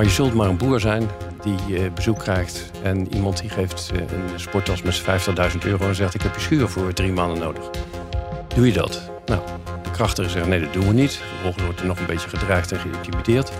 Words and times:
Maar 0.00 0.08
je 0.08 0.14
zult 0.14 0.34
maar 0.34 0.48
een 0.48 0.56
boer 0.56 0.80
zijn 0.80 1.08
die 1.42 1.78
eh, 1.78 1.92
bezoek 1.92 2.18
krijgt 2.18 2.70
en 2.82 3.14
iemand 3.14 3.40
die 3.40 3.50
geeft 3.50 3.90
eh, 3.94 4.00
een 4.00 4.40
sporttas 4.40 4.82
met 4.82 5.02
50.000 5.52 5.58
euro 5.64 5.88
en 5.88 5.94
zegt 5.94 6.14
ik 6.14 6.22
heb 6.22 6.34
je 6.34 6.40
schuur 6.40 6.68
voor 6.68 6.92
drie 6.92 7.12
maanden 7.12 7.38
nodig. 7.38 7.70
Doe 8.54 8.66
je 8.66 8.72
dat? 8.72 9.10
Nou, 9.26 9.40
de 9.82 9.90
krachtigen 9.90 10.30
zeggen 10.30 10.50
nee 10.50 10.60
dat 10.60 10.72
doen 10.72 10.86
we 10.86 10.92
niet. 10.92 11.12
Vervolgens 11.12 11.64
wordt 11.64 11.80
er 11.80 11.86
nog 11.86 11.98
een 11.98 12.06
beetje 12.06 12.28
gedreigd 12.28 12.72
en 12.72 12.78
geïntimideerd. 12.78 13.50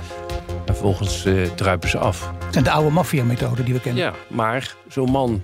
En 0.48 0.74
vervolgens 0.74 1.26
uh, 1.26 1.50
druipen 1.54 1.88
ze 1.88 1.98
af. 1.98 2.30
Het 2.44 2.52
zijn 2.52 2.64
de 2.64 2.70
oude 2.70 2.90
maffia-methoden 2.90 3.64
die 3.64 3.74
we 3.74 3.80
kennen. 3.80 4.02
Ja, 4.02 4.14
maar 4.28 4.74
zo'n 4.88 5.10
man, 5.10 5.42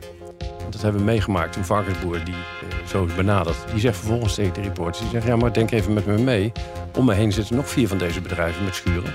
dat 0.71 0.83
hebben 0.83 1.01
we 1.01 1.07
meegemaakt, 1.07 1.57
een 1.57 1.65
varkensboer 1.65 2.25
die 2.25 2.35
uh, 2.35 2.89
zo 2.89 3.05
is 3.05 3.15
benaderd, 3.15 3.57
die 3.71 3.81
zegt 3.81 3.97
vervolgens 3.97 4.35
tegen 4.35 4.53
de 4.53 4.61
reporters, 4.61 4.99
die 4.99 5.11
zegt 5.11 5.27
ja 5.27 5.37
maar 5.37 5.53
denk 5.53 5.71
even 5.71 5.93
met 5.93 6.07
me 6.07 6.19
mee. 6.19 6.53
Om 6.97 7.05
me 7.05 7.15
heen 7.15 7.33
zitten 7.33 7.57
nog 7.57 7.69
vier 7.69 7.89
van 7.89 7.99
deze 7.99 8.21
bedrijven 8.21 8.65
met 8.65 8.75
schuren. 8.75 9.13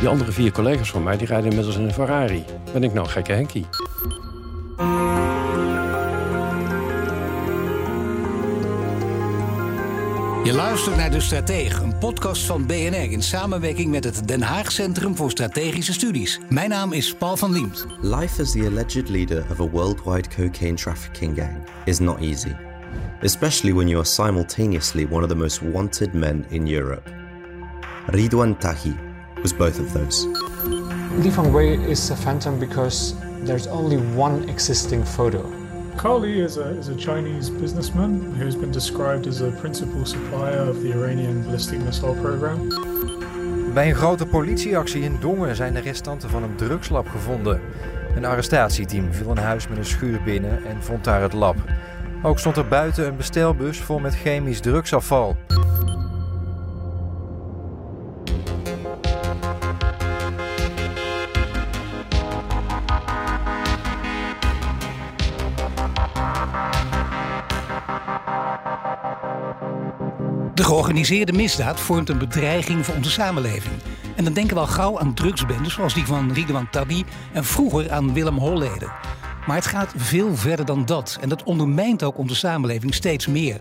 Die 0.00 0.08
andere 0.08 0.32
vier 0.32 0.52
collega's 0.52 0.90
van 0.90 1.02
mij 1.02 1.16
die 1.16 1.26
rijden 1.26 1.50
inmiddels 1.50 1.76
in 1.76 1.82
een 1.82 1.92
Ferrari. 1.92 2.44
Ben 2.72 2.82
ik 2.82 2.92
nou 2.92 3.06
een 3.06 3.12
gekke 3.12 3.32
Henkie? 3.32 3.66
Je 10.44 10.52
luistert 10.52 10.96
naar 10.96 11.10
De 11.10 11.20
Stratege, 11.20 11.82
een 11.82 11.98
podcast 11.98 12.46
van 12.46 12.66
BNR 12.66 13.10
in 13.10 13.22
samenwerking 13.22 13.90
met 13.90 14.04
het 14.04 14.28
Den 14.28 14.42
Haag 14.42 14.72
Centrum 14.72 15.16
voor 15.16 15.30
Strategische 15.30 15.92
Studies. 15.92 16.40
Mijn 16.48 16.68
naam 16.68 16.92
is 16.92 17.14
Paul 17.14 17.36
van 17.36 17.52
Liemt. 17.52 17.86
Life 18.00 18.42
as 18.42 18.52
the 18.52 18.66
alleged 18.66 19.08
leader 19.08 19.44
of 19.50 19.60
a 19.60 19.68
worldwide 19.68 20.28
cocaine 20.28 20.74
trafficking 20.74 21.36
gang 21.36 21.56
is 21.84 21.98
not 21.98 22.20
easy, 22.20 22.56
especially 23.22 23.74
when 23.74 23.88
you 23.88 23.98
are 23.98 24.08
simultaneously 24.08 25.06
one 25.10 25.22
of 25.22 25.28
the 25.28 25.36
most 25.36 25.60
wanted 25.72 26.12
men 26.12 26.44
in 26.48 26.66
Europe. 26.66 27.10
Ridwan 28.06 28.58
Tahi 28.58 29.09
was 29.42 29.52
both 29.52 29.78
of 29.78 29.92
those. 29.92 30.26
Li 31.18 31.30
Fengwei 31.30 31.88
is 31.88 32.10
a 32.10 32.16
phantom 32.16 32.58
because 32.58 33.14
there's 33.44 33.66
only 33.66 33.96
one 34.16 34.48
existing 34.48 35.04
photo. 35.04 35.42
Carl 35.96 36.20
Lee 36.20 36.40
is 36.40 36.56
a, 36.56 36.78
is 36.78 36.88
a 36.88 36.94
Chinese 36.94 37.50
businessman 37.50 38.34
who's 38.38 38.56
been 38.56 38.72
described 38.72 39.26
as 39.26 39.40
a 39.40 39.50
principal 39.50 40.06
supplier 40.06 40.68
of 40.68 40.80
the 40.82 40.92
Iranian 40.92 41.42
ballistic 41.42 41.80
missile 41.80 42.14
program. 42.14 42.68
Bij 43.74 43.88
een 43.88 43.94
grote 43.94 44.26
politieactie 44.26 45.02
in 45.02 45.16
Dongen 45.20 45.56
zijn 45.56 45.74
de 45.74 45.80
restanten 45.80 46.30
van 46.30 46.42
een 46.42 46.56
drugslab 46.56 47.08
gevonden. 47.08 47.60
Een 48.16 48.24
arrestatieteam 48.24 49.12
viel 49.12 49.30
een 49.30 49.38
huis 49.38 49.68
met 49.68 49.78
een 49.78 49.84
schuur 49.84 50.22
binnen 50.22 50.64
en 50.64 50.82
vond 50.82 51.04
daar 51.04 51.22
het 51.22 51.32
lab. 51.32 51.56
Ook 52.22 52.38
stond 52.38 52.56
er 52.56 52.68
buiten 52.68 53.06
een 53.06 53.16
bestelbus 53.16 53.80
vol 53.80 53.98
met 53.98 54.16
chemisch 54.16 54.60
drugsafval. 54.60 55.36
Georganiseerde 70.90 71.42
misdaad 71.42 71.80
vormt 71.80 72.08
een 72.08 72.18
bedreiging 72.18 72.84
voor 72.84 72.94
onze 72.94 73.10
samenleving. 73.10 73.74
En 74.16 74.24
dan 74.24 74.32
denken 74.32 74.54
we 74.54 74.60
al 74.60 74.66
gauw 74.66 74.98
aan 74.98 75.14
drugsbendes 75.14 75.72
zoals 75.72 75.94
die 75.94 76.06
van 76.06 76.32
Ridwan 76.32 76.70
Tabi 76.70 77.04
en 77.32 77.44
vroeger 77.44 77.90
aan 77.90 78.12
Willem 78.12 78.38
Holleden. 78.38 78.92
Maar 79.46 79.56
het 79.56 79.66
gaat 79.66 79.92
veel 79.96 80.36
verder 80.36 80.66
dan 80.66 80.84
dat 80.84 81.18
en 81.20 81.28
dat 81.28 81.42
ondermijnt 81.42 82.02
ook 82.02 82.18
onze 82.18 82.34
samenleving 82.34 82.94
steeds 82.94 83.26
meer. 83.26 83.60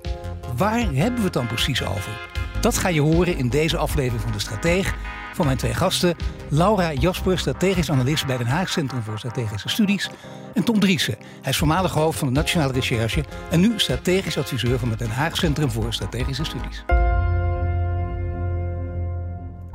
Waar 0.55 0.79
hebben 0.79 1.15
we 1.15 1.23
het 1.23 1.33
dan 1.33 1.47
precies 1.47 1.83
over? 1.83 2.29
Dat 2.61 2.77
ga 2.77 2.87
je 2.87 3.01
horen 3.01 3.37
in 3.37 3.49
deze 3.49 3.77
aflevering 3.77 4.21
van 4.21 4.31
De 4.31 4.39
Strateeg 4.39 4.95
van 5.33 5.45
mijn 5.45 5.57
twee 5.57 5.73
gasten. 5.73 6.15
Laura 6.47 6.93
Jasper, 6.93 7.39
strategisch 7.39 7.91
analist 7.91 8.25
bij 8.25 8.37
Den 8.37 8.47
Haag 8.47 8.69
Centrum 8.69 9.01
voor 9.01 9.17
Strategische 9.17 9.69
Studies. 9.69 10.09
En 10.53 10.63
Tom 10.63 10.79
Driessen, 10.79 11.15
hij 11.41 11.51
is 11.51 11.57
voormalig 11.57 11.91
hoofd 11.91 12.19
van 12.19 12.27
de 12.27 12.33
Nationale 12.33 12.73
Recherche... 12.73 13.23
en 13.49 13.59
nu 13.59 13.73
strategisch 13.75 14.37
adviseur 14.37 14.79
van 14.79 14.89
het 14.89 14.99
Den 14.99 15.11
Haag 15.11 15.37
Centrum 15.37 15.71
voor 15.71 15.93
Strategische 15.93 16.43
Studies. 16.43 16.83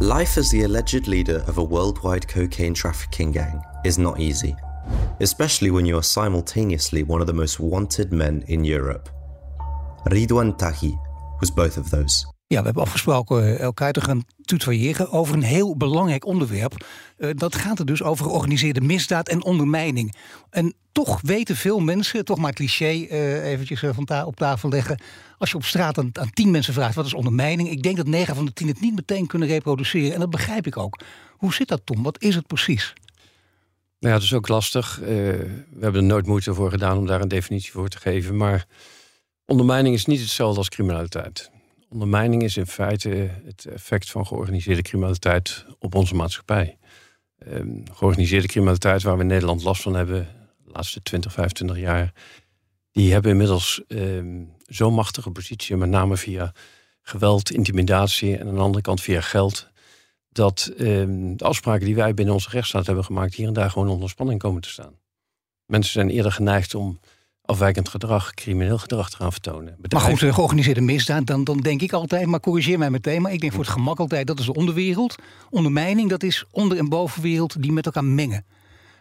Life 0.04 0.37
as 0.37 0.50
the 0.50 0.65
alleged 0.65 1.09
leader 1.09 1.42
of 1.48 1.56
a 1.56 1.65
worldwide 1.65 2.28
cocaine 2.28 2.75
trafficking 2.75 3.32
gang 3.32 3.62
is 3.87 3.97
not 3.97 4.20
easy, 4.20 4.54
especially 5.20 5.70
when 5.70 5.87
you 5.87 5.97
are 5.97 6.03
simultaneously 6.03 7.03
one 7.03 7.22
of 7.22 7.26
the 7.26 7.32
most 7.32 7.59
wanted 7.59 8.12
men 8.12 8.44
in 8.48 8.64
Europe. 8.64 9.09
Ridwan 10.10 10.59
Tahi 10.59 10.94
was 11.41 11.50
both 11.50 11.78
of 11.78 11.88
those. 11.88 12.26
Ja, 12.54 12.60
we 12.60 12.66
hebben 12.66 12.82
afgesproken 12.82 13.59
elkaar 13.59 13.92
te 13.92 14.00
gaan 14.00 14.25
tutoyeren 14.44 15.10
over 15.10 15.34
een 15.34 15.42
heel 15.42 15.76
belangrijk 15.76 16.26
onderwerp. 16.26 16.87
Uh, 17.19 17.31
dat 17.34 17.54
gaat 17.54 17.78
er 17.78 17.87
dus 17.87 18.03
over 18.03 18.25
georganiseerde 18.25 18.81
misdaad 18.81 19.28
en 19.28 19.44
ondermijning. 19.44 20.15
En 20.50 20.75
toch 20.93 21.20
weten 21.22 21.56
veel 21.56 21.78
mensen, 21.78 22.25
toch 22.25 22.38
maar 22.38 22.53
cliché 22.53 22.93
uh, 22.93 23.44
eventjes 23.44 23.82
van 23.94 24.04
ta 24.04 24.26
op 24.26 24.37
tafel 24.37 24.69
leggen. 24.69 25.00
Als 25.38 25.50
je 25.50 25.56
op 25.56 25.64
straat 25.64 25.98
aan, 25.98 26.10
aan 26.12 26.31
tien 26.31 26.50
mensen 26.50 26.75
vraagt 26.75 26.94
wat 26.94 27.06
is 27.06 27.14
ondermijning. 27.14 27.70
Ik 27.70 27.82
denk 27.82 27.97
dat 27.97 28.06
negen 28.06 28.34
van 28.34 28.44
de 28.44 28.53
tien 28.53 28.69
het 28.69 28.81
niet 28.81 28.94
meteen 28.94 29.26
kunnen 29.26 29.48
reproduceren. 29.48 30.14
En 30.14 30.20
dat 30.20 30.31
begrijp 30.31 30.66
ik 30.66 30.76
ook. 30.76 31.00
Hoe 31.31 31.54
zit 31.54 31.69
dat 31.69 31.81
Tom? 31.84 32.03
Wat 32.03 32.22
is 32.22 32.34
het 32.34 32.47
precies? 32.47 32.93
Nou 33.98 34.12
ja, 34.12 34.12
dat 34.12 34.22
is 34.22 34.34
ook 34.34 34.48
lastig. 34.48 35.00
We 35.04 35.81
hebben 35.81 36.00
er 36.00 36.09
nooit 36.09 36.26
moeite 36.26 36.54
voor 36.54 36.70
gedaan 36.70 36.98
om 36.98 37.06
daar 37.06 37.20
een 37.20 37.28
definitie 37.28 37.72
voor 37.72 37.88
te 37.88 37.98
geven. 37.98 38.37
Maar 38.37 38.66
ondermijning 39.47 39.94
is 39.94 40.06
niet 40.06 40.20
hetzelfde 40.20 40.59
als 40.59 40.69
criminaliteit. 40.69 41.53
Ondermijning 41.94 42.43
is 42.43 42.56
in 42.56 42.66
feite 42.66 43.31
het 43.44 43.66
effect 43.66 44.10
van 44.10 44.27
georganiseerde 44.27 44.82
criminaliteit 44.82 45.65
op 45.78 45.94
onze 45.94 46.15
maatschappij. 46.15 46.78
Um, 47.49 47.82
georganiseerde 47.93 48.47
criminaliteit 48.47 49.03
waar 49.03 49.15
we 49.15 49.21
in 49.21 49.27
Nederland 49.27 49.62
last 49.62 49.82
van 49.82 49.94
hebben, 49.94 50.28
de 50.65 50.71
laatste 50.71 51.03
20, 51.03 51.32
25 51.32 51.78
jaar, 51.78 52.12
die 52.91 53.12
hebben 53.12 53.31
inmiddels 53.31 53.82
um, 53.88 54.53
zo'n 54.66 54.94
machtige 54.94 55.31
positie, 55.31 55.77
met 55.77 55.88
name 55.88 56.16
via 56.16 56.53
geweld, 57.03 57.50
intimidatie 57.50 58.37
en 58.37 58.49
aan 58.49 58.55
de 58.55 58.61
andere 58.61 58.82
kant 58.82 59.00
via 59.00 59.21
geld, 59.21 59.69
dat 60.28 60.72
um, 60.78 61.37
de 61.37 61.44
afspraken 61.44 61.87
die 61.87 61.94
wij 61.94 62.15
binnen 62.15 62.34
onze 62.34 62.50
rechtsstaat 62.50 62.87
hebben 62.87 63.05
gemaakt 63.05 63.34
hier 63.34 63.47
en 63.47 63.53
daar 63.53 63.71
gewoon 63.71 63.88
onder 63.88 64.09
spanning 64.09 64.41
komen 64.41 64.62
te 64.62 64.69
staan. 64.69 64.99
Mensen 65.66 65.93
zijn 65.93 66.11
eerder 66.11 66.32
geneigd 66.32 66.75
om 66.75 67.00
afwijkend 67.44 67.88
gedrag, 67.88 68.34
crimineel 68.34 68.78
gedrag 68.78 69.10
te 69.10 69.16
gaan 69.16 69.32
vertonen. 69.32 69.77
Bedrijf... 69.78 70.05
Maar 70.05 70.19
goed, 70.19 70.34
georganiseerde 70.34 70.81
misdaad, 70.81 71.27
dan, 71.27 71.44
dan 71.44 71.59
denk 71.60 71.82
ik 71.82 71.93
altijd, 71.93 72.27
maar 72.27 72.41
corrigeer 72.41 72.78
mij 72.78 72.91
meteen, 72.91 73.22
maar 73.22 73.32
ik 73.32 73.41
denk 73.41 73.53
voor 73.53 73.62
het 73.62 73.72
gemak 73.72 73.99
altijd, 73.99 74.27
dat 74.27 74.38
is 74.38 74.47
de 74.47 74.55
onderwereld. 74.55 75.15
Ondermijning, 75.50 76.10
dat 76.10 76.22
is 76.22 76.44
onder- 76.50 76.78
en 76.78 76.88
bovenwereld 76.88 77.62
die 77.62 77.72
met 77.72 77.87
elkaar 77.87 78.05
mengen. 78.05 78.44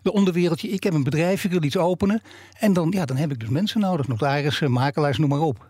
De 0.02 0.14
onderwereldje, 0.14 0.70
ik 0.70 0.84
heb 0.84 0.94
een 0.94 1.04
bedrijf, 1.04 1.44
ik 1.44 1.52
wil 1.52 1.64
iets 1.64 1.78
openen. 1.78 2.22
En 2.60 2.74
dan, 2.74 2.92
ja, 2.92 3.06
dan 3.06 3.18
heb 3.18 3.32
ik 3.32 3.40
dus 3.40 3.50
mensen 3.50 3.80
nodig, 3.80 4.08
notarissen, 4.08 4.72
makelaars, 4.72 5.18
noem 5.18 5.30
maar 5.30 5.40
op. 5.40 5.68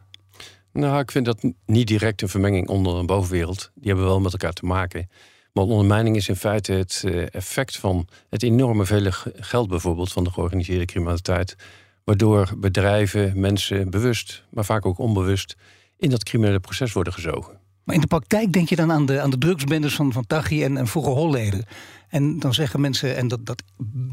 Nou, 0.71 0.99
ik 0.99 1.11
vind 1.11 1.25
dat 1.25 1.43
niet 1.65 1.87
direct 1.87 2.21
een 2.21 2.29
vermenging 2.29 2.67
onder- 2.67 2.97
en 2.97 3.05
bovenwereld. 3.05 3.71
Die 3.75 3.87
hebben 3.87 4.05
wel 4.05 4.19
met 4.19 4.31
elkaar 4.31 4.53
te 4.53 4.65
maken. 4.65 5.09
Maar 5.53 5.63
ondermijning 5.63 6.15
is 6.15 6.29
in 6.29 6.35
feite 6.35 6.71
het 6.71 7.03
effect 7.31 7.77
van 7.77 8.07
het 8.29 8.43
enorme 8.43 8.85
vele 8.85 9.11
geld 9.35 9.67
bijvoorbeeld 9.67 10.11
van 10.11 10.23
de 10.23 10.31
georganiseerde 10.31 10.85
criminaliteit 10.85 11.55
waardoor 12.03 12.53
bedrijven, 12.57 13.39
mensen 13.39 13.89
bewust, 13.89 14.43
maar 14.49 14.65
vaak 14.65 14.85
ook 14.85 14.97
onbewust, 14.97 15.55
in 15.97 16.09
dat 16.09 16.23
criminele 16.23 16.59
proces 16.59 16.93
worden 16.93 17.13
gezogen. 17.13 17.61
Maar 17.83 17.95
in 17.95 18.01
de 18.01 18.07
praktijk 18.07 18.53
denk 18.53 18.69
je 18.69 18.75
dan 18.75 18.91
aan 18.91 19.05
de, 19.05 19.21
aan 19.21 19.29
de 19.29 19.37
drugsbendes 19.37 19.95
van, 19.95 20.13
van 20.13 20.27
Taghi 20.27 20.63
en, 20.63 20.77
en 20.77 20.87
vroeger 20.87 21.13
Holleden. 21.13 21.65
En 22.07 22.39
dan 22.39 22.53
zeggen 22.53 22.81
mensen, 22.81 23.15
en 23.15 23.27
dat, 23.27 23.45
dat 23.45 23.63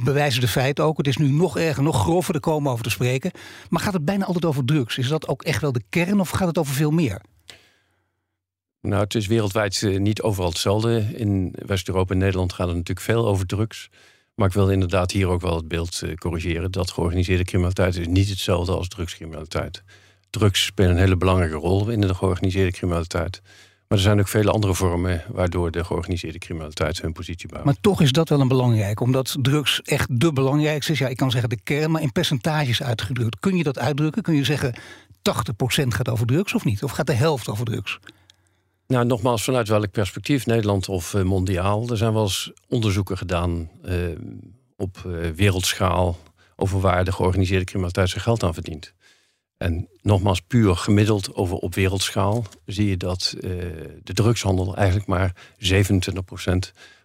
bewijzen 0.05 0.41
de 0.41 0.49
feiten 0.49 0.85
ook, 0.85 0.97
het 0.97 1.07
is 1.07 1.17
nu 1.17 1.31
nog 1.31 1.59
erger, 1.59 1.83
nog 1.83 2.01
grover, 2.01 2.35
er 2.35 2.41
komen 2.41 2.73
over 2.73 2.85
te 2.85 2.91
spreken. 2.91 3.31
Maar 3.69 3.81
gaat 3.81 3.93
het 3.93 4.05
bijna 4.05 4.25
altijd 4.25 4.45
over 4.45 4.65
drugs? 4.65 4.99
Is 4.99 5.09
dat 5.09 5.29
ook 5.29 5.43
echt 5.43 5.61
wel 5.61 5.73
de 5.73 5.83
kern 5.89 6.21
of 6.21 6.31
gaat 6.31 6.49
het 6.49 6.59
over 6.59 6.75
veel 6.75 6.91
meer? 6.91 7.21
Nou, 8.81 9.03
het 9.03 9.15
is 9.15 9.27
wereldwijd 9.27 9.99
niet 9.99 10.23
overal 10.23 10.49
hetzelfde. 10.49 11.07
In 11.13 11.55
West-Europa 11.67 12.13
en 12.13 12.19
Nederland 12.19 12.53
gaat 12.53 12.67
het 12.67 12.77
natuurlijk 12.77 13.07
veel 13.07 13.27
over 13.27 13.47
drugs. 13.47 13.91
Maar 14.35 14.49
ik 14.49 14.55
wil 14.55 14.71
inderdaad 14.71 15.11
hier 15.11 15.29
ook 15.29 15.41
wel 15.41 15.56
het 15.56 15.69
beeld 15.69 16.00
uh, 16.05 16.15
corrigeren 16.15 16.71
dat 16.71 16.91
georganiseerde 16.91 17.44
criminaliteit 17.44 17.97
is 17.97 18.06
niet 18.06 18.29
hetzelfde 18.29 18.73
als 18.73 18.88
drugscriminaliteit. 18.88 19.82
Drugs 20.31 20.65
spelen 20.65 20.91
een 20.91 20.97
hele 20.97 21.17
belangrijke 21.17 21.56
rol 21.56 21.88
in 21.88 22.00
de 22.00 22.15
georganiseerde 22.15 22.73
criminaliteit. 22.73 23.41
Maar 23.91 23.99
er 23.99 24.05
zijn 24.05 24.21
ook 24.21 24.29
vele 24.29 24.50
andere 24.50 24.75
vormen 24.75 25.23
waardoor 25.29 25.71
de 25.71 25.85
georganiseerde 25.85 26.38
criminaliteit 26.38 27.00
hun 27.00 27.12
positie 27.12 27.49
behoudt. 27.49 27.67
Maar 27.67 27.81
toch 27.81 28.00
is 28.00 28.12
dat 28.12 28.29
wel 28.29 28.41
een 28.41 28.49
belangrijk, 28.49 29.00
omdat 29.00 29.37
drugs 29.41 29.82
echt 29.82 30.21
de 30.21 30.33
belangrijkste 30.33 30.93
is. 30.93 30.99
Ja, 30.99 31.09
ik 31.09 31.17
kan 31.17 31.31
zeggen 31.31 31.49
de 31.49 31.61
kern, 31.62 31.91
maar 31.91 32.03
in 32.03 32.12
percentages 32.12 32.83
uitgedrukt. 32.83 33.41
Kun 33.41 33.56
je 33.56 33.62
dat 33.62 33.79
uitdrukken? 33.79 34.23
Kun 34.23 34.35
je 34.35 34.44
zeggen 34.44 34.75
80% 34.75 35.87
gaat 35.87 36.09
over 36.09 36.26
drugs 36.26 36.55
of 36.55 36.65
niet? 36.65 36.83
Of 36.83 36.91
gaat 36.91 37.06
de 37.06 37.12
helft 37.12 37.49
over 37.49 37.65
drugs? 37.65 37.99
Nou, 38.91 39.07
nogmaals, 39.07 39.45
vanuit 39.45 39.69
welk 39.69 39.91
perspectief, 39.91 40.47
Nederland 40.47 40.89
of 40.89 41.15
uh, 41.15 41.23
mondiaal? 41.23 41.89
Er 41.91 41.97
zijn 41.97 42.13
wel 42.13 42.23
eens 42.23 42.53
onderzoeken 42.69 43.19
gedaan 43.19 43.71
uh, 43.85 43.95
op 44.77 45.03
uh, 45.07 45.31
wereldschaal 45.31 46.19
over 46.57 46.81
waar 46.81 47.05
de 47.05 47.13
georganiseerde 47.13 47.65
criminaliteit 47.65 48.09
zijn 48.09 48.23
geld 48.23 48.43
aan 48.43 48.55
verdient. 48.55 48.95
En 49.57 49.89
nogmaals, 50.03 50.41
puur 50.41 50.77
gemiddeld 50.77 51.35
over 51.35 51.57
op 51.57 51.75
wereldschaal 51.75 52.45
zie 52.67 52.89
je 52.89 52.97
dat 52.97 53.35
de 54.03 54.13
drugshandel 54.13 54.77
eigenlijk 54.77 55.07
maar 55.07 55.35
27% 55.59 55.65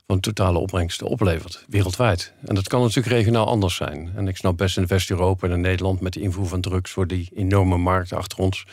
van 0.07 0.15
de 0.15 0.19
totale 0.19 0.57
opbrengsten 0.57 1.07
oplevert, 1.07 1.65
wereldwijd. 1.67 2.33
En 2.45 2.55
dat 2.55 2.67
kan 2.67 2.81
natuurlijk 2.81 3.15
regionaal 3.15 3.47
anders 3.47 3.75
zijn. 3.75 4.11
En 4.15 4.27
ik 4.27 4.37
snap 4.37 4.57
best 4.57 4.77
in 4.77 4.87
West-Europa 4.87 5.47
en 5.47 5.53
in 5.53 5.61
Nederland 5.61 5.99
met 5.99 6.13
de 6.13 6.21
invoer 6.21 6.47
van 6.47 6.61
drugs 6.61 6.91
voor 6.91 7.07
die 7.07 7.29
enorme 7.33 7.77
markt 7.77 8.13
achter 8.13 8.39
ons, 8.39 8.65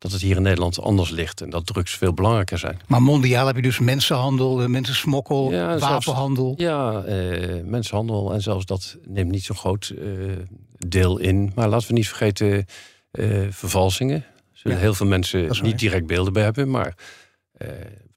dat 0.00 0.12
het 0.12 0.20
hier 0.20 0.36
in 0.36 0.42
Nederland 0.42 0.80
anders 0.80 1.10
ligt 1.10 1.40
en 1.40 1.50
dat 1.50 1.66
drugs 1.66 1.96
veel 1.96 2.12
belangrijker 2.12 2.58
zijn. 2.58 2.80
Maar 2.86 3.02
mondiaal 3.02 3.46
heb 3.46 3.56
je 3.56 3.62
dus 3.62 3.78
mensenhandel, 3.78 4.68
mensensmokkel, 4.68 5.52
ja, 5.52 5.78
wapenhandel. 5.78 6.54
Zelfs, 6.56 6.60
ja, 6.60 7.04
uh, 7.06 7.64
mensenhandel 7.64 8.32
en 8.32 8.42
zelfs 8.42 8.66
dat 8.66 8.96
neemt 9.06 9.30
niet 9.30 9.44
zo'n 9.44 9.56
groot 9.56 9.92
uh, 9.98 10.32
deel 10.78 11.18
in. 11.18 11.52
Maar 11.54 11.68
laten 11.68 11.88
we 11.88 11.94
niet 11.94 12.08
vergeten 12.08 12.66
uh, 13.12 13.46
vervalsingen. 13.50 14.24
Zullen 14.52 14.76
ja, 14.76 14.82
heel 14.82 14.94
veel 14.94 15.06
mensen 15.06 15.56
niet 15.62 15.78
direct 15.78 16.06
beelden 16.06 16.32
bij 16.32 16.42
hebben, 16.42 16.70
maar 16.70 16.94
uh, 17.58 17.68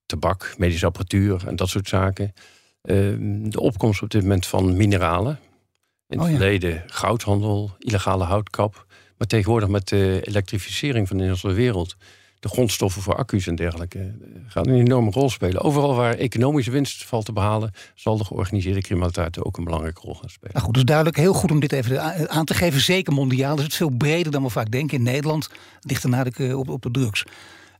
tabak, 0.06 0.54
medische 0.58 0.86
apparatuur 0.86 1.48
en 1.48 1.56
dat 1.56 1.70
soort 1.70 1.88
zaken. 1.88 2.34
Uh, 2.84 2.96
de 3.52 3.60
opkomst 3.60 4.02
op 4.02 4.10
dit 4.10 4.22
moment 4.22 4.46
van 4.46 4.78
mineralen. 4.78 5.40
In 6.08 6.18
het 6.18 6.28
oh, 6.28 6.34
ja. 6.34 6.38
verleden 6.38 6.84
goudhandel, 6.88 7.72
illegale 7.80 8.24
houtkap. 8.24 8.86
Maar 9.18 9.28
tegenwoordig 9.28 9.70
met 9.70 9.88
de 9.88 10.20
elektrificering 10.24 11.08
van 11.08 11.18
de 11.18 11.24
hele 11.24 11.54
wereld 11.54 11.96
de 12.44 12.50
grondstoffen 12.50 13.02
voor 13.02 13.16
accu's 13.16 13.48
en 13.48 13.56
dergelijke 13.56 14.00
eh, 14.00 14.40
gaan 14.48 14.68
een 14.68 14.80
enorme 14.80 15.12
rol 15.12 15.30
spelen. 15.30 15.62
Overal 15.62 15.96
waar 15.96 16.16
economische 16.16 16.72
winst 16.72 17.06
valt 17.06 17.26
te 17.26 17.34
behalen, 17.34 17.72
zal 17.96 18.18
de 18.18 18.26
georganiseerde 18.26 18.82
criminaliteit 18.82 19.44
ook 19.44 19.58
een 19.58 19.64
belangrijke 19.64 20.02
rol 20.02 20.16
gaan 20.16 20.30
spelen. 20.30 20.54
Nou 20.54 20.66
goed, 20.66 20.74
dus 20.74 20.84
duidelijk 20.84 21.18
heel 21.18 21.34
goed 21.34 21.52
om 21.52 21.60
dit 21.60 21.72
even 21.72 22.30
aan 22.30 22.46
te 22.46 22.54
geven. 22.54 22.82
Zeker 22.82 23.14
mondiaal 23.14 23.58
is 23.58 23.64
het 23.64 23.76
veel 23.76 23.90
breder 23.90 24.32
dan 24.32 24.44
we 24.44 24.50
vaak 24.50 24.72
denken. 24.72 24.98
In 24.98 25.04
Nederland 25.04 25.50
ligt 25.82 26.04
er 26.04 26.10
nadruk 26.10 26.56
op, 26.58 26.70
op 26.70 26.82
de 26.82 26.92
drugs. 26.92 27.24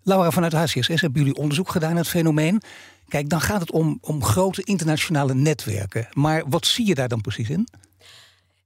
Laura, 0.04 0.32
vanuit 0.32 0.54
HCSS 0.54 1.02
hebben 1.02 1.22
jullie 1.22 1.36
onderzoek 1.36 1.70
gedaan 1.70 1.90
naar 1.90 2.00
het 2.00 2.10
fenomeen. 2.10 2.62
Kijk, 3.08 3.30
dan 3.30 3.42
gaat 3.42 3.62
het 3.62 3.72
om, 3.72 3.98
om 4.02 4.24
grote 4.24 4.64
internationale 4.64 5.34
netwerken. 5.34 6.08
Maar 6.14 6.44
wat 6.48 6.66
zie 6.66 6.88
je 6.88 6.96
daar 6.96 7.08
dan 7.08 7.22
precies 7.22 7.50
in? 7.50 7.68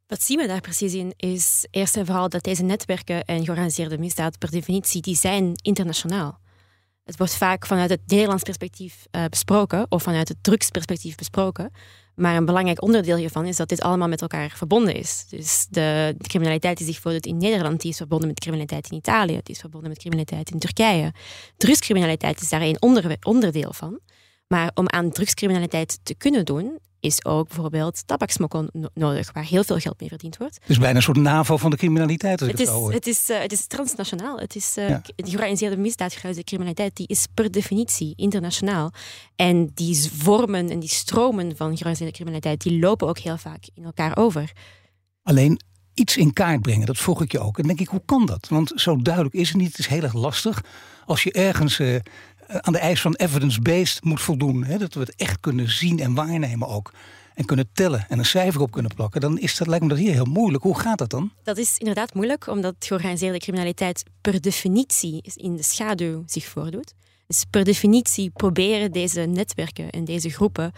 Wat 0.07 0.21
zien 0.21 0.38
we 0.38 0.48
daar 0.48 0.62
precies 0.62 0.94
in 0.94 1.13
is 1.18 1.68
eerst 1.71 1.98
en 1.98 2.06
vooral 2.06 2.30
dat 2.30 2.44
deze 2.44 2.63
netwerken 2.63 3.25
en 3.25 3.44
georganiseerde 3.44 3.98
misdaad 3.98 4.38
per 4.38 4.51
definitie 4.51 5.01
die 5.01 5.15
zijn 5.15 5.51
internationaal. 5.62 6.39
Het 7.04 7.18
wordt 7.18 7.36
vaak 7.36 7.65
vanuit 7.65 7.89
het 7.89 8.01
Nederlands 8.06 8.44
perspectief 8.44 9.06
uh, 9.12 9.25
besproken 9.25 9.86
of 9.89 10.04
vanuit 10.04 10.27
het 10.27 10.38
drugsperspectief 10.42 11.15
besproken. 11.15 11.71
Maar 12.15 12.36
een 12.36 12.45
belangrijk 12.45 12.81
onderdeel 12.81 13.15
hiervan 13.15 13.45
is 13.45 13.56
dat 13.56 13.69
dit 13.69 13.81
allemaal 13.81 14.07
met 14.07 14.21
elkaar 14.21 14.50
verbonden 14.50 14.95
is. 14.95 15.25
Dus 15.30 15.68
de, 15.69 16.15
criminaliteit 16.18 16.77
die 16.77 16.86
zich 16.86 17.00
voordoet 17.00 17.25
in 17.25 17.38
Nederland, 17.38 17.81
die 17.81 17.92
is 17.92 17.98
verbonden 17.98 18.27
met 18.27 18.39
criminaliteit 18.39 18.92
in 18.92 18.98
Italië, 18.98 19.39
die 19.44 19.56
is 19.56 19.60
verbonden 19.60 19.89
met 19.89 20.00
criminaliteit 20.00 20.51
in 20.51 20.60
Turkije. 20.60 21.13
Drugscriminaliteit 21.57 22.42
is 22.42 22.50
daar 22.50 22.62
een 22.62 22.81
onder, 22.81 23.18
onderdeel 23.21 23.74
van. 23.74 24.00
Maar 24.48 24.71
om 24.74 24.89
aan 24.89 25.12
drugscriminaliteit 25.12 26.00
te 26.03 26.15
kunnen 26.15 26.45
doen, 26.45 26.80
is 27.07 27.25
ook 27.25 27.48
bijvoorbeeld 27.48 28.07
tabaksmokkel 28.07 28.69
nodig, 28.94 29.31
waar 29.33 29.44
heel 29.44 29.63
veel 29.63 29.77
geld 29.77 30.00
mee 30.00 30.09
verdiend 30.09 30.38
wordt. 30.38 30.59
Dus 30.65 30.77
bijna 30.77 30.95
een 30.95 31.01
soort 31.01 31.18
NAVO 31.18 31.57
van 31.57 31.71
de 31.71 31.77
criminaliteit. 31.77 32.39
Het 32.39 32.59
is, 32.59 32.69
het, 32.69 33.07
is, 33.07 33.30
uh, 33.30 33.39
het 33.39 33.51
is 33.51 33.68
transnationaal. 33.68 34.38
Het 34.38 34.56
is 34.56 34.77
uh, 34.77 34.89
ja. 34.89 35.01
de 35.15 35.25
georganiseerde 35.25 35.77
misdaad, 35.77 36.21
de 36.21 36.44
criminaliteit, 36.44 36.95
die 36.95 37.07
is 37.07 37.27
per 37.33 37.51
definitie 37.51 38.13
internationaal. 38.15 38.92
En 39.36 39.71
die 39.74 40.12
vormen 40.12 40.69
en 40.69 40.80
die 40.80 40.89
stromen 40.89 41.56
van 41.56 41.68
georganiseerde 41.68 42.13
criminaliteit, 42.13 42.62
die 42.62 42.80
lopen 42.80 43.07
ook 43.07 43.19
heel 43.19 43.38
vaak 43.38 43.63
in 43.74 43.83
elkaar 43.83 44.18
over. 44.18 44.51
Alleen 45.24 45.60
iets 45.94 46.18
in 46.18 46.33
kaart 46.33 46.62
brengen, 46.62 46.86
dat 46.86 46.98
vroeg 46.98 47.21
ik 47.21 47.31
je 47.31 47.39
ook. 47.39 47.60
En 47.60 47.68
denk 47.68 47.80
ik, 47.80 47.88
hoe 47.88 48.01
kan 48.06 48.25
dat? 48.25 48.48
Want 48.50 48.71
zo 48.75 49.01
duidelijk 49.01 49.36
is 49.36 49.48
het 49.48 49.57
niet. 49.57 49.68
Het 49.68 49.80
is 49.80 49.88
heel 49.88 50.03
erg 50.03 50.13
lastig. 50.13 50.63
Als 51.06 51.24
je 51.24 51.31
ergens 51.31 51.80
uh, 51.80 51.95
aan 52.47 52.73
de 52.73 52.79
eis 52.79 53.01
van 53.01 53.15
evidence-based 53.15 54.03
moet 54.03 54.21
voldoen. 54.21 54.63
Hè, 54.63 54.77
dat 54.77 54.94
we 54.94 54.99
het 54.99 55.15
echt 55.15 55.39
kunnen 55.39 55.69
zien 55.69 55.99
en 55.99 56.13
waarnemen 56.13 56.67
ook. 56.67 56.94
En 57.33 57.45
kunnen 57.45 57.69
tellen 57.73 58.05
en 58.09 58.19
een 58.19 58.25
cijfer 58.25 58.61
op 58.61 58.71
kunnen 58.71 58.95
plakken. 58.95 59.21
Dan 59.21 59.39
is 59.39 59.57
dat, 59.57 59.67
lijkt 59.67 59.83
me 59.83 59.89
dat 59.89 59.97
hier 59.97 60.13
heel 60.13 60.25
moeilijk. 60.25 60.63
Hoe 60.63 60.79
gaat 60.79 60.97
dat 60.97 61.09
dan? 61.09 61.31
Dat 61.44 61.57
is 61.57 61.77
inderdaad 61.77 62.13
moeilijk, 62.13 62.47
omdat 62.47 62.75
georganiseerde 62.79 63.38
criminaliteit 63.38 64.03
per 64.21 64.41
definitie 64.41 65.21
in 65.35 65.55
de 65.55 65.63
schaduw 65.63 66.23
zich 66.25 66.45
voordoet. 66.45 66.94
Dus 67.27 67.44
per 67.49 67.63
definitie 67.63 68.29
proberen 68.29 68.91
deze 68.91 69.21
netwerken 69.21 69.89
en 69.89 70.05
deze 70.05 70.29
groepen 70.29 70.71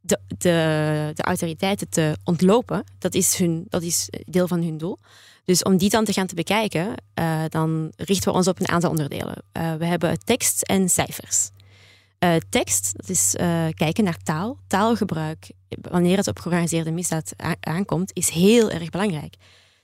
de, 0.00 0.18
de, 0.28 1.10
de 1.14 1.22
autoriteiten 1.22 1.88
te 1.88 2.16
ontlopen. 2.24 2.84
Dat 2.98 3.14
is, 3.14 3.36
hun, 3.36 3.64
dat 3.68 3.82
is 3.82 4.08
deel 4.26 4.48
van 4.48 4.62
hun 4.62 4.78
doel. 4.78 4.98
Dus 5.44 5.62
om 5.62 5.76
die 5.76 5.90
dan 5.90 6.04
te 6.04 6.12
gaan 6.12 6.26
te 6.26 6.34
bekijken, 6.34 6.94
uh, 7.18 7.42
dan 7.48 7.92
richten 7.96 8.30
we 8.30 8.36
ons 8.36 8.48
op 8.48 8.60
een 8.60 8.68
aantal 8.68 8.90
onderdelen. 8.90 9.44
Uh, 9.52 9.74
we 9.74 9.86
hebben 9.86 10.18
tekst 10.24 10.62
en 10.62 10.88
cijfers. 10.88 11.50
Uh, 12.18 12.34
tekst, 12.48 12.92
dat 12.96 13.08
is 13.08 13.34
kijken 13.74 14.04
naar 14.04 14.22
taal. 14.22 14.58
Taalgebruik, 14.66 15.50
wanneer 15.68 16.16
het 16.16 16.28
op 16.28 16.38
georganiseerde 16.38 16.90
misdaad 16.90 17.32
aankomt, 17.60 18.10
is 18.14 18.28
heel 18.28 18.70
erg 18.70 18.90
belangrijk. 18.90 19.34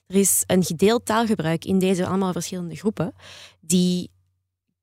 Er 0.06 0.16
is 0.16 0.42
een 0.46 0.64
gedeeld 0.64 1.06
taalgebruik 1.06 1.64
in 1.64 1.78
deze 1.78 2.06
allemaal 2.06 2.32
verschillende 2.32 2.76
groepen, 2.76 3.14
die 3.60 4.10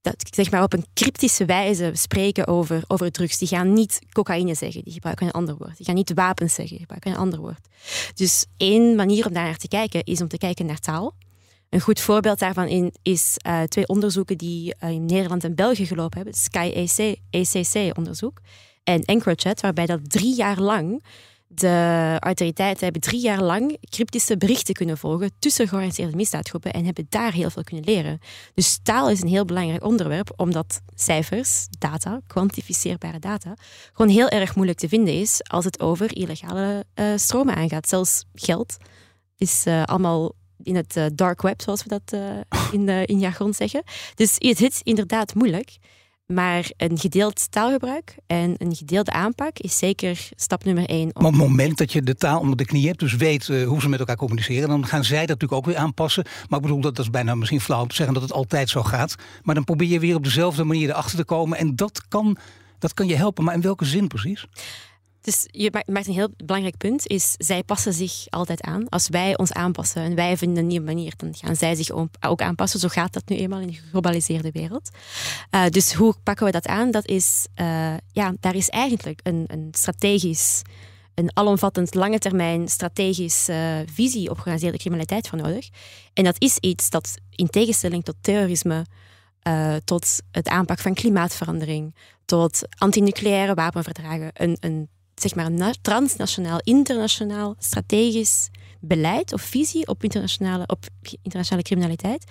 dat, 0.01 0.15
zeg 0.35 0.51
maar 0.51 0.63
op 0.63 0.73
een 0.73 0.85
cryptische 0.93 1.45
wijze 1.45 1.91
spreken 1.93 2.47
over, 2.47 2.83
over 2.87 3.11
drugs. 3.11 3.37
Die 3.37 3.47
gaan 3.47 3.73
niet 3.73 3.99
cocaïne 4.11 4.55
zeggen, 4.55 4.83
die 4.83 4.93
gebruiken 4.93 5.25
een 5.25 5.31
ander 5.31 5.57
woord. 5.57 5.77
Die 5.77 5.85
gaan 5.85 5.95
niet 5.95 6.13
wapens 6.13 6.53
zeggen, 6.53 6.77
die 6.77 6.85
gebruiken 6.85 7.11
een 7.11 7.17
ander 7.17 7.39
woord. 7.39 7.67
Dus 8.15 8.45
één 8.57 8.95
manier 8.95 9.27
om 9.27 9.33
daar 9.33 9.43
naar 9.43 9.57
te 9.57 9.67
kijken 9.67 10.03
is 10.03 10.21
om 10.21 10.27
te 10.27 10.37
kijken 10.37 10.65
naar 10.65 10.79
taal. 10.79 11.13
Een 11.69 11.81
goed 11.81 11.99
voorbeeld 11.99 12.39
daarvan 12.39 12.67
in 12.67 12.93
is 13.01 13.35
uh, 13.47 13.61
twee 13.63 13.87
onderzoeken 13.87 14.37
die 14.37 14.75
uh, 14.83 14.89
in 14.89 15.05
Nederland 15.05 15.43
en 15.43 15.55
België 15.55 15.85
gelopen 15.85 16.17
hebben. 16.17 16.35
Sky 16.35 16.87
ACC-onderzoek 17.31 18.41
en 18.83 19.01
EncroChat, 19.01 19.61
waarbij 19.61 19.85
dat 19.85 20.09
drie 20.09 20.35
jaar 20.35 20.59
lang 20.59 21.03
de 21.47 22.15
autoriteiten 22.19 22.83
hebben 22.83 23.01
drie 23.01 23.21
jaar 23.21 23.41
lang 23.41 23.77
cryptische 23.89 24.37
berichten 24.37 24.73
kunnen 24.73 24.97
volgen 24.97 25.31
tussen 25.39 25.67
georganiseerde 25.67 26.15
misdaadgroepen 26.15 26.73
en 26.73 26.85
hebben 26.85 27.05
daar 27.09 27.33
heel 27.33 27.49
veel 27.49 27.63
kunnen 27.63 27.85
leren. 27.85 28.19
Dus 28.53 28.79
taal 28.83 29.09
is 29.09 29.21
een 29.21 29.27
heel 29.27 29.45
belangrijk 29.45 29.83
onderwerp, 29.83 30.33
omdat 30.35 30.81
cijfers, 30.95 31.67
data, 31.79 32.21
kwantificeerbare 32.27 33.19
data, 33.19 33.53
gewoon 33.93 34.11
heel 34.11 34.27
erg 34.27 34.55
moeilijk 34.55 34.79
te 34.79 34.87
vinden 34.87 35.13
is 35.13 35.39
als 35.43 35.65
het 35.65 35.79
over 35.79 36.15
illegale 36.15 36.85
uh, 36.95 37.05
stromen 37.15 37.55
aangaat. 37.55 37.87
Zelfs 37.87 38.23
geld 38.33 38.77
is 39.37 39.65
uh, 39.67 39.83
allemaal 39.83 40.33
in 40.63 40.75
het 40.75 40.95
uh, 40.95 41.05
dark 41.13 41.41
web, 41.41 41.61
zoals 41.61 41.83
we 41.83 41.89
dat 41.89 42.19
in, 42.71 42.89
in 42.89 43.19
jargon 43.19 43.53
zeggen. 43.53 43.83
Dus 44.15 44.35
het 44.37 44.61
is 44.61 44.81
inderdaad 44.83 45.35
moeilijk. 45.35 45.77
Maar 46.33 46.71
een 46.77 46.97
gedeeld 46.97 47.51
taalgebruik 47.51 48.15
en 48.25 48.55
een 48.57 48.75
gedeelde 48.75 49.11
aanpak 49.11 49.59
is 49.59 49.77
zeker 49.77 50.29
stap 50.35 50.63
nummer 50.63 50.85
één. 50.85 51.15
Op 51.15 51.23
het 51.23 51.35
moment 51.35 51.77
dat 51.77 51.91
je 51.91 52.01
de 52.01 52.15
taal 52.15 52.39
onder 52.39 52.57
de 52.57 52.65
knie 52.65 52.87
hebt, 52.87 52.99
dus 52.99 53.15
weet 53.15 53.47
uh, 53.47 53.67
hoe 53.67 53.81
ze 53.81 53.89
met 53.89 53.99
elkaar 53.99 54.15
communiceren, 54.15 54.69
dan 54.69 54.85
gaan 54.85 55.03
zij 55.03 55.19
dat 55.19 55.27
natuurlijk 55.27 55.53
ook 55.53 55.65
weer 55.65 55.77
aanpassen. 55.77 56.23
Maar 56.49 56.59
ik 56.59 56.65
bedoel, 56.65 56.81
dat, 56.81 56.95
dat 56.95 57.05
is 57.05 57.11
bijna 57.11 57.35
misschien 57.35 57.61
flauw 57.61 57.85
te 57.85 57.95
zeggen 57.95 58.13
dat 58.13 58.23
het 58.23 58.33
altijd 58.33 58.69
zo 58.69 58.83
gaat. 58.83 59.15
Maar 59.43 59.55
dan 59.55 59.63
probeer 59.63 59.87
je 59.87 59.99
weer 59.99 60.15
op 60.15 60.23
dezelfde 60.23 60.63
manier 60.63 60.89
erachter 60.89 61.17
te 61.17 61.25
komen. 61.25 61.57
En 61.57 61.75
dat 61.75 62.07
kan, 62.07 62.37
dat 62.79 62.93
kan 62.93 63.07
je 63.07 63.15
helpen. 63.15 63.43
Maar 63.43 63.53
in 63.53 63.61
welke 63.61 63.85
zin 63.85 64.07
precies? 64.07 64.45
Dus 65.27 65.47
je 65.51 65.83
maakt 65.85 66.07
een 66.07 66.13
heel 66.13 66.33
belangrijk 66.37 66.77
punt, 66.77 67.07
is 67.07 67.35
zij 67.37 67.63
passen 67.63 67.93
zich 67.93 68.25
altijd 68.29 68.61
aan. 68.61 68.89
Als 68.89 69.09
wij 69.09 69.37
ons 69.37 69.51
aanpassen 69.51 70.01
en 70.01 70.15
wij 70.15 70.37
vinden 70.37 70.57
een 70.57 70.67
nieuwe 70.67 70.85
manier, 70.85 71.13
dan 71.17 71.35
gaan 71.35 71.55
zij 71.55 71.75
zich 71.75 71.89
ook 72.19 72.41
aanpassen. 72.41 72.79
Zo 72.79 72.87
gaat 72.87 73.13
dat 73.13 73.29
nu 73.29 73.35
eenmaal 73.35 73.59
in 73.59 73.67
de 73.67 73.73
geglobaliseerde 73.73 74.51
wereld. 74.51 74.89
Uh, 75.51 75.65
dus 75.67 75.93
hoe 75.93 76.15
pakken 76.23 76.45
we 76.45 76.51
dat 76.51 76.67
aan? 76.67 76.91
Dat 76.91 77.07
is, 77.07 77.47
uh, 77.55 77.93
ja, 78.11 78.33
daar 78.39 78.55
is 78.55 78.69
eigenlijk 78.69 79.19
een, 79.23 79.43
een 79.47 79.67
strategisch, 79.71 80.61
een 81.13 81.31
alomvattend 81.33 81.93
lange 81.93 82.19
termijn 82.19 82.67
strategisch 82.67 83.49
uh, 83.49 83.77
visie 83.93 84.29
op 84.29 84.35
georganiseerde 84.35 84.77
criminaliteit 84.77 85.27
voor 85.27 85.37
nodig. 85.37 85.69
En 86.13 86.23
dat 86.23 86.35
is 86.37 86.57
iets 86.57 86.89
dat 86.89 87.17
in 87.35 87.47
tegenstelling 87.47 88.03
tot 88.03 88.15
terrorisme, 88.21 88.85
tot 89.83 90.19
het 90.31 90.47
aanpak 90.47 90.79
van 90.79 90.93
klimaatverandering, 90.93 91.95
tot 92.25 92.61
antinucleaire 92.77 93.53
wapenverdragen, 93.53 94.29
een, 94.33 94.57
een 94.59 94.89
zeg 95.21 95.35
maar, 95.35 95.75
transnationaal, 95.81 96.59
internationaal, 96.63 97.55
strategisch 97.59 98.49
beleid 98.79 99.33
of 99.33 99.41
visie 99.41 99.87
op 99.87 100.03
internationale, 100.03 100.63
op 100.67 100.85
internationale 101.21 101.63
criminaliteit, 101.63 102.23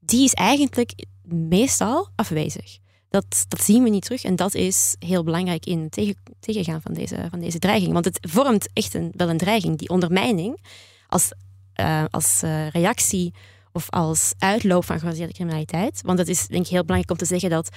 die 0.00 0.24
is 0.24 0.32
eigenlijk 0.32 1.06
meestal 1.22 2.08
afwezig. 2.14 2.78
Dat, 3.10 3.44
dat 3.48 3.62
zien 3.62 3.82
we 3.82 3.88
niet 3.88 4.04
terug. 4.04 4.24
En 4.24 4.36
dat 4.36 4.54
is 4.54 4.96
heel 4.98 5.24
belangrijk 5.24 5.66
in 5.66 5.88
tegen, 5.88 6.16
tegengaan 6.40 6.82
van 6.82 6.94
deze, 6.94 7.26
van 7.30 7.40
deze 7.40 7.58
dreiging. 7.58 7.92
Want 7.92 8.04
het 8.04 8.18
vormt 8.20 8.68
echt 8.72 8.94
een, 8.94 9.12
wel 9.16 9.28
een 9.28 9.38
dreiging. 9.38 9.78
Die 9.78 9.88
ondermijning 9.88 10.60
als, 11.06 11.32
uh, 11.80 12.04
als 12.10 12.42
uh, 12.44 12.68
reactie 12.68 13.34
of 13.72 13.90
als 13.90 14.32
uitloop 14.38 14.84
van 14.84 14.98
georganiseerde 14.98 15.34
criminaliteit. 15.34 16.00
Want 16.02 16.18
het 16.18 16.28
is 16.28 16.46
denk 16.46 16.64
ik 16.64 16.70
heel 16.70 16.84
belangrijk 16.84 17.10
om 17.10 17.26
te 17.26 17.32
zeggen 17.34 17.50
dat 17.50 17.68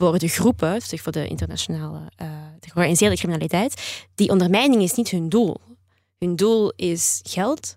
voor 0.00 0.18
de 0.18 0.28
groepen, 0.28 0.82
voor 0.82 1.12
de 1.12 1.28
internationale 1.28 1.98
uh, 1.98 2.28
de 2.60 2.70
georganiseerde 2.70 3.16
criminaliteit, 3.16 4.04
die 4.14 4.30
ondermijning 4.30 4.82
is 4.82 4.94
niet 4.94 5.10
hun 5.10 5.28
doel. 5.28 5.56
Hun 6.18 6.36
doel 6.36 6.72
is 6.76 7.20
geld, 7.22 7.76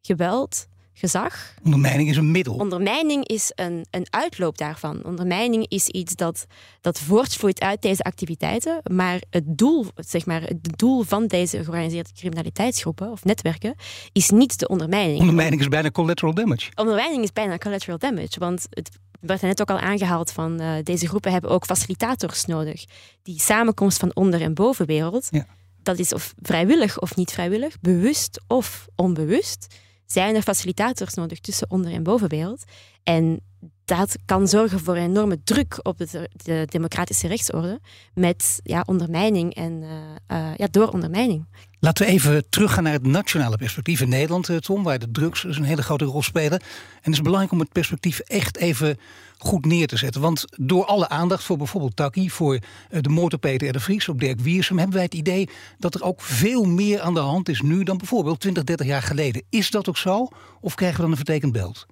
geweld, 0.00 0.66
gezag. 0.92 1.54
Ondermijning 1.64 2.08
is 2.08 2.16
een 2.16 2.30
middel. 2.30 2.54
Ondermijning 2.54 3.26
is 3.26 3.52
een, 3.54 3.86
een 3.90 4.06
uitloop 4.10 4.58
daarvan. 4.58 5.04
Ondermijning 5.04 5.68
is 5.68 5.88
iets 5.88 6.14
dat, 6.14 6.46
dat 6.80 6.98
voortvloeit 6.98 7.60
uit 7.60 7.82
deze 7.82 8.02
activiteiten. 8.02 8.80
Maar 8.92 9.22
het 9.30 9.58
doel, 9.58 9.86
zeg 9.96 10.26
maar, 10.26 10.42
het 10.42 10.78
doel 10.78 11.02
van 11.02 11.26
deze 11.26 11.64
georganiseerde 11.64 12.10
criminaliteitsgroepen 12.14 13.10
of 13.10 13.24
netwerken 13.24 13.74
is 14.12 14.30
niet 14.30 14.58
de 14.58 14.68
ondermijning. 14.68 15.20
Ondermijning 15.20 15.60
is 15.60 15.68
bijna 15.68 15.90
collateral 15.90 16.34
damage. 16.34 16.70
Ondermijning 16.74 17.22
is 17.22 17.32
bijna 17.32 17.58
collateral 17.58 17.98
damage. 17.98 18.38
Want 18.38 18.66
het 18.70 18.90
werd 19.26 19.40
net 19.40 19.60
ook 19.60 19.70
al 19.70 19.78
aangehaald 19.78 20.30
van 20.30 20.60
uh, 20.60 20.74
deze 20.82 21.08
groepen 21.08 21.32
hebben 21.32 21.50
ook 21.50 21.64
facilitators 21.64 22.44
nodig. 22.44 22.84
Die 23.22 23.40
samenkomst 23.40 23.98
van 23.98 24.14
onder- 24.14 24.42
en 24.42 24.54
bovenwereld. 24.54 25.28
Ja. 25.30 25.46
Dat 25.82 25.98
is 25.98 26.12
of 26.12 26.34
vrijwillig 26.42 27.00
of 27.00 27.16
niet 27.16 27.32
vrijwillig, 27.32 27.80
bewust 27.80 28.40
of 28.46 28.86
onbewust 28.96 29.74
zijn 30.06 30.34
er 30.34 30.42
facilitators 30.42 31.14
nodig 31.14 31.40
tussen 31.40 31.70
onder- 31.70 31.92
en 31.92 32.02
bovenwereld. 32.02 32.64
En 33.02 33.40
dat 33.84 34.16
kan 34.24 34.48
zorgen 34.48 34.80
voor 34.80 34.96
een 34.96 35.02
enorme 35.02 35.42
druk 35.44 35.78
op 35.82 35.98
de, 35.98 36.30
de 36.44 36.66
democratische 36.68 37.26
rechtsorde 37.26 37.80
met 38.14 38.60
ja, 38.62 38.82
ondermijning 38.86 39.54
en 39.54 39.72
uh, 39.82 39.90
uh, 40.38 40.54
ja, 40.56 40.66
door 40.70 40.88
ondermijning. 40.88 41.46
Laten 41.78 42.06
we 42.06 42.12
even 42.12 42.48
teruggaan 42.48 42.82
naar 42.82 42.92
het 42.92 43.06
nationale 43.06 43.56
perspectief 43.56 44.00
in 44.00 44.08
Nederland, 44.08 44.48
eh, 44.48 44.56
Tom, 44.56 44.82
waar 44.82 44.98
de 44.98 45.10
drugs 45.10 45.42
dus 45.42 45.56
een 45.56 45.64
hele 45.64 45.82
grote 45.82 46.04
rol 46.04 46.22
spelen. 46.22 46.60
En 46.60 47.00
het 47.00 47.12
is 47.12 47.20
belangrijk 47.20 47.52
om 47.52 47.60
het 47.60 47.72
perspectief 47.72 48.18
echt 48.18 48.56
even 48.56 48.98
goed 49.38 49.66
neer 49.66 49.86
te 49.86 49.96
zetten. 49.96 50.20
Want 50.20 50.44
door 50.56 50.84
alle 50.84 51.08
aandacht 51.08 51.44
voor 51.44 51.56
bijvoorbeeld 51.56 51.96
Taki, 51.96 52.30
voor 52.30 52.58
de 52.90 53.08
moord 53.08 53.34
op 53.34 53.40
Peter 53.40 53.72
de 53.72 53.80
Vries, 53.80 54.08
op 54.08 54.20
Dirk 54.20 54.40
Wiersum, 54.40 54.78
hebben 54.78 54.94
wij 54.94 55.04
het 55.04 55.14
idee 55.14 55.48
dat 55.78 55.94
er 55.94 56.02
ook 56.02 56.20
veel 56.20 56.64
meer 56.64 57.00
aan 57.00 57.14
de 57.14 57.20
hand 57.20 57.48
is 57.48 57.60
nu 57.60 57.82
dan 57.82 57.98
bijvoorbeeld 57.98 58.40
20, 58.40 58.64
30 58.64 58.86
jaar 58.86 59.02
geleden. 59.02 59.42
Is 59.50 59.70
dat 59.70 59.88
ook 59.88 59.96
zo? 59.96 60.28
Of 60.60 60.74
krijgen 60.74 60.96
we 60.96 61.02
dan 61.02 61.10
een 61.10 61.24
vertekend 61.24 61.52
beeld? 61.52 61.86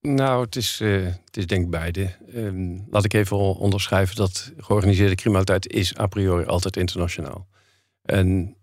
Nou, 0.00 0.44
het 0.44 0.56
is, 0.56 0.80
uh, 0.80 1.06
het 1.24 1.36
is 1.36 1.46
denk 1.46 1.64
ik 1.64 1.70
beide. 1.70 2.10
Um, 2.34 2.86
laat 2.90 3.04
ik 3.04 3.12
even 3.12 3.36
onderschrijven 3.36 4.16
dat 4.16 4.52
georganiseerde 4.56 5.14
criminaliteit 5.14 5.72
is 5.72 5.98
a 5.98 6.06
priori 6.06 6.44
altijd 6.44 6.76
internationaal. 6.76 7.46
En 8.02 8.56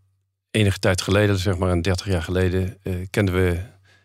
enige 0.51 0.79
tijd 0.79 1.01
geleden, 1.01 1.37
zeg 1.37 1.57
maar 1.57 1.71
een 1.71 1.81
30 1.81 2.07
jaar 2.07 2.23
geleden, 2.23 2.77
uh, 2.83 2.95
kenden 3.09 3.33
we 3.33 3.59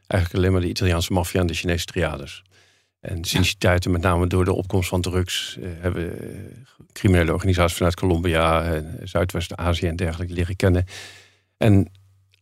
eigenlijk 0.06 0.34
alleen 0.34 0.52
maar 0.52 0.60
de 0.60 0.68
Italiaanse 0.68 1.12
maffia 1.12 1.40
en 1.40 1.46
de 1.46 1.54
Chinese 1.54 1.84
triades. 1.84 2.42
En 3.00 3.24
sinds 3.24 3.48
die 3.48 3.58
tijd, 3.58 3.88
met 3.88 4.00
name 4.00 4.26
door 4.26 4.44
de 4.44 4.52
opkomst 4.52 4.88
van 4.88 5.00
drugs, 5.00 5.56
uh, 5.58 5.68
hebben 5.78 6.18
criminele 6.92 7.32
organisaties 7.32 7.76
vanuit 7.76 7.94
Colombia, 7.94 8.82
Zuidwest-Azië 9.02 9.86
en 9.86 9.96
dergelijke 9.96 10.34
leren 10.34 10.56
kennen. 10.56 10.84
En 11.56 11.90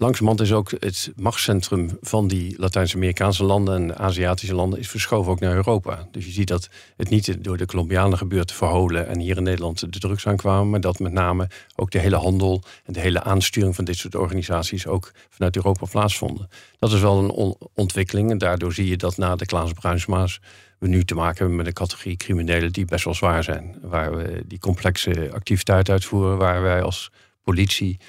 langzamerhand 0.01 0.41
is 0.41 0.53
ook 0.53 0.71
het 0.71 1.13
machtscentrum 1.17 1.99
van 2.01 2.29
die 2.29 2.55
Latijns-Amerikaanse 2.59 3.45
landen 3.45 3.75
en 3.75 3.99
Aziatische 3.99 4.55
landen 4.55 4.79
is 4.79 4.89
verschoven 4.89 5.33
ook 5.33 5.41
naar 5.41 5.55
Europa. 5.55 6.09
Dus 6.11 6.25
je 6.25 6.31
ziet 6.31 6.49
dat 6.49 6.69
het 6.97 7.09
niet 7.09 7.45
door 7.45 7.57
de 7.57 7.67
Colombianen 7.67 8.19
gebeurt 8.19 8.49
te 8.49 8.55
verholen 8.55 9.07
en 9.07 9.19
hier 9.19 9.37
in 9.37 9.43
Nederland 9.43 9.93
de 9.93 9.99
drugs 9.99 10.27
aankwamen, 10.27 10.71
maar 10.71 10.81
dat 10.81 10.99
met 10.99 11.13
name 11.13 11.49
ook 11.77 11.91
de 11.91 11.99
hele 11.99 12.17
handel 12.17 12.63
en 12.85 12.93
de 12.93 13.01
hele 13.01 13.23
aansturing 13.23 13.75
van 13.75 13.85
dit 13.85 13.97
soort 13.97 14.15
organisaties 14.15 14.87
ook 14.87 15.13
vanuit 15.29 15.57
Europa 15.57 15.87
plaatsvonden. 15.87 16.49
Dat 16.79 16.93
is 16.93 17.01
wel 17.01 17.19
een 17.19 17.31
on 17.31 17.57
ontwikkeling 17.75 18.31
en 18.31 18.39
daardoor 18.39 18.73
zie 18.73 18.89
je 18.89 18.97
dat 18.97 19.17
na 19.17 19.37
de 19.37 19.47
Klaas 19.47 19.73
Bruinsma's 19.73 20.41
we 20.79 20.89
nu 20.89 21.05
te 21.05 21.15
maken 21.15 21.39
hebben 21.39 21.57
met 21.57 21.67
een 21.67 21.73
categorie 21.73 22.17
criminelen 22.17 22.73
die 22.73 22.85
best 22.85 23.05
wel 23.05 23.15
zwaar 23.15 23.45
zijn. 23.45 23.77
Waar 23.83 24.17
we 24.17 24.43
die 24.47 24.59
complexe 24.59 25.31
activiteit 25.33 25.91
uitvoeren, 25.91 26.39
waar 26.39 26.63
wij 26.63 26.83
als 26.83 27.11
politie 27.43 28.01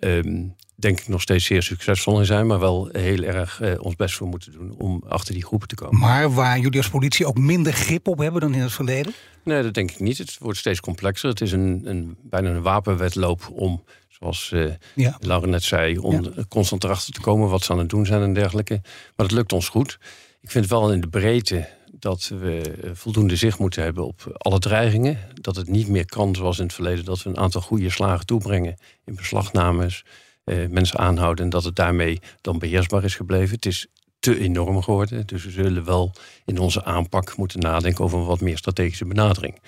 um, 0.00 0.54
denk 0.80 1.00
ik 1.00 1.08
nog 1.08 1.20
steeds 1.20 1.44
zeer 1.44 1.62
succesvol 1.62 2.18
in 2.18 2.26
zijn, 2.26 2.46
maar 2.46 2.58
wel 2.58 2.88
heel 2.92 3.22
erg 3.22 3.60
eh, 3.60 3.72
ons 3.80 3.96
best 3.96 4.14
voor 4.14 4.26
moeten 4.26 4.52
doen 4.52 4.74
om 4.78 5.04
achter 5.08 5.34
die 5.34 5.44
groepen 5.44 5.68
te 5.68 5.74
komen. 5.74 5.98
Maar 5.98 6.34
waar 6.34 6.58
jullie 6.58 6.78
als 6.78 6.88
politie 6.88 7.26
ook 7.26 7.38
minder 7.38 7.72
grip 7.72 8.08
op 8.08 8.18
hebben 8.18 8.40
dan 8.40 8.54
in 8.54 8.60
het 8.60 8.72
verleden? 8.72 9.12
Nee, 9.44 9.62
dat 9.62 9.74
denk 9.74 9.90
ik 9.90 10.00
niet. 10.00 10.18
Het 10.18 10.36
wordt 10.38 10.58
steeds 10.58 10.80
complexer. 10.80 11.28
Het 11.28 11.40
is 11.40 11.52
een, 11.52 11.82
een 11.84 12.16
bijna 12.22 12.50
een 12.50 12.62
wapenwedloop 12.62 13.50
om, 13.52 13.84
zoals 14.08 14.54
ja. 14.94 15.16
Laura 15.20 15.46
net 15.46 15.62
zei, 15.62 15.98
om 15.98 16.22
ja. 16.22 16.30
constant 16.48 16.84
erachter 16.84 17.12
te 17.12 17.20
komen 17.20 17.48
wat 17.48 17.62
ze 17.62 17.72
aan 17.72 17.78
het 17.78 17.88
doen 17.88 18.06
zijn 18.06 18.22
en 18.22 18.34
dergelijke. 18.34 18.80
Maar 19.16 19.26
dat 19.26 19.30
lukt 19.30 19.52
ons 19.52 19.68
goed. 19.68 19.98
Ik 20.40 20.50
vind 20.50 20.66
wel 20.66 20.92
in 20.92 21.00
de 21.00 21.08
breedte 21.08 21.68
dat 22.00 22.30
we 22.40 22.72
voldoende 22.92 23.36
zicht 23.36 23.58
moeten 23.58 23.82
hebben 23.82 24.06
op 24.06 24.36
alle 24.36 24.58
dreigingen. 24.58 25.18
Dat 25.34 25.56
het 25.56 25.68
niet 25.68 25.88
meer 25.88 26.06
kan 26.06 26.34
zoals 26.34 26.58
in 26.58 26.64
het 26.64 26.72
verleden, 26.72 27.04
dat 27.04 27.22
we 27.22 27.28
een 27.28 27.38
aantal 27.38 27.60
goede 27.60 27.90
slagen 27.90 28.26
toebrengen 28.26 28.76
in 29.04 29.14
beslagnames, 29.14 30.04
eh, 30.50 30.68
mensen 30.68 30.98
aanhouden 30.98 31.44
en 31.44 31.50
dat 31.50 31.64
het 31.64 31.76
daarmee 31.76 32.20
dan 32.40 32.58
beheersbaar 32.58 33.04
is 33.04 33.14
gebleven. 33.14 33.54
Het 33.54 33.66
is 33.66 33.86
te 34.18 34.38
enorm 34.38 34.82
geworden, 34.82 35.26
dus 35.26 35.44
we 35.44 35.50
zullen 35.50 35.84
wel 35.84 36.12
in 36.44 36.58
onze 36.58 36.84
aanpak 36.84 37.36
moeten 37.36 37.60
nadenken 37.60 38.04
over 38.04 38.18
een 38.18 38.24
wat 38.24 38.40
meer 38.40 38.58
strategische 38.58 39.04
benadering. 39.04 39.58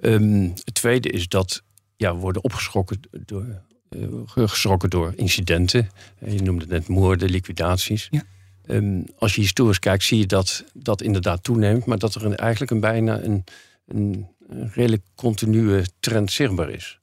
Um, 0.00 0.52
het 0.64 0.74
tweede 0.74 1.10
is 1.10 1.28
dat 1.28 1.62
ja, 1.96 2.14
we 2.14 2.20
worden 2.20 2.44
opgeschrokken 2.44 3.00
door, 3.10 3.46
uh, 3.90 4.08
geschrokken 4.34 4.90
door 4.90 5.12
incidenten. 5.16 5.88
je 6.26 6.42
noemde 6.42 6.66
net 6.66 6.88
moorden, 6.88 7.30
liquidaties. 7.30 8.08
Ja. 8.10 8.22
Um, 8.66 9.04
als 9.18 9.34
je 9.34 9.40
historisch 9.40 9.78
kijkt, 9.78 10.04
zie 10.04 10.18
je 10.18 10.26
dat 10.26 10.64
dat 10.72 11.02
inderdaad 11.02 11.42
toeneemt, 11.42 11.86
maar 11.86 11.98
dat 11.98 12.14
er 12.14 12.24
een, 12.24 12.36
eigenlijk 12.36 12.70
een 12.70 12.80
bijna 12.80 13.22
een, 13.22 13.44
een, 13.86 14.26
een 14.48 14.70
redelijk 14.74 15.02
continue 15.14 15.84
trend 16.00 16.32
zichtbaar 16.32 16.70
is. 16.70 16.98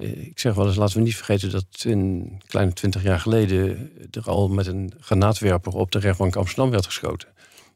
Uh, 0.00 0.26
ik 0.26 0.38
zeg 0.38 0.54
wel 0.54 0.66
eens, 0.66 0.76
laten 0.76 0.96
we 0.96 1.02
niet 1.02 1.16
vergeten 1.16 1.50
dat 1.50 1.64
een 1.78 2.40
kleine 2.46 2.72
twintig 2.72 3.02
jaar 3.02 3.20
geleden 3.20 3.92
er 4.10 4.24
al 4.24 4.48
met 4.48 4.66
een 4.66 4.92
granaatwerper 5.00 5.72
op 5.72 5.92
de 5.92 5.98
rechtbank 5.98 6.36
Amsterdam 6.36 6.70
werd 6.70 6.86
geschoten. 6.86 7.28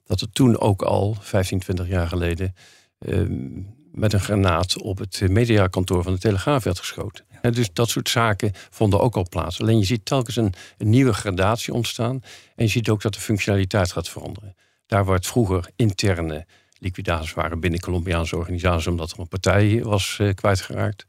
Dat 0.07 0.21
er 0.21 0.31
toen 0.31 0.61
ook 0.61 0.83
al, 0.83 1.17
15, 1.21 1.59
20 1.59 1.89
jaar 1.89 2.09
geleden, 2.09 2.55
uh, 2.99 3.27
met 3.93 4.13
een 4.13 4.21
granaat 4.21 4.83
op 4.83 4.99
het 4.99 5.29
mediakantoor 5.29 6.03
van 6.03 6.13
de 6.13 6.19
Telegraaf 6.19 6.65
werd 6.65 6.79
geschoten. 6.79 7.25
Ja. 7.43 7.51
dus 7.51 7.73
dat 7.73 7.89
soort 7.89 8.09
zaken 8.09 8.53
vonden 8.71 9.01
ook 9.01 9.17
al 9.17 9.29
plaats. 9.29 9.61
Alleen 9.61 9.79
je 9.79 9.85
ziet 9.85 10.05
telkens 10.05 10.37
een, 10.37 10.55
een, 10.79 10.91
nieuwe 10.91 11.13
gradatie 11.13 11.73
ontstaan. 11.73 12.23
En 12.57 12.65
je 12.65 12.71
ziet 12.71 12.89
ook 12.89 13.03
dat 13.03 13.15
de 13.15 13.21
functionaliteit 13.21 13.93
gaat 13.93 14.09
veranderen. 14.09 14.57
Daar 14.87 15.05
waar 15.05 15.15
het 15.15 15.27
vroeger 15.27 15.71
interne 15.77 16.47
liquidaties 16.79 17.35
waren 17.35 17.61
binnen 17.61 17.81
Colombiaanse 17.81 18.37
organisaties, 18.37 18.87
omdat 18.87 19.11
er 19.11 19.19
een 19.19 19.29
partij 19.29 19.83
was 19.83 20.19
uh, 20.21 20.35
kwijtgeraakt, 20.35 21.05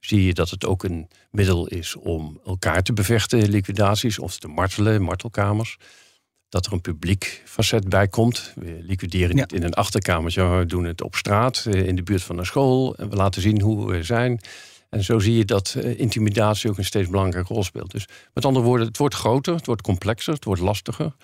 zie 0.00 0.24
je 0.24 0.34
dat 0.34 0.50
het 0.50 0.66
ook 0.66 0.84
een 0.84 1.08
middel 1.30 1.66
is 1.66 1.96
om 1.96 2.40
elkaar 2.44 2.82
te 2.82 2.92
bevechten, 2.92 3.48
liquidaties, 3.48 4.18
of 4.18 4.38
te 4.38 4.48
martelen, 4.48 5.02
martelkamers 5.02 5.76
dat 6.50 6.66
er 6.66 6.72
een 6.72 6.80
publiek 6.80 7.42
facet 7.44 7.88
bij 7.88 8.08
komt. 8.08 8.52
We 8.54 8.78
liquideren 8.82 9.36
niet 9.36 9.52
in 9.52 9.62
een 9.62 9.74
achterkamertje, 9.74 10.42
maar 10.42 10.58
we 10.58 10.66
doen 10.66 10.84
het 10.84 11.02
op 11.02 11.14
straat, 11.14 11.66
in 11.70 11.96
de 11.96 12.02
buurt 12.02 12.22
van 12.22 12.38
een 12.38 12.46
school. 12.46 12.96
En 12.96 13.10
we 13.10 13.16
laten 13.16 13.42
zien 13.42 13.60
hoe 13.60 13.90
we 13.90 14.02
zijn. 14.02 14.40
En 14.88 15.04
zo 15.04 15.18
zie 15.18 15.36
je 15.36 15.44
dat 15.44 15.74
intimidatie 15.96 16.70
ook 16.70 16.78
een 16.78 16.84
steeds 16.84 17.08
belangrijke 17.08 17.52
rol 17.52 17.64
speelt. 17.64 17.90
Dus 17.90 18.06
met 18.34 18.44
andere 18.44 18.64
woorden, 18.64 18.86
het 18.86 18.96
wordt 18.96 19.14
groter, 19.14 19.54
het 19.54 19.66
wordt 19.66 19.82
complexer, 19.82 20.32
het 20.32 20.44
wordt 20.44 20.60
lastiger. 20.60 21.14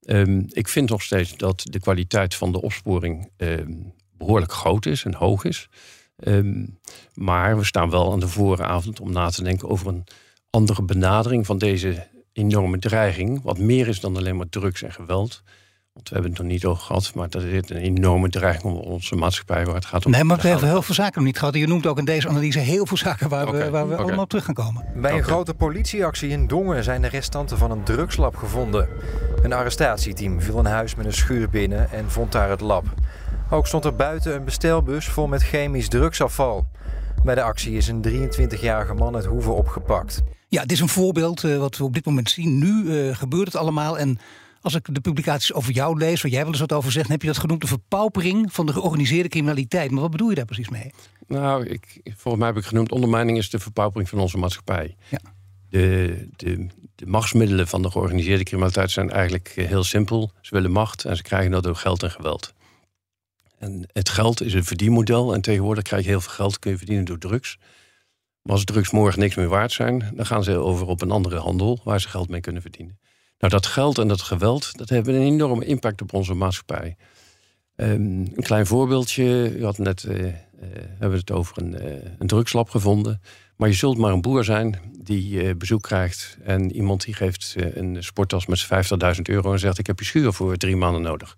Um, 0.00 0.46
ik 0.48 0.68
vind 0.68 0.88
nog 0.88 1.02
steeds 1.02 1.36
dat 1.36 1.62
de 1.70 1.80
kwaliteit 1.80 2.34
van 2.34 2.52
de 2.52 2.60
opsporing 2.60 3.30
um, 3.36 3.92
behoorlijk 4.12 4.52
groot 4.52 4.86
is 4.86 5.04
en 5.04 5.14
hoog 5.14 5.44
is. 5.44 5.68
Um, 6.24 6.78
maar 7.14 7.58
we 7.58 7.64
staan 7.64 7.90
wel 7.90 8.12
aan 8.12 8.20
de 8.20 8.28
vooravond 8.28 9.00
om 9.00 9.12
na 9.12 9.30
te 9.30 9.42
denken 9.42 9.68
over 9.68 9.86
een 9.86 10.04
andere 10.50 10.82
benadering 10.82 11.46
van 11.46 11.58
deze 11.58 12.06
enorme 12.32 12.78
dreiging. 12.78 13.42
Wat 13.42 13.58
meer 13.58 13.88
is 13.88 14.00
dan 14.00 14.16
alleen 14.16 14.36
maar 14.36 14.48
drugs 14.48 14.82
en 14.82 14.92
geweld. 14.92 15.42
Want 15.92 16.08
we 16.10 16.14
hebben 16.14 16.30
het 16.30 16.42
nog 16.42 16.50
niet 16.50 16.64
over 16.64 16.82
gehad, 16.82 17.14
maar 17.14 17.28
dat 17.30 17.42
is 17.42 17.70
een 17.70 17.76
enorme 17.76 18.28
dreiging 18.28 18.64
om 18.64 18.76
onze 18.76 19.14
maatschappij 19.14 19.64
waar 19.64 19.74
het 19.74 19.84
gaat 19.84 20.04
om. 20.04 20.10
Nee, 20.10 20.24
maar 20.24 20.38
we 20.40 20.48
hebben 20.48 20.68
heel 20.68 20.82
veel 20.82 20.94
zaken 20.94 21.14
nog 21.14 21.24
niet 21.24 21.38
gehad. 21.38 21.54
Je 21.54 21.66
noemt 21.66 21.86
ook 21.86 21.98
in 21.98 22.04
deze 22.04 22.28
analyse 22.28 22.58
heel 22.58 22.86
veel 22.86 22.96
zaken 22.96 23.28
waar 23.28 23.48
okay, 23.48 23.64
we, 23.64 23.70
waar 23.70 23.86
we 23.86 23.92
okay. 23.92 24.04
allemaal 24.04 24.22
op 24.22 24.28
terug 24.28 24.44
gaan 24.44 24.54
komen. 24.54 24.84
Bij 24.94 25.10
een 25.10 25.16
okay. 25.16 25.28
grote 25.28 25.54
politieactie 25.54 26.28
in 26.28 26.46
Dongen 26.46 26.84
zijn 26.84 27.02
de 27.02 27.08
restanten 27.08 27.58
van 27.58 27.70
een 27.70 27.82
drugslab 27.82 28.36
gevonden. 28.36 28.88
Een 29.42 29.52
arrestatieteam 29.52 30.40
viel 30.40 30.58
een 30.58 30.66
huis 30.66 30.94
met 30.94 31.06
een 31.06 31.12
schuur 31.12 31.50
binnen 31.50 31.90
en 31.90 32.10
vond 32.10 32.32
daar 32.32 32.50
het 32.50 32.60
lab. 32.60 32.84
Ook 33.50 33.66
stond 33.66 33.84
er 33.84 33.96
buiten 33.96 34.34
een 34.34 34.44
bestelbus 34.44 35.06
vol 35.06 35.26
met 35.26 35.42
chemisch 35.42 35.88
drugsafval. 35.88 36.66
Bij 37.24 37.34
de 37.34 37.42
actie 37.42 37.76
is 37.76 37.88
een 37.88 38.04
23-jarige 38.04 38.94
man 38.94 39.14
uit 39.14 39.24
Hoeven 39.24 39.54
opgepakt. 39.54 40.22
Ja, 40.48 40.62
het 40.62 40.72
is 40.72 40.80
een 40.80 40.88
voorbeeld 40.88 41.42
uh, 41.42 41.58
wat 41.58 41.76
we 41.76 41.84
op 41.84 41.94
dit 41.94 42.04
moment 42.04 42.30
zien. 42.30 42.58
Nu 42.58 42.82
uh, 42.82 43.16
gebeurt 43.16 43.46
het 43.46 43.56
allemaal 43.56 43.98
en 43.98 44.18
als 44.60 44.74
ik 44.74 44.94
de 44.94 45.00
publicaties 45.00 45.52
over 45.52 45.72
jou 45.72 45.98
lees, 45.98 46.22
waar 46.22 46.30
jij 46.30 46.40
wel 46.40 46.50
eens 46.50 46.60
wat 46.60 46.72
over 46.72 46.92
zegt, 46.92 47.08
heb 47.08 47.20
je 47.20 47.26
dat 47.26 47.38
genoemd 47.38 47.60
de 47.60 47.66
verpaupering 47.66 48.52
van 48.52 48.66
de 48.66 48.72
georganiseerde 48.72 49.28
criminaliteit. 49.28 49.90
Maar 49.90 50.00
wat 50.00 50.10
bedoel 50.10 50.28
je 50.28 50.34
daar 50.34 50.44
precies 50.44 50.68
mee? 50.68 50.92
Nou, 51.26 51.66
ik, 51.66 52.00
volgens 52.04 52.36
mij 52.36 52.46
heb 52.46 52.56
ik 52.56 52.64
genoemd, 52.64 52.92
ondermijning 52.92 53.38
is 53.38 53.50
de 53.50 53.58
verpaupering 53.58 54.08
van 54.08 54.18
onze 54.18 54.38
maatschappij. 54.38 54.96
Ja. 55.08 55.20
De, 55.70 56.28
de, 56.36 56.66
de 56.94 57.06
machtsmiddelen 57.06 57.68
van 57.68 57.82
de 57.82 57.90
georganiseerde 57.90 58.44
criminaliteit 58.44 58.90
zijn 58.90 59.10
eigenlijk 59.10 59.52
eh, 59.56 59.66
heel 59.66 59.84
simpel. 59.84 60.32
Ze 60.40 60.54
willen 60.54 60.70
macht 60.70 61.04
en 61.04 61.16
ze 61.16 61.22
krijgen 61.22 61.50
dat 61.50 61.62
door 61.62 61.76
geld 61.76 62.02
en 62.02 62.10
geweld. 62.10 62.54
En 63.58 63.88
het 63.92 64.08
geld 64.08 64.42
is 64.42 64.54
een 64.54 64.64
verdienmodel. 64.64 65.34
En 65.34 65.40
tegenwoordig 65.40 65.84
krijg 65.84 66.02
je 66.02 66.08
heel 66.08 66.20
veel 66.20 66.32
geld, 66.32 66.58
kun 66.58 66.70
je 66.70 66.76
verdienen 66.76 67.04
door 67.04 67.18
drugs. 67.18 67.58
Maar 68.42 68.52
als 68.52 68.64
drugs 68.64 68.90
morgen 68.90 69.20
niks 69.20 69.34
meer 69.34 69.48
waard 69.48 69.72
zijn, 69.72 70.12
dan 70.14 70.26
gaan 70.26 70.44
ze 70.44 70.56
over 70.56 70.86
op 70.86 71.02
een 71.02 71.10
andere 71.10 71.38
handel 71.38 71.80
waar 71.84 72.00
ze 72.00 72.08
geld 72.08 72.28
mee 72.28 72.40
kunnen 72.40 72.62
verdienen. 72.62 72.98
Nou, 73.38 73.52
dat 73.52 73.66
geld 73.66 73.98
en 73.98 74.08
dat 74.08 74.22
geweld, 74.22 74.78
dat 74.78 74.88
hebben 74.88 75.14
een 75.14 75.26
enorme 75.26 75.64
impact 75.64 76.02
op 76.02 76.12
onze 76.12 76.34
maatschappij. 76.34 76.96
Ehm, 77.74 77.90
een 77.90 78.42
klein 78.42 78.66
voorbeeldje. 78.66 79.56
U 79.56 79.64
had 79.64 79.78
net 79.78 80.02
uh, 80.02 80.14
uh, 80.14 80.32
hebben 80.88 81.10
we 81.10 81.16
het 81.16 81.30
over 81.30 81.62
een, 81.62 81.72
uh, 81.72 81.92
een 82.18 82.26
drugslab 82.26 82.68
gevonden. 82.70 83.20
Maar 83.56 83.68
je 83.68 83.74
zult 83.74 83.98
maar 83.98 84.12
een 84.12 84.20
boer 84.20 84.44
zijn 84.44 84.80
die 85.02 85.54
bezoek 85.54 85.82
krijgt. 85.82 86.38
En 86.42 86.72
iemand 86.72 87.04
die 87.04 87.14
geeft 87.14 87.54
een 87.56 88.04
sporttas 88.04 88.46
met 88.46 88.66
50.000 89.16 89.22
euro 89.22 89.52
en 89.52 89.58
zegt: 89.58 89.78
Ik 89.78 89.86
heb 89.86 89.98
je 89.98 90.04
schuur 90.04 90.32
voor 90.32 90.56
drie 90.56 90.76
maanden 90.76 91.02
nodig. 91.02 91.36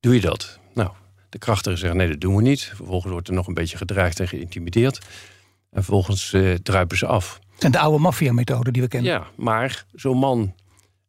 Doe 0.00 0.14
je 0.14 0.20
dat? 0.20 0.58
Nou, 0.74 0.90
de 1.32 1.38
krachtigen 1.38 1.78
zeggen: 1.78 1.98
Nee, 1.98 2.08
dat 2.08 2.20
doen 2.20 2.36
we 2.36 2.42
niet. 2.42 2.72
Vervolgens 2.74 3.12
wordt 3.12 3.28
er 3.28 3.34
nog 3.34 3.46
een 3.46 3.54
beetje 3.54 3.76
gedreigd 3.76 4.20
en 4.20 4.28
geïntimideerd. 4.28 4.98
En 5.70 5.84
vervolgens 5.84 6.36
druipen 6.62 6.96
ze 6.96 7.06
af. 7.06 7.38
Zijn 7.58 7.72
de 7.72 7.78
oude 7.78 7.98
maffia-methode 7.98 8.70
die 8.70 8.82
we 8.82 8.88
kennen. 8.88 9.10
Ja, 9.10 9.26
maar 9.36 9.84
zo'n 9.92 10.18
man 10.18 10.54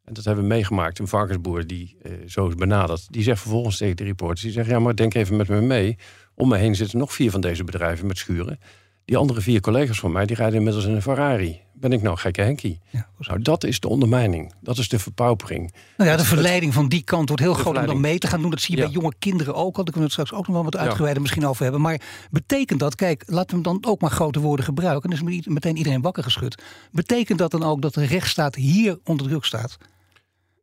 en 0.03 0.13
dat 0.13 0.25
hebben 0.25 0.43
we 0.43 0.49
meegemaakt. 0.49 0.99
Een 0.99 1.07
varkensboer 1.07 1.67
die 1.67 1.97
uh, 2.03 2.11
zo 2.27 2.47
is 2.47 2.55
benaderd. 2.55 3.07
Die 3.09 3.23
zegt 3.23 3.41
vervolgens 3.41 3.77
tegen 3.77 3.95
de 3.95 4.03
reporters. 4.03 4.41
Die 4.41 4.51
zegt, 4.51 4.69
ja 4.69 4.79
maar 4.79 4.95
denk 4.95 5.13
even 5.13 5.35
met 5.35 5.47
me 5.47 5.61
mee. 5.61 5.97
Om 6.35 6.47
me 6.47 6.57
heen 6.57 6.75
zitten 6.75 6.99
nog 6.99 7.13
vier 7.13 7.31
van 7.31 7.41
deze 7.41 7.63
bedrijven 7.63 8.07
met 8.07 8.17
schuren. 8.17 8.59
Die 9.05 9.17
andere 9.17 9.41
vier 9.41 9.61
collega's 9.61 9.99
van 9.99 10.11
mij, 10.11 10.25
die 10.25 10.35
rijden 10.35 10.57
inmiddels 10.57 10.85
in 10.85 10.93
een 10.93 11.01
Ferrari. 11.01 11.61
Ben 11.83 11.91
ik 11.91 12.01
nou 12.01 12.17
gekke 12.17 12.41
Henkie? 12.41 12.79
Ja, 12.89 13.07
nou, 13.17 13.41
dat 13.41 13.63
is 13.63 13.79
de 13.79 13.87
ondermijning. 13.87 14.53
Dat 14.59 14.77
is 14.77 14.89
de 14.89 14.99
verpaupering. 14.99 15.73
Nou 15.97 16.09
ja, 16.09 16.17
de 16.17 16.25
verleiding 16.25 16.73
van 16.73 16.87
die 16.87 17.03
kant 17.03 17.27
wordt 17.27 17.43
heel 17.43 17.53
groot 17.53 17.77
om 17.77 17.85
dan 17.85 18.01
mee 18.01 18.17
te 18.17 18.27
gaan 18.27 18.41
doen. 18.41 18.49
Dat 18.49 18.61
zie 18.61 18.75
je 18.75 18.81
bij 18.81 18.91
jonge 18.91 19.13
kinderen 19.19 19.55
ook 19.55 19.77
al. 19.77 19.83
Daar 19.83 19.93
kunnen 19.93 19.93
we 19.93 20.01
het 20.01 20.11
straks 20.11 20.33
ook 20.33 20.47
nog 20.47 20.55
wel 20.55 20.63
wat 20.63 20.77
uitgebreider 20.77 21.21
misschien 21.21 21.45
over 21.45 21.63
hebben. 21.63 21.81
Maar 21.81 22.01
betekent 22.31 22.79
dat, 22.79 22.95
kijk, 22.95 23.23
laten 23.25 23.49
we 23.49 23.53
hem 23.53 23.79
dan 23.81 23.91
ook 23.91 24.01
maar 24.01 24.11
grote 24.11 24.39
woorden 24.39 24.65
gebruiken. 24.65 25.09
Dan 25.09 25.29
is 25.29 25.45
meteen 25.45 25.77
iedereen 25.77 26.01
wakker 26.01 26.23
geschud. 26.23 26.61
Betekent 26.91 27.39
dat 27.39 27.51
dan 27.51 27.63
ook 27.63 27.81
dat 27.81 27.93
de 27.93 28.05
rechtsstaat 28.05 28.55
hier 28.55 28.99
onder 29.03 29.27
druk 29.27 29.45
staat? 29.45 29.77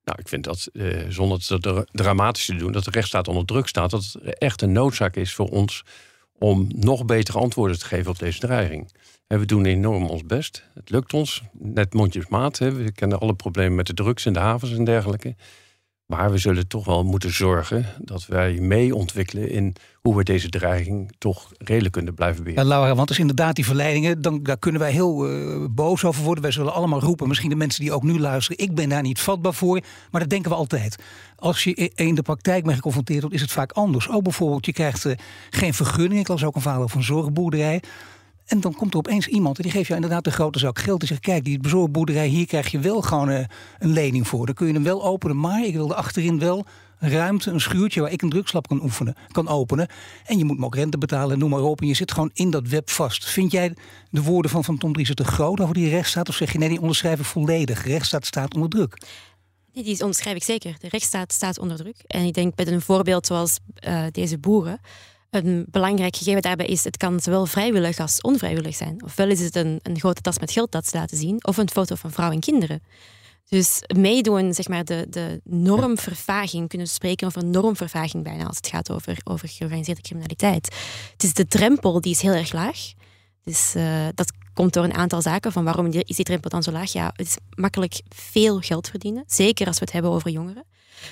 Nou, 0.05 0.19
ik 0.21 0.29
vind 0.29 0.45
dat, 0.45 0.69
eh, 0.73 1.05
zonder 1.09 1.39
het 1.49 1.89
dramatisch 1.93 2.45
te 2.47 2.55
doen, 2.55 2.73
dat 2.73 2.85
de 2.85 2.91
rechtsstaat 2.91 3.29
onder 3.29 3.45
druk 3.45 3.69
staat. 3.69 3.91
Dat 3.91 4.05
het 4.05 4.39
echt 4.39 4.62
een 4.62 4.73
noodzaak 4.73 5.17
is 5.17 5.35
voor 5.35 5.49
ons 5.49 5.85
om 6.40 6.66
nog 6.76 7.04
betere 7.04 7.38
antwoorden 7.38 7.78
te 7.78 7.85
geven 7.85 8.11
op 8.11 8.18
deze 8.18 8.40
dreiging. 8.40 8.92
En 9.26 9.38
we 9.38 9.47
doen 9.47 9.64
enorm 9.64 10.06
ons 10.06 10.25
best. 10.25 10.64
Het 10.75 10.90
lukt 10.90 11.12
ons, 11.12 11.42
net 11.52 11.94
mondjesmaat. 11.94 12.59
Hè. 12.59 12.73
We 12.73 12.92
kennen 12.92 13.20
alle 13.20 13.35
problemen 13.35 13.75
met 13.75 13.87
de 13.87 13.94
drugs 13.94 14.26
in 14.26 14.32
de 14.32 14.38
havens 14.38 14.73
en 14.73 14.85
dergelijke. 14.85 15.35
Maar 16.11 16.31
we 16.31 16.38
zullen 16.38 16.69
toch 16.69 16.85
wel 16.85 17.05
moeten 17.05 17.33
zorgen 17.35 17.87
dat 17.99 18.26
wij 18.26 18.52
mee 18.52 18.95
ontwikkelen 18.95 19.50
in 19.50 19.75
hoe 20.00 20.17
we 20.17 20.25
deze 20.25 20.49
dreiging 20.49 21.12
toch 21.19 21.52
redelijk 21.59 21.93
kunnen 21.93 22.14
blijven 22.14 22.43
beheren. 22.45 22.64
Ja, 22.64 22.69
Laura, 22.69 22.95
want 22.95 23.11
is 23.11 23.19
inderdaad 23.19 23.55
die 23.55 23.64
verleidingen, 23.64 24.23
dan, 24.23 24.43
daar 24.43 24.59
kunnen 24.59 24.81
wij 24.81 24.93
heel 24.93 25.31
uh, 25.31 25.67
boos 25.71 26.05
over 26.05 26.23
worden. 26.23 26.43
Wij 26.43 26.52
zullen 26.52 26.73
allemaal 26.73 27.00
roepen, 27.00 27.29
misschien 27.29 27.50
de 27.50 27.57
mensen 27.57 27.81
die 27.81 27.93
ook 27.93 28.02
nu 28.02 28.19
luisteren, 28.19 28.64
ik 28.64 28.75
ben 28.75 28.88
daar 28.88 29.02
niet 29.02 29.21
vatbaar 29.21 29.55
voor. 29.55 29.81
Maar 30.11 30.21
dat 30.21 30.31
denken 30.31 30.50
we 30.50 30.57
altijd. 30.57 30.97
Als 31.37 31.64
je 31.64 31.75
in 31.95 32.14
de 32.14 32.23
praktijk 32.23 32.64
mee 32.64 32.75
geconfronteerd 32.75 33.21
wordt, 33.21 33.35
is 33.37 33.43
het 33.43 33.52
vaak 33.52 33.73
anders. 33.73 34.09
Ook 34.09 34.23
bijvoorbeeld, 34.23 34.67
je 34.67 34.73
krijgt 34.73 35.05
uh, 35.05 35.12
geen 35.50 35.75
vergunning. 35.75 36.21
Ik 36.21 36.29
las 36.29 36.45
ook 36.45 36.55
een 36.55 36.61
verhaal 36.61 36.83
over 36.83 36.97
een 36.97 37.02
zorgboerderij. 37.02 37.83
En 38.50 38.61
dan 38.61 38.75
komt 38.75 38.92
er 38.92 38.99
opeens 38.99 39.26
iemand 39.26 39.57
en 39.57 39.62
die 39.62 39.73
geeft 39.73 39.87
jou 39.87 40.00
inderdaad 40.00 40.26
een 40.26 40.33
grote 40.33 40.59
zak 40.59 40.78
geld. 40.78 41.00
En 41.00 41.07
zegt, 41.07 41.21
kijk, 41.21 41.45
die 41.45 41.59
bezorgboerderij, 41.59 42.26
hier 42.26 42.47
krijg 42.47 42.71
je 42.71 42.78
wel 42.78 43.02
gewoon 43.02 43.30
uh, 43.30 43.39
een 43.78 43.93
lening 43.93 44.28
voor. 44.28 44.47
Dan 44.47 44.54
kun 44.54 44.67
je 44.67 44.73
hem 44.73 44.82
wel 44.82 45.04
openen, 45.04 45.41
maar 45.41 45.65
ik 45.65 45.75
wilde 45.75 45.95
achterin 45.95 46.39
wel 46.39 46.67
ruimte, 46.99 47.50
een 47.50 47.60
schuurtje 47.60 48.00
waar 48.00 48.13
ik 48.13 48.23
een 48.23 48.28
drugslab 48.30 48.69
kan 48.69 48.82
oefenen, 48.82 49.15
kan 49.32 49.49
openen. 49.49 49.89
En 50.25 50.39
je 50.39 50.45
moet 50.45 50.58
me 50.58 50.65
ook 50.65 50.75
rente 50.75 50.99
betalen, 50.99 51.39
noem 51.39 51.50
maar 51.50 51.63
op. 51.63 51.80
En 51.80 51.86
je 51.86 51.95
zit 51.95 52.13
gewoon 52.13 52.30
in 52.32 52.50
dat 52.50 52.69
web 52.69 52.91
vast. 52.91 53.25
Vind 53.25 53.52
jij 53.52 53.75
de 54.10 54.23
woorden 54.23 54.50
van, 54.50 54.65
van 54.65 54.78
Tom 54.78 54.93
Dries 54.93 55.15
te 55.15 55.25
groot 55.25 55.60
over 55.60 55.75
die 55.75 55.89
rechtsstaat? 55.89 56.28
Of 56.28 56.34
zeg 56.34 56.52
je 56.52 56.58
nee, 56.58 56.69
die 56.69 56.80
onderschrijf 56.80 57.19
ik 57.19 57.25
volledig. 57.25 57.84
rechtsstaat 57.84 58.26
staat 58.26 58.54
onder 58.54 58.71
druk. 58.71 59.02
Die 59.73 60.00
onderschrijf 60.00 60.36
ik 60.36 60.43
zeker. 60.43 60.76
De 60.78 60.89
rechtsstaat 60.89 61.32
staat 61.32 61.58
onder 61.58 61.76
druk. 61.76 62.02
En 62.06 62.25
ik 62.25 62.34
denk 62.34 62.56
met 62.56 62.67
een 62.67 62.80
voorbeeld 62.80 63.26
zoals 63.26 63.58
uh, 63.89 64.04
deze 64.10 64.39
boeren 64.39 64.80
een 65.30 65.66
belangrijk 65.71 66.16
gegeven 66.16 66.43
daarbij 66.43 66.66
is, 66.66 66.84
het 66.84 66.97
kan 66.97 67.21
zowel 67.21 67.47
vrijwillig 67.47 67.99
als 67.99 68.21
onvrijwillig 68.21 68.75
zijn. 68.75 69.04
Ofwel 69.04 69.28
is 69.28 69.40
het 69.40 69.56
een, 69.56 69.80
een 69.82 69.99
grote 69.99 70.21
tas 70.21 70.38
met 70.38 70.50
geld 70.50 70.73
dat 70.73 70.86
ze 70.86 70.97
laten 70.97 71.16
zien, 71.16 71.45
of 71.45 71.56
een 71.56 71.71
foto 71.71 71.95
van 71.95 72.10
vrouw 72.10 72.30
en 72.30 72.40
kinderen. 72.40 72.82
Dus 73.49 73.82
meedoen, 73.97 74.54
zeg 74.54 74.69
maar, 74.69 74.84
de, 74.84 75.06
de 75.08 75.40
normvervaging, 75.45 76.69
kunnen 76.69 76.86
we 76.86 76.93
spreken 76.93 77.26
over 77.26 77.45
normvervaging 77.45 78.25
bijna 78.25 78.47
als 78.47 78.56
het 78.56 78.66
gaat 78.66 78.90
over, 78.90 79.19
over 79.25 79.49
georganiseerde 79.49 80.00
criminaliteit. 80.00 80.75
Het 81.12 81.23
is 81.23 81.34
de 81.34 81.47
drempel 81.47 82.00
die 82.00 82.12
is 82.12 82.21
heel 82.21 82.32
erg 82.32 82.52
laag. 82.52 82.93
Dus 83.45 83.75
uh, 83.76 84.06
dat 84.14 84.32
komt 84.54 84.73
door 84.73 84.84
een 84.84 84.95
aantal 84.95 85.23
zaken. 85.23 85.52
Van 85.52 85.64
waarom 85.64 85.86
is 85.86 86.16
die 86.16 86.25
drempel 86.25 86.50
dan 86.50 86.62
zo 86.62 86.71
laag? 86.71 86.93
Ja, 86.93 87.10
het 87.16 87.26
is 87.26 87.36
makkelijk 87.54 88.00
veel 88.08 88.60
geld 88.60 88.88
verdienen. 88.88 89.25
Zeker 89.26 89.66
als 89.66 89.78
we 89.78 89.84
het 89.84 89.93
hebben 89.93 90.10
over 90.10 90.30
jongeren. 90.30 90.64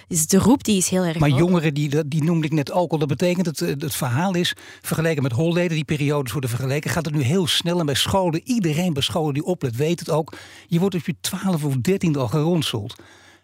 Dus 0.09 0.27
de 0.27 0.39
roep 0.39 0.65
die 0.65 0.77
is 0.77 0.89
heel 0.89 1.05
erg 1.05 1.19
Maar 1.19 1.29
jongeren, 1.29 1.75
die, 1.75 2.09
die 2.09 2.23
noemde 2.23 2.47
ik 2.47 2.53
net 2.53 2.73
ook 2.73 2.93
al. 2.93 2.99
Dat 2.99 3.09
betekent, 3.09 3.47
het, 3.47 3.59
het 3.61 3.95
verhaal 3.95 4.35
is, 4.35 4.57
vergeleken 4.81 5.23
met 5.23 5.33
Holleden, 5.33 5.77
die 5.77 5.85
periodes 5.85 6.33
worden 6.33 6.51
vergeleken, 6.51 6.91
gaat 6.91 7.05
het 7.05 7.15
nu 7.15 7.23
heel 7.23 7.47
snel. 7.47 7.81
En 7.81 7.87
bij 7.87 7.95
scholen, 7.95 8.41
iedereen 8.45 8.93
bij 8.93 9.03
scholen 9.03 9.35
die 9.35 9.45
oplet, 9.45 9.77
weet 9.77 9.99
het 10.01 10.11
ook. 10.11 10.37
Je 10.67 10.79
wordt 10.79 10.95
op 10.95 11.07
je 11.07 11.15
12 11.21 11.65
of 11.65 11.77
13 11.77 12.17
al 12.17 12.29
geronseld. 12.29 12.95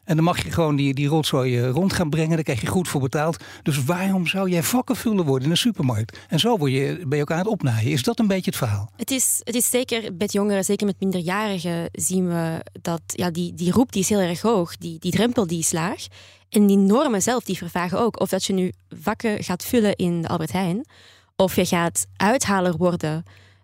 En 0.04 0.16
dan 0.16 0.24
mag 0.24 0.42
je 0.44 0.50
gewoon 0.50 0.76
die, 0.76 0.94
die 0.94 1.08
rotzooi 1.08 1.58
eh, 1.58 1.70
rond 1.70 1.92
gaan 1.92 2.10
brengen. 2.10 2.34
Daar 2.34 2.42
krijg 2.42 2.60
je 2.60 2.66
goed 2.66 2.88
voor 2.88 3.00
betaald. 3.00 3.44
Dus 3.62 3.84
waarom 3.84 4.26
zou 4.26 4.50
jij 4.50 4.62
vakkenvuller 4.62 5.24
worden 5.24 5.44
in 5.44 5.50
een 5.50 5.56
supermarkt? 5.56 6.18
En 6.28 6.38
zo 6.38 6.58
word 6.58 6.72
je, 6.72 7.04
ben 7.06 7.16
je 7.16 7.22
ook 7.22 7.30
aan 7.30 7.38
het 7.38 7.46
opnaaien. 7.46 7.90
Is 7.90 8.02
dat 8.02 8.18
een 8.18 8.26
beetje 8.26 8.50
het 8.50 8.56
verhaal? 8.56 8.90
Het 8.96 9.10
is, 9.10 9.40
het 9.44 9.54
is 9.54 9.70
zeker 9.70 10.12
met 10.18 10.32
jongeren, 10.32 10.64
zeker 10.64 10.86
met 10.86 11.00
minderjarigen, 11.00 11.88
zien 11.92 12.28
we 12.28 12.64
dat 12.82 13.02
ja, 13.06 13.30
die, 13.30 13.54
die 13.54 13.72
roep 13.72 13.92
die 13.92 14.02
is 14.02 14.08
heel 14.08 14.20
erg 14.20 14.40
hoog. 14.40 14.76
Die, 14.76 14.98
die 14.98 15.12
drempel 15.12 15.46
die 15.46 15.58
is 15.58 15.72
laag. 15.72 16.06
En 16.48 16.66
die 16.66 16.76
normen 16.76 17.22
zelf 17.22 17.44
die 17.44 17.56
vervagen 17.56 18.00
ook. 18.00 18.20
Of 18.20 18.28
dat 18.28 18.44
je 18.44 18.52
nu 18.52 18.72
vakken 18.88 19.44
gaat 19.44 19.64
vullen 19.64 19.94
in 19.96 20.22
de 20.22 20.28
Albert 20.28 20.52
Heijn. 20.52 20.86
Of 21.36 21.56
je 21.56 21.66
gaat 21.66 22.06
uithaler 22.16 22.76
worden 22.76 23.22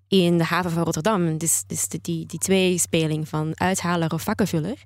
in 0.09 0.39
de 0.39 0.45
haven 0.45 0.71
van 0.71 0.83
Rotterdam. 0.83 1.39
Dus, 1.39 1.63
dus 1.67 1.89
die, 1.89 2.27
die 2.27 2.39
tweespeling 2.39 3.29
van 3.29 3.53
uithaler 3.55 4.13
of 4.13 4.23
vakkenvuller 4.23 4.85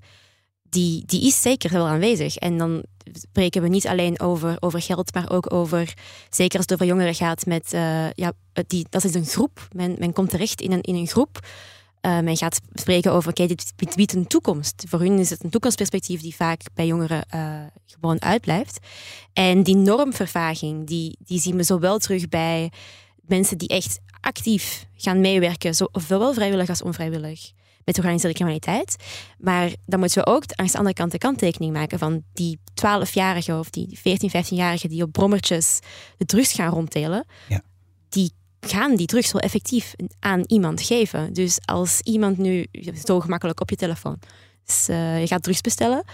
die, 0.74 1.02
die 1.06 1.26
is 1.26 1.42
zeker 1.42 1.72
wel 1.72 1.86
aanwezig. 1.86 2.36
En 2.36 2.58
dan 2.58 2.82
spreken 3.12 3.62
we 3.62 3.68
niet 3.68 3.86
alleen 3.86 4.20
over, 4.20 4.56
over 4.60 4.82
geld, 4.82 5.14
maar 5.14 5.30
ook 5.30 5.52
over, 5.52 5.94
zeker 6.30 6.56
als 6.56 6.66
het 6.68 6.72
over 6.72 6.86
jongeren 6.86 7.14
gaat, 7.14 7.46
met, 7.46 7.72
uh, 7.72 8.10
ja, 8.10 8.32
die, 8.66 8.86
dat 8.90 9.04
is 9.04 9.14
een 9.14 9.26
groep. 9.26 9.68
Men, 9.72 9.96
men 9.98 10.12
komt 10.12 10.30
terecht 10.30 10.60
in 10.60 10.72
een, 10.72 10.80
in 10.80 10.94
een 10.94 11.06
groep. 11.06 11.46
Uh, 12.06 12.20
men 12.20 12.36
gaat 12.36 12.60
spreken 12.72 13.12
over, 13.12 13.30
oké, 13.30 13.46
dit 13.46 13.72
biedt 13.96 14.12
een 14.12 14.26
toekomst. 14.26 14.84
Voor 14.88 15.00
hun 15.00 15.18
is 15.18 15.30
het 15.30 15.44
een 15.44 15.50
toekomstperspectief 15.50 16.20
die 16.20 16.34
vaak 16.34 16.60
bij 16.74 16.86
jongeren 16.86 17.26
uh, 17.34 17.60
gewoon 17.86 18.22
uitblijft. 18.22 18.78
En 19.32 19.62
die 19.62 19.76
normvervaging, 19.76 20.86
die, 20.86 21.18
die 21.24 21.40
zien 21.40 21.56
we 21.56 21.62
zowel 21.62 21.98
terug 21.98 22.28
bij 22.28 22.72
mensen 23.26 23.58
die 23.58 23.68
echt 23.68 23.98
actief 24.20 24.86
gaan 24.96 25.20
meewerken, 25.20 25.74
zowel 25.74 26.34
vrijwillig 26.34 26.68
als 26.68 26.82
onvrijwillig 26.82 27.52
met 27.84 27.94
georganiseerde 27.94 28.34
criminaliteit. 28.34 28.96
Maar 29.38 29.72
dan 29.86 30.00
moeten 30.00 30.24
we 30.24 30.30
ook 30.30 30.44
aan 30.54 30.66
de 30.66 30.78
andere 30.78 30.94
kant 30.94 31.12
de 31.12 31.18
kanttekening 31.18 31.72
maken 31.72 31.98
van 31.98 32.22
die 32.32 32.58
12-jarigen 32.74 33.58
of 33.58 33.70
die 33.70 33.98
14, 34.00 34.30
15-jarigen 34.30 34.88
die 34.88 35.02
op 35.02 35.12
brommertjes 35.12 35.78
de 36.16 36.24
drugs 36.24 36.52
gaan 36.52 36.72
rondtelen. 36.72 37.26
Ja. 37.48 37.60
Die 38.08 38.32
gaan 38.60 38.96
die 38.96 39.06
drugs 39.06 39.32
wel 39.32 39.42
effectief 39.42 39.94
aan 40.20 40.42
iemand 40.46 40.82
geven. 40.82 41.32
Dus 41.32 41.58
als 41.64 42.00
iemand 42.00 42.38
nu, 42.38 42.66
zo 43.04 43.20
gemakkelijk 43.20 43.60
op 43.60 43.70
je 43.70 43.76
telefoon, 43.76 44.18
dus, 44.64 44.88
uh, 44.88 45.20
je 45.20 45.26
gaat 45.26 45.42
drugs 45.42 45.60
bestellen, 45.60 46.04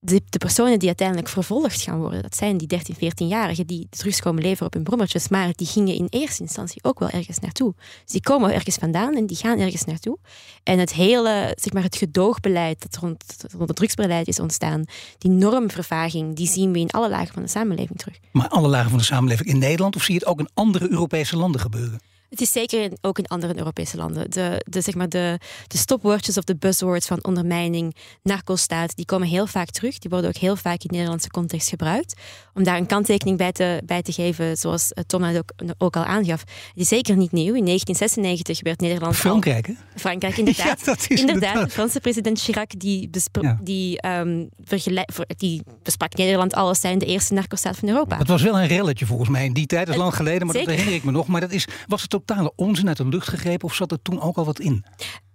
de, 0.00 0.22
personen 0.38 0.78
die 0.78 0.88
uiteindelijk 0.88 1.28
vervolgd 1.28 1.80
gaan 1.82 1.98
worden, 1.98 2.22
dat 2.22 2.36
zijn 2.36 2.56
die 2.56 2.68
13, 2.68 2.94
14-jarigen 2.94 3.66
die 3.66 3.86
drugs 3.90 4.20
komen 4.20 4.42
leveren 4.42 4.66
op 4.66 4.72
hun 4.72 4.82
brommertjes, 4.82 5.28
maar 5.28 5.52
die 5.54 5.66
gingen 5.66 5.94
in 5.94 6.06
eerste 6.10 6.42
instantie 6.42 6.84
ook 6.84 6.98
wel 6.98 7.08
ergens 7.08 7.38
naartoe. 7.38 7.74
Dus 8.02 8.12
die 8.12 8.20
komen 8.20 8.54
ergens 8.54 8.76
vandaan 8.76 9.14
en 9.14 9.26
die 9.26 9.36
gaan 9.36 9.58
ergens 9.58 9.84
naartoe. 9.84 10.18
En 10.62 10.78
het 10.78 10.92
hele, 10.92 11.56
zeg 11.60 11.72
maar, 11.72 11.82
het 11.82 11.96
gedoogbeleid 11.96 12.82
dat 12.82 12.96
rond, 12.96 13.24
rond 13.52 13.68
het 13.68 13.76
drugsbeleid 13.76 14.28
is 14.28 14.40
ontstaan, 14.40 14.84
die 15.18 15.30
normvervaging, 15.30 16.36
die 16.36 16.48
zien 16.48 16.72
we 16.72 16.78
in 16.78 16.90
alle 16.90 17.08
lagen 17.08 17.34
van 17.34 17.42
de 17.42 17.48
samenleving 17.48 17.98
terug. 17.98 18.18
Maar 18.32 18.48
alle 18.48 18.68
lagen 18.68 18.90
van 18.90 18.98
de 18.98 19.04
samenleving 19.04 19.48
in 19.48 19.58
Nederland, 19.58 19.96
of 19.96 20.02
zie 20.02 20.14
je 20.14 20.20
het 20.20 20.28
ook 20.28 20.38
in 20.38 20.48
andere 20.54 20.90
Europese 20.90 21.36
landen 21.36 21.60
gebeuren? 21.60 22.00
Het 22.30 22.40
is 22.40 22.52
zeker 22.52 22.82
in, 22.82 22.98
ook 23.00 23.18
in 23.18 23.26
andere 23.26 23.56
Europese 23.58 23.96
landen. 23.96 24.30
De, 24.30 24.64
de, 24.68 24.80
zeg 24.80 24.94
maar 24.94 25.08
de, 25.08 25.38
de 25.66 25.78
stopwoordjes 25.78 26.36
of 26.38 26.44
de 26.44 26.56
buzzwords 26.56 27.06
van 27.06 27.24
ondermijning, 27.24 27.96
narco-staat, 28.22 28.96
die 28.96 29.04
komen 29.04 29.28
heel 29.28 29.46
vaak 29.46 29.70
terug. 29.70 29.98
Die 29.98 30.10
worden 30.10 30.30
ook 30.30 30.36
heel 30.36 30.56
vaak 30.56 30.82
in 30.82 30.88
Nederlandse 30.90 31.30
context 31.30 31.68
gebruikt. 31.68 32.20
Om 32.54 32.64
daar 32.64 32.76
een 32.76 32.86
kanttekening 32.86 33.36
bij 33.38 33.52
te, 33.52 33.82
bij 33.84 34.02
te 34.02 34.12
geven, 34.12 34.56
zoals 34.56 34.92
eh, 34.92 35.04
Tom 35.06 35.24
ook, 35.24 35.52
ook 35.78 35.96
al 35.96 36.04
aangaf. 36.04 36.40
Het 36.40 36.72
is 36.74 36.88
zeker 36.88 37.16
niet 37.16 37.32
nieuw. 37.32 37.54
In 37.54 37.64
1996 37.64 38.62
werd 38.62 38.80
Nederland. 38.80 39.16
Frankrijk, 39.16 39.66
hè? 39.66 39.72
Frankrijk, 39.96 40.36
inderdaad. 40.36 40.66
Ja, 40.78 40.84
dat 40.84 41.06
is 41.08 41.20
inderdaad. 41.20 41.64
De 41.64 41.70
Franse 41.70 42.00
president 42.00 42.40
Chirac 42.40 42.70
die, 42.78 43.10
Ja. 43.40 43.58
die, 43.62 44.00
ehm, 44.00 44.44
die 45.36 45.62
besprak 45.82 46.14
Nederland 46.14 46.54
alles 46.54 46.80
zijn 46.80 46.98
de 46.98 47.06
eerste 47.06 47.34
narco-staat 47.34 47.76
van 47.76 47.88
Europa. 47.88 48.16
Dat 48.18 48.26
was 48.28 48.42
wel 48.42 48.58
een 48.60 48.66
relletje 48.66 49.06
volgens 49.06 49.28
mij 49.28 49.44
in 49.44 49.52
die 49.52 49.66
tijd. 49.66 49.86
Dat 49.86 49.94
is 49.94 50.00
lang 50.00 50.14
geleden, 50.14 50.46
maar 50.46 50.54
Zeker. 50.56 50.68
dat 50.68 50.76
herinner 50.78 51.00
ik 51.00 51.04
me 51.04 51.10
nog. 51.10 51.26
Maar 51.26 51.40
dat 51.40 51.50
is, 51.52 51.66
was 51.86 52.02
het 52.02 52.14
totale 52.24 52.52
onzin 52.56 52.88
uit 52.88 52.96
de 52.96 53.06
lucht 53.06 53.28
gegrepen 53.28 53.68
of 53.68 53.74
zat 53.74 53.92
er 53.92 54.02
toen 54.02 54.20
ook 54.20 54.36
al 54.36 54.44
wat 54.44 54.60
in? 54.60 54.84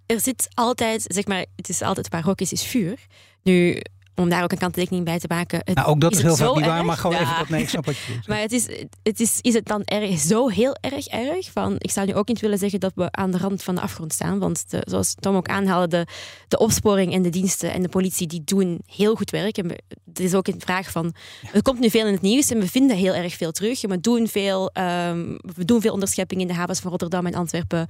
er 0.06 0.20
zit 0.20 0.48
altijd, 0.54 1.04
zeg 1.06 1.26
maar, 1.26 1.46
het 1.56 1.68
is 1.68 1.82
altijd 1.82 2.08
is, 2.40 2.52
is 2.52 2.62
vuur. 2.62 3.06
Nu, 3.42 3.80
om 4.16 4.28
daar 4.28 4.42
ook 4.42 4.52
een 4.52 4.58
kanttekening 4.58 5.04
bij 5.04 5.18
te 5.18 5.26
maken. 5.28 5.60
Het, 5.64 5.74
Nou, 5.74 5.88
ook 5.88 6.00
dat 6.00 6.12
is, 6.12 6.22
heel 6.22 6.36
vaak 6.36 6.54
niet 6.54 6.64
waar, 6.64 6.84
maar 6.84 6.96
gewoon 6.96 7.16
even 7.16 7.38
dat 7.38 7.48
nee, 7.48 7.62
ik 7.62 7.68
snap 7.68 7.84
wat 7.84 7.96
je 7.96 8.02
bedoelt. 8.06 8.26
Maar 8.28 8.38
het 8.40 8.52
is, 8.52 8.66
het 9.02 9.20
is, 9.20 9.38
is 9.40 9.54
het 9.54 9.66
dan 9.66 9.82
erg, 9.84 10.18
zo 10.18 10.48
heel 10.48 10.76
erg 10.80 11.06
erg? 11.06 11.50
Van, 11.52 11.74
ik 11.78 11.90
zou 11.90 12.06
nu 12.06 12.14
ook 12.14 12.28
niet 12.28 12.40
willen 12.40 12.58
zeggen 12.58 12.80
dat 12.80 12.92
we 12.94 13.10
aan 13.10 13.30
de 13.30 13.38
rand 13.38 13.62
van 13.62 13.74
de 13.74 13.80
afgrond 13.80 14.12
staan. 14.12 14.38
Want 14.38 14.70
de- 14.70 14.82
zoals 14.88 15.14
Tom 15.20 15.36
ook 15.36 15.48
aanhaalde, 15.48 15.88
de, 15.88 16.06
de 16.48 16.58
opsporing 16.58 17.12
en 17.12 17.22
de 17.22 17.30
diensten 17.30 17.72
en 17.72 17.82
de 17.82 17.88
politie 17.88 18.26
die 18.26 18.42
doen 18.44 18.80
heel 18.86 19.14
goed 19.14 19.30
werk. 19.30 19.58
En 19.58 19.68
we- 19.68 19.80
het 20.08 20.20
is 20.20 20.34
ook 20.34 20.46
een 20.48 20.60
vraag 20.60 20.90
van, 20.90 21.14
er 21.52 21.62
komt 21.62 21.80
nu 21.80 21.90
veel 21.90 22.06
in 22.06 22.12
het 22.12 22.22
nieuws 22.22 22.50
en 22.50 22.58
we 22.60 22.68
vinden 22.68 22.96
heel 22.96 23.14
erg 23.14 23.34
veel 23.34 23.52
terug. 23.52 23.82
En 23.82 23.90
we 23.90 24.00
doen 24.00 24.28
veel, 24.28 24.70
ehm, 24.72 25.36
we 25.56 25.64
doen 25.64 25.80
veel 25.80 25.92
onderschepping 25.92 26.40
in 26.40 26.46
de 26.46 26.54
havens 26.54 26.80
van 26.80 26.90
Rotterdam 26.90 27.26
en 27.26 27.34
Antwerpen. 27.34 27.86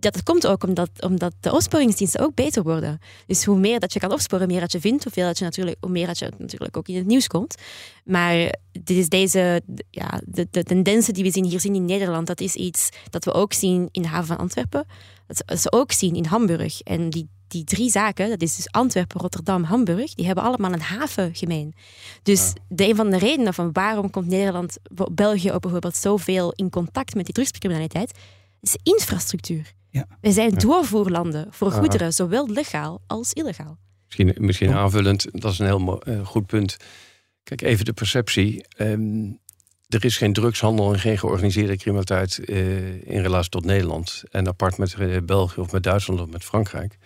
Dat 0.00 0.14
het 0.14 0.24
komt 0.24 0.46
ook 0.46 0.64
omdat, 0.64 0.90
omdat 1.00 1.32
de 1.40 1.52
opsporingsdiensten 1.52 2.20
ook 2.20 2.34
beter 2.34 2.62
worden. 2.62 2.98
Dus 3.26 3.44
hoe 3.44 3.58
meer 3.58 3.80
dat 3.80 3.92
je 3.92 3.98
kan 3.98 4.12
opsporen, 4.12 4.44
hoe 4.44 4.52
meer 4.52 4.60
dat 4.60 4.72
je 4.72 4.80
vindt, 4.80 5.04
hoeveel 5.04 5.26
dat 5.26 5.38
je 5.38 5.44
natuurlijk, 5.44 5.76
hoe 5.80 5.90
meer 5.90 6.06
dat 6.06 6.18
je 6.18 6.32
natuurlijk 6.38 6.76
ook 6.76 6.88
in 6.88 6.96
het 6.96 7.06
nieuws 7.06 7.26
komt. 7.26 7.54
Maar 8.04 8.54
dit 8.72 8.96
is 8.96 9.08
deze, 9.08 9.62
ja, 9.90 10.20
de, 10.24 10.46
de 10.50 10.62
tendensen 10.62 11.14
die 11.14 11.24
we 11.24 11.30
zien 11.30 11.44
hier 11.44 11.60
zien 11.60 11.74
in 11.74 11.84
Nederland, 11.84 12.26
dat 12.26 12.40
is 12.40 12.54
iets 12.54 12.88
dat 13.10 13.24
we 13.24 13.32
ook 13.32 13.52
zien 13.52 13.88
in 13.90 14.02
de 14.02 14.08
haven 14.08 14.26
van 14.26 14.36
Antwerpen. 14.36 14.86
Dat 15.26 15.60
ze 15.60 15.72
ook 15.72 15.92
zien 15.92 16.14
in 16.14 16.24
Hamburg. 16.24 16.80
En 16.80 17.10
die, 17.10 17.28
die 17.48 17.64
drie 17.64 17.90
zaken, 17.90 18.28
dat 18.28 18.42
is 18.42 18.56
dus 18.56 18.70
Antwerpen, 18.70 19.20
Rotterdam, 19.20 19.62
Hamburg, 19.62 20.14
die 20.14 20.26
hebben 20.26 20.44
allemaal 20.44 20.72
een 20.72 20.80
haven 20.80 21.34
gemeen. 21.34 21.74
Dus 22.22 22.52
de, 22.68 22.88
een 22.88 22.96
van 22.96 23.10
de 23.10 23.18
redenen 23.18 23.54
van 23.54 23.72
waarom 23.72 24.10
komt 24.10 24.26
Nederland, 24.26 24.78
België 25.12 25.52
ook 25.52 25.60
bijvoorbeeld 25.60 25.96
zoveel 25.96 26.52
in 26.52 26.70
contact 26.70 27.14
met 27.14 27.24
die 27.24 27.34
drugscriminaliteit, 27.34 28.18
is 28.60 28.76
infrastructuur. 28.82 29.76
Ja. 29.90 30.06
Wij 30.20 30.32
zijn 30.32 30.54
doorvoerlanden 30.54 31.46
voor 31.50 31.70
goederen, 31.70 32.12
zowel 32.12 32.48
legaal 32.48 33.00
als 33.06 33.32
illegaal. 33.32 33.78
Misschien, 34.06 34.34
misschien 34.46 34.72
aanvullend, 34.72 35.26
dat 35.32 35.52
is 35.52 35.58
een 35.58 35.66
heel 35.66 36.02
eh, 36.02 36.26
goed 36.26 36.46
punt. 36.46 36.76
Kijk, 37.42 37.62
even 37.62 37.84
de 37.84 37.92
perceptie. 37.92 38.64
Ehm, 38.68 39.30
er 39.88 40.04
is 40.04 40.16
geen 40.16 40.32
drugshandel 40.32 40.92
en 40.92 40.98
geen 40.98 41.18
georganiseerde 41.18 41.76
criminaliteit 41.76 42.44
eh, 42.44 42.94
in 42.94 43.22
relatie 43.22 43.50
tot 43.50 43.64
Nederland. 43.64 44.22
En 44.30 44.48
apart 44.48 44.78
met 44.78 44.94
eh, 44.94 45.16
België 45.22 45.60
of 45.60 45.72
met 45.72 45.82
Duitsland 45.82 46.20
of 46.20 46.28
met 46.28 46.44
Frankrijk. 46.44 46.98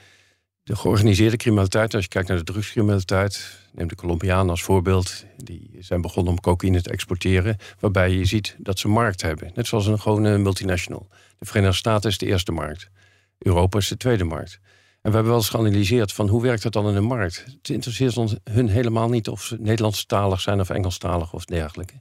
De 0.63 0.77
georganiseerde 0.77 1.37
criminaliteit, 1.37 1.95
als 1.95 2.03
je 2.03 2.09
kijkt 2.09 2.29
naar 2.29 2.37
de 2.37 2.45
drugscriminaliteit, 2.45 3.59
neem 3.73 3.89
de 3.89 3.95
Colombianen 3.95 4.51
als 4.51 4.63
voorbeeld. 4.63 5.25
Die 5.37 5.77
zijn 5.81 6.01
begonnen 6.01 6.33
om 6.33 6.41
cocaïne 6.41 6.83
te 6.83 6.91
exporteren, 6.91 7.57
waarbij 7.81 8.11
je 8.11 8.25
ziet 8.25 8.57
dat 8.59 8.79
ze 8.79 8.89
markt 8.89 9.23
hebben. 9.23 9.51
Net 9.55 9.67
zoals 9.67 9.87
een 9.87 10.01
gewone 10.01 10.39
multinational. 10.39 11.09
De 11.43 11.49
Verenigde 11.49 11.77
Staten 11.77 12.11
is 12.11 12.19
de 12.19 12.27
eerste 12.27 12.53
markt. 12.53 12.89
Europa 13.39 13.79
is 13.79 13.89
de 13.89 13.97
tweede 13.97 14.25
markt. 14.25 14.61
En 14.63 15.11
we 15.11 15.11
hebben 15.11 15.25
wel 15.25 15.37
eens 15.37 15.49
geanalyseerd 15.49 16.13
van 16.13 16.29
hoe 16.29 16.43
werkt 16.43 16.63
dat 16.63 16.73
dan 16.73 16.89
in 16.89 16.95
een 16.95 17.05
markt. 17.05 17.45
Het 17.47 17.69
interesseert 17.69 18.17
ons 18.17 18.37
hun 18.51 18.69
helemaal 18.69 19.09
niet 19.09 19.29
of 19.29 19.43
ze 19.43 19.57
Nederlandstalig 19.61 20.41
zijn 20.41 20.61
of 20.61 20.71
Engelstalig 20.71 21.33
of 21.33 21.45
dergelijke. 21.45 21.95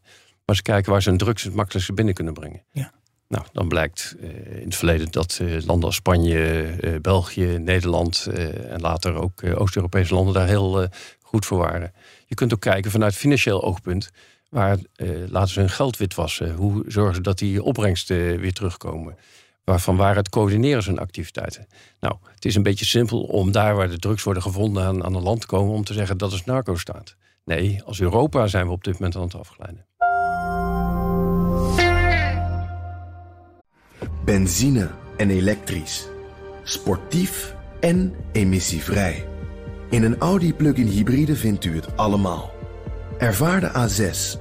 Maar 0.45 0.55
ze 0.55 0.61
kijken 0.61 0.91
waar 0.91 1.01
ze 1.01 1.09
hun 1.09 1.17
drugs 1.17 1.43
het 1.43 1.53
makkelijkste 1.53 1.93
binnen 1.93 2.13
kunnen 2.13 2.33
brengen. 2.33 2.63
Ja. 2.71 2.91
Nou, 3.27 3.45
dan 3.51 3.67
blijkt 3.67 4.15
eh, 4.21 4.29
in 4.59 4.65
het 4.65 4.75
verleden 4.75 5.11
dat 5.11 5.39
eh, 5.41 5.47
landen 5.65 5.85
als 5.85 5.95
Spanje, 5.95 6.63
eh, 6.63 6.95
België, 7.01 7.57
Nederland 7.57 8.27
en 8.69 8.81
later 8.81 9.13
ook 9.13 9.43
Oost-Europese 9.55 10.13
landen 10.13 10.33
daar 10.33 10.47
heel 10.47 10.87
goed 11.21 11.45
voor 11.45 11.57
waren. 11.57 11.93
Je 12.25 12.35
kunt 12.35 12.53
ook 12.53 12.59
kijken 12.59 12.91
vanuit 12.91 13.15
financieel 13.15 13.63
oogpunt. 13.63 14.11
Waar 14.51 14.77
eh, 14.95 15.09
laten 15.27 15.53
ze 15.53 15.59
hun 15.59 15.69
geld 15.69 15.97
witwassen? 15.97 16.55
Hoe 16.55 16.83
zorgen 16.87 17.15
ze 17.15 17.21
dat 17.21 17.37
die 17.37 17.63
opbrengsten 17.63 18.39
weer 18.39 18.53
terugkomen? 18.53 19.17
Waarvan 19.63 19.95
waar 19.95 20.15
het 20.15 20.29
coördineren 20.29 20.83
zijn 20.83 20.99
activiteiten? 20.99 21.67
Nou, 21.99 22.15
het 22.33 22.45
is 22.45 22.55
een 22.55 22.63
beetje 22.63 22.85
simpel 22.85 23.21
om 23.21 23.51
daar 23.51 23.75
waar 23.75 23.89
de 23.89 23.99
drugs 23.99 24.23
worden 24.23 24.43
gevonden 24.43 24.83
aan, 24.83 25.03
aan 25.03 25.15
een 25.15 25.21
land 25.21 25.41
te 25.41 25.47
komen 25.47 25.73
om 25.73 25.83
te 25.83 25.93
zeggen 25.93 26.17
dat 26.17 26.31
is 26.31 26.43
narco-staat. 26.43 27.15
Nee, 27.45 27.83
als 27.83 28.01
Europa 28.01 28.47
zijn 28.47 28.65
we 28.65 28.71
op 28.71 28.83
dit 28.83 28.93
moment 28.93 29.15
aan 29.15 29.21
het 29.21 29.35
afglijden. 29.35 29.85
Benzine 34.25 34.89
en 35.17 35.29
elektrisch. 35.29 36.07
Sportief 36.63 37.55
en 37.79 38.15
emissievrij. 38.31 39.27
In 39.89 40.03
een 40.03 40.17
Audi 40.17 40.53
plug-in 40.53 40.87
hybride 40.87 41.35
vindt 41.35 41.65
u 41.65 41.75
het 41.75 41.97
allemaal. 41.97 42.51
Ervaar 43.21 43.59
de 43.59 43.69
A6, 43.69 44.40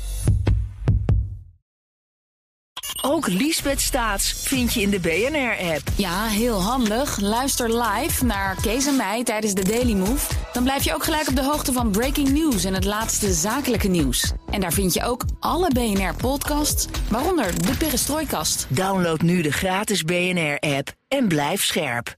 Ook 3.03 3.27
Liesbeth 3.27 3.81
Staats 3.81 4.33
vind 4.33 4.73
je 4.73 4.81
in 4.81 4.89
de 4.89 4.99
BNR-app. 4.99 5.81
Ja, 5.95 6.25
heel 6.25 6.61
handig. 6.61 7.19
Luister 7.19 7.81
live 7.83 8.25
naar 8.25 8.55
Kees 8.61 8.87
en 8.87 8.95
mij 8.95 9.23
tijdens 9.23 9.53
de 9.53 9.63
Daily 9.63 9.93
Move. 9.93 10.33
Dan 10.53 10.63
blijf 10.63 10.83
je 10.83 10.93
ook 10.93 11.03
gelijk 11.03 11.27
op 11.27 11.35
de 11.35 11.43
hoogte 11.43 11.71
van 11.71 11.91
breaking 11.91 12.29
news 12.29 12.63
en 12.63 12.73
het 12.73 12.85
laatste 12.85 13.33
zakelijke 13.33 13.87
nieuws. 13.87 14.31
En 14.49 14.61
daar 14.61 14.73
vind 14.73 14.93
je 14.93 15.03
ook 15.03 15.23
alle 15.39 15.67
BNR-podcasts, 15.73 16.87
waaronder 17.09 17.65
de 17.65 17.77
Perestrooikast. 17.77 18.65
Download 18.69 19.21
nu 19.21 19.41
de 19.41 19.51
gratis 19.51 20.03
BNR-app 20.03 20.93
en 21.07 21.27
blijf 21.27 21.63
scherp. 21.63 22.15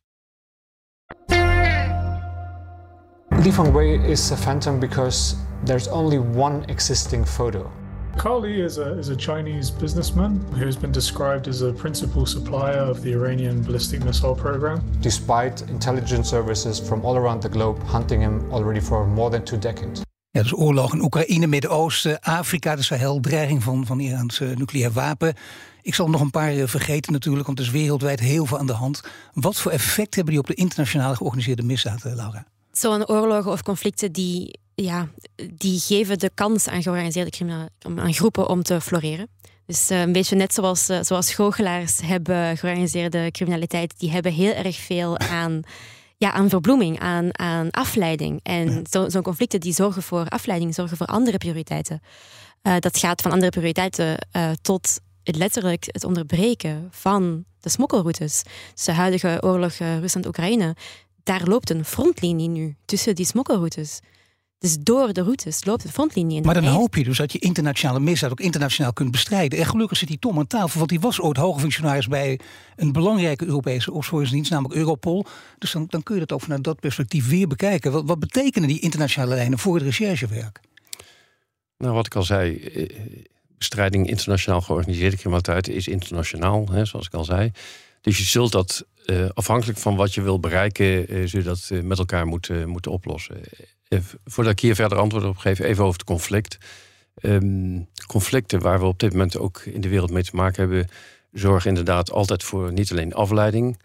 Li 3.30 3.52
Fengwei 3.52 4.08
is 4.08 4.32
a 4.32 4.36
phantom 4.36 4.80
because 4.80 5.36
there's 5.64 5.88
only 5.88 6.18
one 6.18 6.66
existing 6.66 7.28
photo. 7.28 7.83
Carl 8.18 8.42
Lee 8.42 8.62
is 8.62 8.78
a, 8.78 8.98
is 9.00 9.10
a 9.10 9.16
Chinese 9.16 9.72
businessman 9.72 10.40
who's 10.58 10.76
been 10.76 10.92
described 10.92 11.48
as 11.48 11.62
a 11.62 11.72
principal 11.72 12.26
supplier 12.26 12.90
of 12.90 13.02
the 13.02 13.12
Iranian 13.12 13.62
ballistic 13.64 14.04
missile 14.04 14.36
program. 14.36 14.82
Despite 15.02 15.64
intelligence 15.70 16.30
services 16.30 16.80
from 16.80 17.06
all 17.06 17.16
around 17.16 17.42
the 17.42 17.50
globe 17.50 17.80
hunting 17.84 18.22
him 18.22 18.52
already 18.52 18.80
for 18.80 19.06
more 19.08 19.30
than 19.30 19.44
two 19.44 19.58
decades. 19.60 20.02
Ja, 20.30 20.42
dus 20.42 20.54
oorlog 20.54 20.94
in 20.94 21.02
Oekraïne, 21.02 21.48
Midden-Oosten, 21.48 22.22
Afrika, 22.22 22.76
de 22.76 22.84
Sahel, 22.84 23.20
dreiging 23.20 23.64
van, 23.64 23.86
van 23.86 24.00
Iraans 24.00 24.40
eh, 24.40 24.56
nucleair 24.56 24.92
wapen. 24.92 25.34
Ik 25.82 25.94
zal 25.94 26.10
nog 26.10 26.22
een 26.22 26.32
paar 26.32 26.52
eh, 26.52 26.68
vergeten 26.68 27.12
natuurlijk, 27.14 27.46
want 27.46 27.60
er 27.60 27.66
is 27.66 27.72
wereldwijd 27.72 28.20
heel 28.20 28.46
veel 28.46 28.60
aan 28.60 28.68
de 28.68 28.74
hand. 28.74 29.02
Wat 29.34 29.56
voor 29.56 29.72
effect 29.72 30.16
hebben 30.16 30.34
die 30.34 30.42
op 30.42 30.48
de 30.48 30.54
internationale 30.54 31.16
georganiseerde 31.16 31.64
misdaad, 31.64 32.04
eh, 32.04 32.16
Laura? 32.16 32.46
Zo'n 32.78 33.08
oorlogen 33.08 33.52
of 33.52 33.64
conflicten 33.64 34.12
die, 34.12 34.60
ja, 34.76 35.08
die 35.54 35.80
geven 35.80 36.20
de 36.20 36.32
kans 36.34 36.68
aan 36.68 36.82
georganiseerde 36.82 37.30
criminelen, 37.30 37.70
aan 37.96 38.14
groepen 38.14 38.50
om 38.50 38.64
te 38.64 38.82
floreren. 38.82 39.28
Dus 39.66 39.90
eh, 39.90 40.02
een 40.02 40.12
beetje 40.12 40.36
net 40.36 40.54
zoals, 40.54 40.90
eh, 40.90 41.00
zoals 41.02 41.34
goochelaars 41.34 42.02
hebben 42.02 42.58
georganiseerde 42.58 43.32
criminaliteit, 43.32 44.00
die 44.00 44.12
hebben 44.12 44.32
heel 44.32 44.54
erg 44.54 44.76
veel 44.76 45.18
aan, 45.18 45.62
ja, 46.18 46.32
aan 46.32 46.50
verbloeming, 46.50 47.00
aan, 47.00 47.40
aan 47.40 47.72
afleiding. 47.72 48.40
En 48.44 48.84
zo- 48.90 49.10
zo'n 49.10 49.22
conflicten 49.22 49.60
die 49.60 49.74
zorgen 49.74 50.04
voor 50.04 50.26
afleiding, 50.28 50.74
zorgen 50.76 50.98
voor 50.98 51.06
andere 51.08 51.38
prioriteiten. 51.38 52.02
Eh, 52.62 52.76
dat 52.80 52.98
gaat 52.98 53.22
van 53.22 53.32
andere 53.32 53.52
prioriteiten 53.52 54.28
tot 54.62 55.00
het 55.24 55.36
letterlijk 55.36 55.84
het 55.88 56.04
onderbreken 56.04 56.88
van 56.92 57.46
de 57.60 57.70
smokkelroutes. 57.70 58.44
Dus 58.76 58.84
de 58.86 58.92
huidige 58.92 59.38
oorlog 59.42 59.74
Rusland-Oekraïne, 59.74 60.76
daar 61.24 61.44
loopt 61.44 61.70
een 61.70 61.86
frontlinie 61.86 62.50
nu 62.50 62.76
tussen 62.86 63.16
die 63.16 63.26
smokkelroutes. 63.26 64.00
Dus 64.64 64.78
door 64.80 65.14
de 65.14 65.22
routes 65.22 65.66
loopt 65.66 65.84
een 65.84 65.92
frontlinie. 65.92 66.38
in. 66.38 66.46
Maar 66.46 66.54
dan 66.54 66.66
hoop 66.66 66.96
je 66.96 67.04
dus 67.04 67.18
dat 67.18 67.32
je 67.32 67.40
internationale 67.40 68.00
misdaad 68.00 68.32
ook 68.32 68.40
internationaal 68.40 68.94
kunt 68.94 69.12
bestrijden. 69.12 69.60
En 69.60 69.66
gelukkig 69.66 69.98
zit 69.98 70.08
die 70.08 70.20
Tom 70.20 70.38
aan 70.38 70.48
tafel, 70.48 70.78
want 70.78 70.90
die 70.90 71.00
was 71.00 71.22
ooit 71.22 71.38
hoge 71.38 71.60
functionaris 71.60 72.08
bij 72.08 72.40
een 72.76 72.92
belangrijke 72.92 73.46
Europese 73.46 73.92
opsporingsdienst, 73.92 74.52
namelijk 74.52 74.76
Europol. 74.76 75.26
Dus 75.58 75.72
dan, 75.72 75.86
dan 75.90 76.04
kun 76.04 76.14
je 76.14 76.20
dat 76.20 76.32
ook 76.32 76.42
vanuit 76.42 76.64
dat 76.64 76.80
perspectief 76.80 77.30
weer 77.30 77.48
bekijken. 77.48 77.92
Wat, 77.92 78.04
wat 78.06 78.20
betekenen 78.20 78.68
die 78.68 78.80
internationale 78.80 79.36
lijnen 79.36 79.60
voor 79.60 79.76
het 79.76 79.84
recherchewerk? 79.84 80.60
Nou, 81.78 81.94
wat 81.94 82.06
ik 82.06 82.16
al 82.16 82.24
zei, 82.24 82.58
eh, 82.58 83.00
bestrijding 83.58 84.08
internationaal 84.08 84.62
georganiseerde 84.62 85.18
criminaliteit 85.18 85.68
is 85.68 85.88
internationaal, 85.88 86.68
hè, 86.72 86.86
zoals 86.86 87.06
ik 87.06 87.14
al 87.14 87.24
zei. 87.24 87.52
Dus 88.04 88.18
je 88.18 88.24
zult 88.24 88.52
dat 88.52 88.86
uh, 89.06 89.30
afhankelijk 89.34 89.78
van 89.78 89.96
wat 89.96 90.14
je 90.14 90.22
wil 90.22 90.40
bereiken, 90.40 91.14
uh, 91.14 91.28
zul 91.28 91.40
je 91.40 91.46
dat 91.46 91.70
uh, 91.72 91.82
met 91.82 91.98
elkaar 91.98 92.26
moeten, 92.26 92.70
moeten 92.70 92.92
oplossen. 92.92 93.42
voordat 94.26 94.54
ik 94.54 94.60
hier 94.60 94.76
verder 94.76 94.98
antwoord 94.98 95.24
op 95.24 95.38
geef, 95.38 95.60
even 95.60 95.84
over 95.84 96.00
het 96.00 96.08
conflict. 96.08 96.58
Um, 97.22 97.88
conflicten 98.08 98.60
waar 98.60 98.80
we 98.80 98.86
op 98.86 99.00
dit 99.00 99.12
moment 99.12 99.38
ook 99.38 99.60
in 99.60 99.82
de 99.82 99.90
wereld 99.90 100.12
mee 100.12 100.24
te 100.24 100.36
maken 100.36 100.62
hebben, 100.62 100.90
zorgen 101.32 101.70
inderdaad 101.70 102.12
altijd 102.12 102.44
voor 102.44 102.74
niet 102.74 102.92
alleen 102.92 103.14
afleiding, 103.14 103.82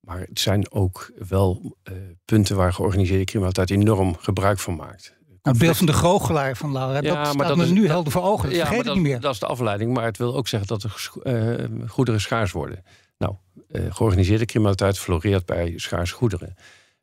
maar 0.00 0.20
het 0.20 0.40
zijn 0.40 0.70
ook 0.70 1.12
wel 1.28 1.76
punten 2.24 2.56
waar 2.56 2.72
georganiseerde 2.72 3.24
criminaliteit 3.24 3.70
enorm 3.70 4.16
gebruik 4.16 4.58
van 4.58 4.76
maakt. 4.76 5.14
Het 5.42 5.58
beeld 5.58 5.76
van 5.76 5.86
de 5.86 5.92
goochelaar 5.92 6.56
van 6.56 6.72
Laura, 6.72 7.00
ja, 7.00 7.24
dat 7.24 7.34
staat 7.34 7.56
me 7.56 7.66
nu 7.66 7.88
helder 7.88 8.12
voor 8.12 8.22
ogen. 8.22 8.48
Dat 8.48 8.58
ja, 8.58 8.66
vergeet 8.66 8.86
ik 8.86 8.94
niet 8.94 9.02
meer. 9.02 9.20
Dat 9.20 9.32
is 9.32 9.40
de 9.40 9.46
afleiding, 9.46 9.92
maar 9.92 10.04
het 10.04 10.18
wil 10.18 10.36
ook 10.36 10.48
zeggen 10.48 10.68
dat 10.68 10.82
de 10.82 11.68
goederen 11.86 12.20
schaars 12.20 12.52
worden. 12.52 12.84
Nou, 13.18 13.34
uh, 13.70 13.94
georganiseerde 13.94 14.44
criminaliteit 14.44 14.98
floreert 14.98 15.46
bij 15.46 15.72
schaars 15.76 16.12
goederen. 16.12 16.54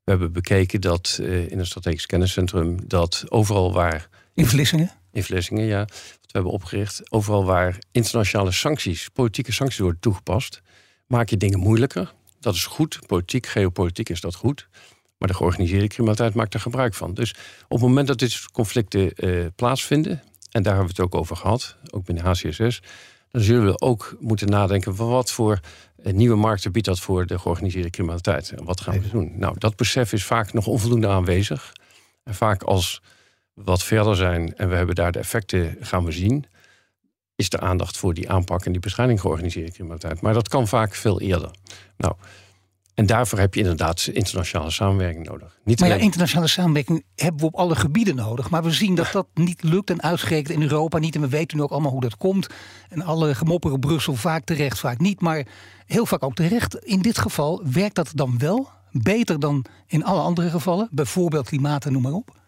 We 0.04 0.12
hebben 0.12 0.32
bekeken 0.32 0.82
dat 0.82 1.17
uh, 1.21 1.52
in 1.52 1.60
een 1.60 1.65
strategisch 1.65 2.06
kenniscentrum 2.06 2.88
dat 2.88 3.23
overal 3.30 3.73
waar. 3.73 4.10
In 4.34 4.45
Vlissingen? 4.45 4.91
In 5.12 5.23
Vlissingen, 5.23 5.65
ja. 5.65 5.80
Wat 5.80 5.89
we 6.21 6.32
hebben 6.32 6.52
opgericht. 6.52 7.12
Overal 7.12 7.45
waar 7.45 7.78
internationale 7.91 8.52
sancties, 8.52 9.10
politieke 9.10 9.52
sancties 9.52 9.80
worden 9.80 9.99
toegepast, 9.99 10.62
maak 11.08 11.30
je 11.30 11.38
dingen 11.38 11.60
moeilijker. 11.60 12.13
Dat 12.39 12.56
is 12.56 12.65
goed. 12.65 12.99
Politiek, 13.06 13.47
geopolitiek 13.47 14.10
is 14.10 14.21
dat 14.21 14.36
goed. 14.36 14.67
Maar 15.17 15.28
de 15.28 15.34
georganiseerde 15.34 15.88
criminaliteit 15.88 16.34
maakt 16.34 16.54
er 16.54 16.60
gebruik 16.60 16.93
van. 16.93 17.13
Dus 17.13 17.32
op 17.63 17.69
het 17.69 17.80
moment 17.80 18.08
dat 18.08 18.19
dit 18.19 18.32
soort 18.32 18.52
conflicten 18.52 19.12
uh, 19.15 19.45
plaatsvinden, 19.56 20.23
en 20.52 20.63
daar 20.63 20.76
hebben 20.76 20.95
we 20.95 21.02
het 21.02 21.13
ook 21.13 21.21
over 21.21 21.36
gehad, 21.36 21.78
ook 21.91 22.06
binnen 22.06 22.26
HCSS, 22.26 22.82
dan 23.34 23.41
zullen 23.41 23.65
we 23.65 23.82
ook 23.82 24.17
moeten 24.19 24.50
nadenken 24.50 24.96
van 24.96 25.08
wat 25.08 25.32
voor 25.32 25.60
eh, 26.04 26.13
nieuwe 26.13 26.36
markten 26.36 26.72
biedt 26.72 26.86
dat 26.86 27.00
voor 27.00 27.26
de 27.26 27.39
georganiseerde 27.39 27.89
criminaliteit. 27.89 28.52
En 28.52 28.63
wat 28.63 28.82
gaan 28.82 29.02
we 29.02 29.10
doen? 29.10 29.32
Nou, 29.36 29.56
dat 29.58 29.76
besef 29.76 30.13
is 30.13 30.26
vaak 30.26 30.54
nog 30.54 30.67
onvoldoende 30.67 31.08
aanwezig. 31.08 31.74
En 32.24 32.36
vaak 32.36 32.63
als 32.63 33.02
we 33.54 33.63
wat 33.63 33.84
verder 33.84 34.15
zijn 34.15 34.56
en 34.56 34.69
we 34.69 34.76
hebben 34.76 34.96
daar 34.96 35.12
de 35.12 35.19
effecten 35.19 35.78
gaan 35.80 36.06
we 36.06 36.12
zien, 36.12 36.46
is 37.36 37.50
de 37.50 37.60
aandacht 37.60 37.98
voor 37.98 38.13
die 38.13 38.30
aanpak 38.30 38.65
en 38.65 38.72
die 38.72 38.82
bestrijding 38.82 39.22
georganiseerde 39.22 39.72
criminaliteit. 39.72 40.22
Maar 40.22 40.34
dat 40.34 40.48
kan 40.48 40.67
vaak 40.67 40.96
veel 40.96 41.22
eerder. 41.22 41.52
Nou, 41.98 42.15
en 42.93 43.06
daarvoor 43.06 43.39
heb 43.39 43.53
je 43.53 43.60
inderdaad 43.60 44.10
internationale 44.13 44.71
samenwerking 44.71 45.25
nodig. 45.27 45.60
Niet 45.63 45.79
maar 45.79 45.89
ja, 45.89 45.95
internationale 45.95 46.47
samenwerking 46.47 47.03
hebben 47.15 47.41
we 47.41 47.47
op 47.47 47.56
alle 47.56 47.75
gebieden 47.75 48.15
nodig. 48.15 48.49
Maar 48.49 48.63
we 48.63 48.71
zien 48.71 48.95
dat 48.95 49.12
dat 49.12 49.27
niet 49.34 49.63
lukt 49.63 49.89
en 49.89 50.01
uitgerekend 50.01 50.49
in 50.49 50.62
Europa 50.62 50.97
niet. 50.97 51.15
En 51.15 51.21
we 51.21 51.27
weten 51.29 51.58
nu 51.58 51.63
ook 51.63 51.71
allemaal 51.71 51.91
hoe 51.91 52.01
dat 52.01 52.17
komt. 52.17 52.47
En 52.89 53.01
alle 53.01 53.36
gemopperen 53.36 53.79
Brussel 53.79 54.15
vaak 54.15 54.43
terecht, 54.43 54.79
vaak 54.79 54.99
niet. 54.99 55.21
Maar 55.21 55.45
heel 55.86 56.06
vaak 56.06 56.23
ook 56.23 56.36
terecht. 56.36 56.75
In 56.75 57.01
dit 57.01 57.17
geval 57.17 57.62
werkt 57.71 57.95
dat 57.95 58.12
dan 58.15 58.38
wel 58.38 58.69
beter 58.91 59.39
dan 59.39 59.65
in 59.88 60.03
alle 60.03 60.21
andere 60.21 60.49
gevallen. 60.49 60.88
Bijvoorbeeld 60.91 61.47
klimaat 61.47 61.86
en 61.86 61.91
noem 61.91 62.01
maar 62.01 62.12
op. 62.12 62.41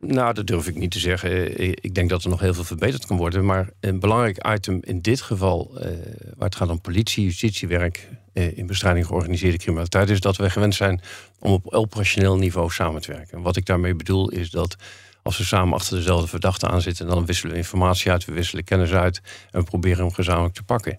Nou, 0.00 0.34
dat 0.34 0.46
durf 0.46 0.66
ik 0.66 0.76
niet 0.76 0.90
te 0.90 0.98
zeggen. 0.98 1.58
Ik 1.84 1.94
denk 1.94 2.10
dat 2.10 2.24
er 2.24 2.30
nog 2.30 2.40
heel 2.40 2.54
veel 2.54 2.64
verbeterd 2.64 3.06
kan 3.06 3.16
worden. 3.16 3.44
Maar 3.44 3.68
een 3.80 4.00
belangrijk 4.00 4.46
item 4.48 4.78
in 4.82 5.00
dit 5.00 5.20
geval, 5.20 5.78
eh, 5.80 5.90
waar 6.36 6.48
het 6.48 6.56
gaat 6.56 6.68
om 6.68 6.80
politie, 6.80 7.24
justitiewerk 7.24 8.08
eh, 8.32 8.58
in 8.58 8.66
bestrijding 8.66 9.06
georganiseerde 9.06 9.58
criminaliteit, 9.58 10.10
is 10.10 10.20
dat 10.20 10.36
we 10.36 10.50
gewend 10.50 10.74
zijn 10.74 11.00
om 11.38 11.52
op 11.52 11.66
operationeel 11.66 12.36
niveau 12.36 12.70
samen 12.70 13.00
te 13.00 13.12
werken. 13.12 13.42
wat 13.42 13.56
ik 13.56 13.66
daarmee 13.66 13.94
bedoel 13.94 14.30
is 14.30 14.50
dat 14.50 14.76
als 15.22 15.38
we 15.38 15.44
samen 15.44 15.74
achter 15.74 15.96
dezelfde 15.96 16.28
verdachte 16.28 16.68
aan 16.68 16.82
zitten, 16.82 17.06
dan 17.06 17.26
wisselen 17.26 17.52
we 17.52 17.58
informatie 17.58 18.10
uit, 18.10 18.24
we 18.24 18.32
wisselen 18.32 18.64
kennis 18.64 18.92
uit 18.92 19.20
en 19.50 19.60
we 19.60 19.66
proberen 19.66 20.04
hem 20.04 20.12
gezamenlijk 20.14 20.54
te 20.54 20.62
pakken. 20.62 20.98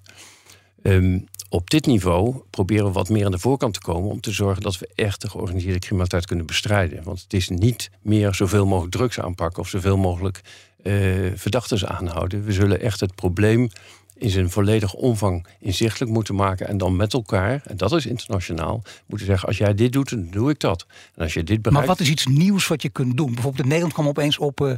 Um, 0.83 1.27
op 1.49 1.69
dit 1.69 1.85
niveau 1.85 2.41
proberen 2.49 2.85
we 2.85 2.91
wat 2.91 3.09
meer 3.09 3.25
aan 3.25 3.31
de 3.31 3.39
voorkant 3.39 3.73
te 3.73 3.79
komen 3.79 4.11
om 4.11 4.21
te 4.21 4.31
zorgen 4.31 4.63
dat 4.63 4.77
we 4.77 4.89
echt 4.95 5.21
de 5.21 5.29
georganiseerde 5.29 5.79
criminaliteit 5.79 6.25
kunnen 6.25 6.45
bestrijden. 6.45 7.03
Want 7.03 7.21
het 7.21 7.33
is 7.33 7.49
niet 7.49 7.89
meer 8.01 8.33
zoveel 8.33 8.65
mogelijk 8.65 8.95
drugs 8.95 9.19
aanpakken 9.19 9.59
of 9.59 9.69
zoveel 9.69 9.97
mogelijk 9.97 10.41
uh, 10.83 11.31
verdachten 11.35 11.89
aanhouden. 11.89 12.43
We 12.43 12.51
zullen 12.51 12.81
echt 12.81 12.99
het 12.99 13.15
probleem 13.15 13.69
in 14.19 14.29
zijn 14.29 14.49
volledige 14.49 14.97
omvang 14.97 15.45
inzichtelijk 15.59 16.11
moeten 16.11 16.35
maken. 16.35 16.67
En 16.67 16.77
dan 16.77 16.95
met 16.95 17.13
elkaar, 17.13 17.61
en 17.65 17.77
dat 17.77 17.91
is 17.91 18.05
internationaal, 18.05 18.83
moeten 19.05 19.27
zeggen: 19.27 19.47
als 19.47 19.57
jij 19.57 19.73
dit 19.73 19.91
doet, 19.91 20.09
dan 20.09 20.27
doe 20.31 20.49
ik 20.49 20.59
dat. 20.59 20.85
En 21.15 21.23
als 21.23 21.33
je 21.33 21.43
dit 21.43 21.61
bereikt... 21.61 21.87
Maar 21.87 21.95
wat 21.95 22.05
is 22.05 22.09
iets 22.09 22.25
nieuws 22.25 22.67
wat 22.67 22.81
je 22.81 22.89
kunt 22.89 23.17
doen? 23.17 23.33
Bijvoorbeeld 23.33 23.61
in 23.61 23.67
Nederland 23.67 23.93
kwam 23.93 24.07
opeens 24.07 24.37
op 24.37 24.61
uh, 24.61 24.73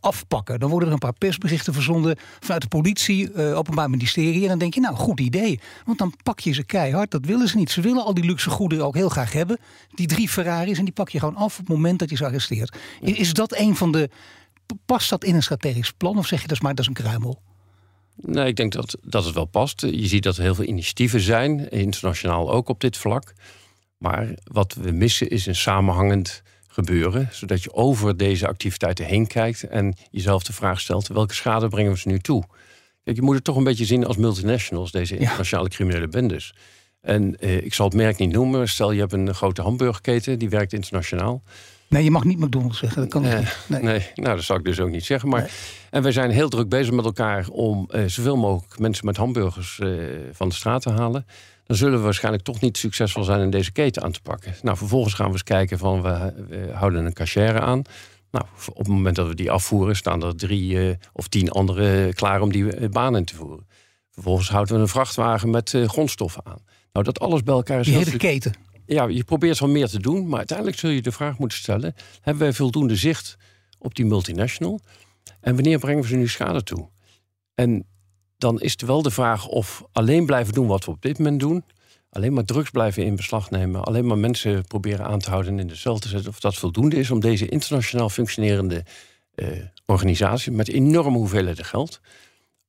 afpakken. 0.00 0.60
Dan 0.60 0.70
worden 0.70 0.88
er 0.88 0.94
een 0.94 1.00
paar 1.00 1.18
persberichten 1.18 1.72
verzonden 1.72 2.16
vanuit 2.40 2.62
de 2.62 2.68
politie, 2.68 3.32
uh, 3.32 3.58
openbaar 3.58 3.90
ministerie. 3.90 4.42
En 4.42 4.48
dan 4.48 4.58
denk 4.58 4.74
je, 4.74 4.80
nou, 4.80 4.94
goed 4.94 5.20
idee. 5.20 5.60
Want 5.84 5.98
dan 5.98 6.14
pak 6.22 6.40
je 6.40 6.52
ze 6.52 6.64
keihard. 6.64 7.10
Dat 7.10 7.26
willen 7.26 7.48
ze 7.48 7.56
niet. 7.56 7.70
Ze 7.70 7.80
willen 7.80 8.04
al 8.04 8.14
die 8.14 8.24
luxe 8.24 8.50
goederen 8.50 8.84
ook 8.84 8.94
heel 8.94 9.08
graag 9.08 9.32
hebben. 9.32 9.58
Die 9.94 10.06
drie 10.06 10.28
Ferraris. 10.28 10.78
En 10.78 10.84
die 10.84 10.94
pak 10.94 11.08
je 11.08 11.18
gewoon 11.18 11.36
af 11.36 11.52
op 11.52 11.66
het 11.66 11.76
moment 11.76 11.98
dat 11.98 12.10
je 12.10 12.16
ze 12.16 12.24
arresteert. 12.24 12.76
Is 13.00 13.32
dat 13.32 13.56
een 13.56 13.76
van 13.76 13.92
de. 13.92 14.10
Past 14.86 15.10
dat 15.10 15.24
in 15.24 15.34
een 15.34 15.42
strategisch 15.42 15.92
plan? 15.92 16.18
Of 16.18 16.26
zeg 16.26 16.40
je 16.40 16.46
dat 16.46 16.56
is 16.56 16.62
maar 16.62 16.74
dat 16.74 16.80
is 16.80 16.86
een 16.86 17.02
kruimel? 17.04 17.40
Nee, 18.24 18.46
ik 18.46 18.56
denk 18.56 18.72
dat, 18.72 18.96
dat 19.02 19.24
het 19.24 19.34
wel 19.34 19.44
past. 19.44 19.80
Je 19.80 20.06
ziet 20.06 20.22
dat 20.22 20.36
er 20.36 20.42
heel 20.42 20.54
veel 20.54 20.64
initiatieven 20.64 21.20
zijn, 21.20 21.70
internationaal 21.70 22.52
ook 22.52 22.68
op 22.68 22.80
dit 22.80 22.96
vlak. 22.96 23.32
Maar 23.98 24.34
wat 24.44 24.74
we 24.74 24.90
missen 24.90 25.28
is 25.28 25.46
een 25.46 25.56
samenhangend 25.56 26.42
gebeuren, 26.68 27.28
zodat 27.32 27.62
je 27.62 27.72
over 27.72 28.16
deze 28.16 28.46
activiteiten 28.46 29.04
heen 29.04 29.26
kijkt 29.26 29.62
en 29.62 29.94
jezelf 30.10 30.42
de 30.42 30.52
vraag 30.52 30.80
stelt: 30.80 31.08
welke 31.08 31.34
schade 31.34 31.68
brengen 31.68 31.92
we 31.92 31.98
ze 31.98 32.08
nu 32.08 32.18
toe? 32.18 32.44
Kijk, 33.04 33.16
je 33.16 33.22
moet 33.22 33.34
het 33.34 33.44
toch 33.44 33.56
een 33.56 33.64
beetje 33.64 33.84
zien 33.84 34.06
als 34.06 34.16
multinationals, 34.16 34.90
deze 34.90 35.16
internationale 35.16 35.68
criminele 35.68 36.08
bendes. 36.08 36.54
En 37.00 37.36
eh, 37.38 37.56
ik 37.56 37.74
zal 37.74 37.86
het 37.86 37.94
merk 37.94 38.18
niet 38.18 38.32
noemen. 38.32 38.68
Stel, 38.68 38.92
je 38.92 39.00
hebt 39.00 39.12
een 39.12 39.34
grote 39.34 39.62
hamburgerketen, 39.62 40.38
die 40.38 40.48
werkt 40.48 40.72
internationaal. 40.72 41.42
Nee, 41.92 42.04
je 42.04 42.10
mag 42.10 42.24
niet 42.24 42.38
McDonald's 42.38 42.78
zeggen. 42.78 43.00
Dat 43.00 43.10
kan 43.10 43.22
niet. 43.22 43.56
Nee. 43.66 43.82
nee. 43.82 44.10
nou 44.14 44.36
dat 44.36 44.44
zou 44.44 44.58
ik 44.58 44.64
dus 44.64 44.80
ook 44.80 44.90
niet 44.90 45.04
zeggen. 45.04 45.28
Maar, 45.28 45.50
En 45.90 46.02
wij 46.02 46.12
zijn 46.12 46.30
heel 46.30 46.48
druk 46.48 46.68
bezig 46.68 46.94
met 46.94 47.04
elkaar 47.04 47.48
om 47.48 47.88
uh, 47.90 48.04
zoveel 48.06 48.36
mogelijk 48.36 48.78
mensen 48.78 49.06
met 49.06 49.16
hamburgers 49.16 49.78
uh, 49.82 50.10
van 50.32 50.48
de 50.48 50.54
straat 50.54 50.82
te 50.82 50.90
halen. 50.90 51.26
Dan 51.66 51.76
zullen 51.76 51.98
we 51.98 52.04
waarschijnlijk 52.04 52.44
toch 52.44 52.60
niet 52.60 52.76
succesvol 52.76 53.24
zijn 53.24 53.40
in 53.40 53.50
deze 53.50 53.72
keten 53.72 54.02
aan 54.02 54.12
te 54.12 54.20
pakken. 54.22 54.54
Nou, 54.62 54.76
vervolgens 54.76 55.14
gaan 55.14 55.26
we 55.26 55.32
eens 55.32 55.42
kijken 55.42 55.78
van 55.78 56.02
we, 56.02 56.44
we 56.48 56.70
houden 56.72 57.04
een 57.04 57.12
cachère 57.12 57.60
aan. 57.60 57.82
Nou, 58.30 58.44
op 58.68 58.78
het 58.78 58.88
moment 58.88 59.16
dat 59.16 59.28
we 59.28 59.34
die 59.34 59.50
afvoeren, 59.50 59.96
staan 59.96 60.22
er 60.22 60.36
drie 60.36 60.72
uh, 60.72 60.94
of 61.12 61.28
tien 61.28 61.50
anderen 61.50 62.14
klaar 62.14 62.40
om 62.40 62.52
die 62.52 62.88
baan 62.88 63.16
in 63.16 63.24
te 63.24 63.34
voeren. 63.34 63.66
Vervolgens 64.10 64.50
houden 64.50 64.74
we 64.74 64.80
een 64.80 64.88
vrachtwagen 64.88 65.50
met 65.50 65.78
grondstoffen 65.86 66.46
aan. 66.46 66.62
Nou, 66.92 67.04
dat 67.04 67.20
alles 67.20 67.42
bij 67.42 67.54
elkaar 67.54 67.80
is. 67.80 67.86
Die 67.86 67.96
hele 67.96 68.16
keten 68.16 68.52
ja, 68.86 69.06
je 69.06 69.24
probeert 69.24 69.58
wel 69.58 69.68
meer 69.68 69.88
te 69.88 70.00
doen, 70.00 70.28
maar 70.28 70.38
uiteindelijk 70.38 70.78
zul 70.78 70.90
je 70.90 71.02
de 71.02 71.12
vraag 71.12 71.38
moeten 71.38 71.58
stellen: 71.58 71.94
hebben 72.20 72.42
wij 72.42 72.52
voldoende 72.52 72.96
zicht 72.96 73.36
op 73.78 73.94
die 73.94 74.04
multinational? 74.04 74.80
En 75.40 75.54
wanneer 75.54 75.78
brengen 75.78 76.02
we 76.02 76.08
ze 76.08 76.16
nu 76.16 76.28
schade 76.28 76.62
toe? 76.62 76.88
En 77.54 77.86
dan 78.38 78.60
is 78.60 78.72
het 78.72 78.82
wel 78.82 79.02
de 79.02 79.10
vraag 79.10 79.46
of 79.46 79.84
alleen 79.92 80.26
blijven 80.26 80.54
doen 80.54 80.66
wat 80.66 80.84
we 80.84 80.90
op 80.90 81.02
dit 81.02 81.18
moment 81.18 81.40
doen, 81.40 81.64
alleen 82.10 82.32
maar 82.32 82.44
drugs 82.44 82.70
blijven 82.70 83.04
in 83.04 83.16
beslag 83.16 83.50
nemen, 83.50 83.84
alleen 83.84 84.06
maar 84.06 84.18
mensen 84.18 84.64
proberen 84.66 85.06
aan 85.06 85.18
te 85.18 85.30
houden 85.30 85.52
en 85.52 85.58
in 85.58 85.66
de 85.66 85.76
cel 85.76 85.98
te 85.98 86.08
zetten, 86.08 86.30
of 86.30 86.40
dat 86.40 86.54
voldoende 86.54 86.96
is 86.96 87.10
om 87.10 87.20
deze 87.20 87.48
internationaal 87.48 88.08
functionerende 88.08 88.84
uh, 89.34 89.48
organisatie 89.86 90.52
met 90.52 90.68
enorme 90.68 91.16
hoeveelheden 91.16 91.64
geld 91.64 92.00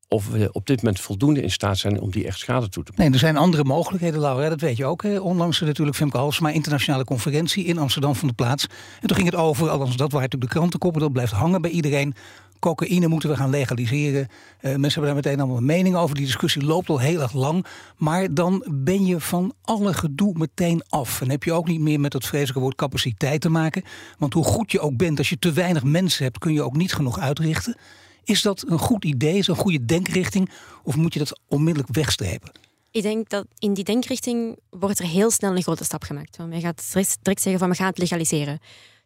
of 0.07 0.29
we 0.29 0.49
op 0.51 0.67
dit 0.67 0.81
moment 0.81 1.01
voldoende 1.01 1.41
in 1.41 1.51
staat 1.51 1.77
zijn 1.77 1.99
om 1.99 2.11
die 2.11 2.25
echt 2.25 2.39
schade 2.39 2.69
toe 2.69 2.83
te 2.83 2.91
brengen. 2.91 3.11
Nee, 3.11 3.21
er 3.21 3.27
zijn 3.27 3.37
andere 3.37 3.63
mogelijkheden, 3.63 4.19
Laura, 4.19 4.49
dat 4.49 4.61
weet 4.61 4.77
je 4.77 4.85
ook. 4.85 5.03
Hè? 5.03 5.19
Onlangs 5.19 5.59
natuurlijk 5.59 5.97
Femke 5.97 6.17
Halsema, 6.17 6.49
internationale 6.49 7.03
conferentie 7.03 7.65
in 7.65 7.77
Amsterdam 7.77 8.15
van 8.15 8.27
de 8.27 8.33
plaats. 8.33 8.67
En 9.01 9.07
toen 9.07 9.17
ging 9.17 9.29
het 9.29 9.39
over, 9.39 9.69
althans 9.69 9.95
dat 9.95 10.11
waren 10.11 10.21
natuurlijk 10.21 10.51
de 10.51 10.57
krantenkoppen, 10.57 11.01
dat 11.01 11.11
blijft 11.11 11.31
hangen 11.31 11.61
bij 11.61 11.71
iedereen. 11.71 12.15
Cocaïne 12.63 13.07
moeten 13.07 13.29
we 13.29 13.35
gaan 13.35 13.49
legaliseren. 13.49 14.21
Uh, 14.21 14.29
mensen 14.61 14.81
hebben 14.81 15.03
daar 15.03 15.15
meteen 15.15 15.39
allemaal 15.39 15.57
een 15.57 15.65
mening 15.65 15.95
over. 15.95 16.15
Die 16.15 16.25
discussie 16.25 16.63
loopt 16.63 16.89
al 16.89 16.99
heel 16.99 17.21
erg 17.21 17.33
lang. 17.33 17.65
Maar 17.97 18.33
dan 18.33 18.65
ben 18.71 19.05
je 19.05 19.19
van 19.19 19.53
alle 19.61 19.93
gedoe 19.93 20.33
meteen 20.37 20.83
af. 20.89 21.21
En 21.21 21.29
heb 21.29 21.43
je 21.43 21.53
ook 21.53 21.67
niet 21.67 21.79
meer 21.79 21.99
met 21.99 22.11
dat 22.11 22.25
vreselijke 22.25 22.59
woord 22.59 22.75
capaciteit 22.75 23.41
te 23.41 23.49
maken. 23.49 23.83
Want 24.17 24.33
hoe 24.33 24.43
goed 24.43 24.71
je 24.71 24.79
ook 24.79 24.97
bent, 24.97 25.17
als 25.17 25.29
je 25.29 25.39
te 25.39 25.51
weinig 25.51 25.83
mensen 25.83 26.23
hebt, 26.23 26.37
kun 26.37 26.53
je 26.53 26.63
ook 26.63 26.75
niet 26.75 26.93
genoeg 26.93 27.19
uitrichten. 27.19 27.77
Is 28.23 28.41
dat 28.41 28.63
een 28.67 28.79
goed 28.79 29.05
idee, 29.05 29.43
een 29.45 29.55
goede 29.55 29.85
denkrichting? 29.85 30.49
Of 30.83 30.95
moet 30.95 31.13
je 31.13 31.19
dat 31.19 31.39
onmiddellijk 31.47 31.93
wegstrepen? 31.93 32.51
Ik 32.91 33.01
denk 33.01 33.29
dat 33.29 33.45
in 33.57 33.73
die 33.73 33.83
denkrichting 33.83 34.57
wordt 34.69 34.99
er 34.99 35.05
heel 35.05 35.31
snel 35.31 35.55
een 35.55 35.61
grote 35.61 35.83
stap 35.83 36.03
gemaakt. 36.03 36.37
Want 36.37 36.53
je 36.53 36.59
gaat 36.59 36.93
direct 37.21 37.41
zeggen 37.41 37.59
van 37.59 37.69
we 37.69 37.75
gaan 37.75 37.87
het 37.87 37.97
legaliseren. 37.97 38.59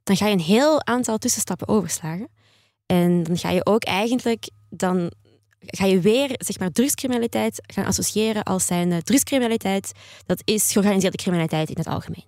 Dan 0.03 0.15
ga 0.15 0.27
je 0.27 0.33
een 0.33 0.39
heel 0.39 0.85
aantal 0.85 1.17
tussenstappen 1.17 1.67
overslagen. 1.67 2.27
En 2.85 3.23
dan 3.23 3.37
ga 3.37 3.49
je 3.49 3.65
ook 3.65 3.83
eigenlijk 3.83 4.49
dan 4.69 5.11
ga 5.59 5.85
je 5.85 5.99
weer 5.99 6.29
zeg 6.37 6.59
maar, 6.59 6.71
drugscriminaliteit 6.71 7.61
gaan 7.73 7.85
associëren 7.85 8.43
als 8.43 8.65
zijn 8.65 9.03
drugscriminaliteit. 9.03 9.91
Dat 10.25 10.41
is 10.43 10.71
georganiseerde 10.71 11.17
criminaliteit 11.17 11.69
in 11.69 11.77
het 11.77 11.87
algemeen. 11.87 12.25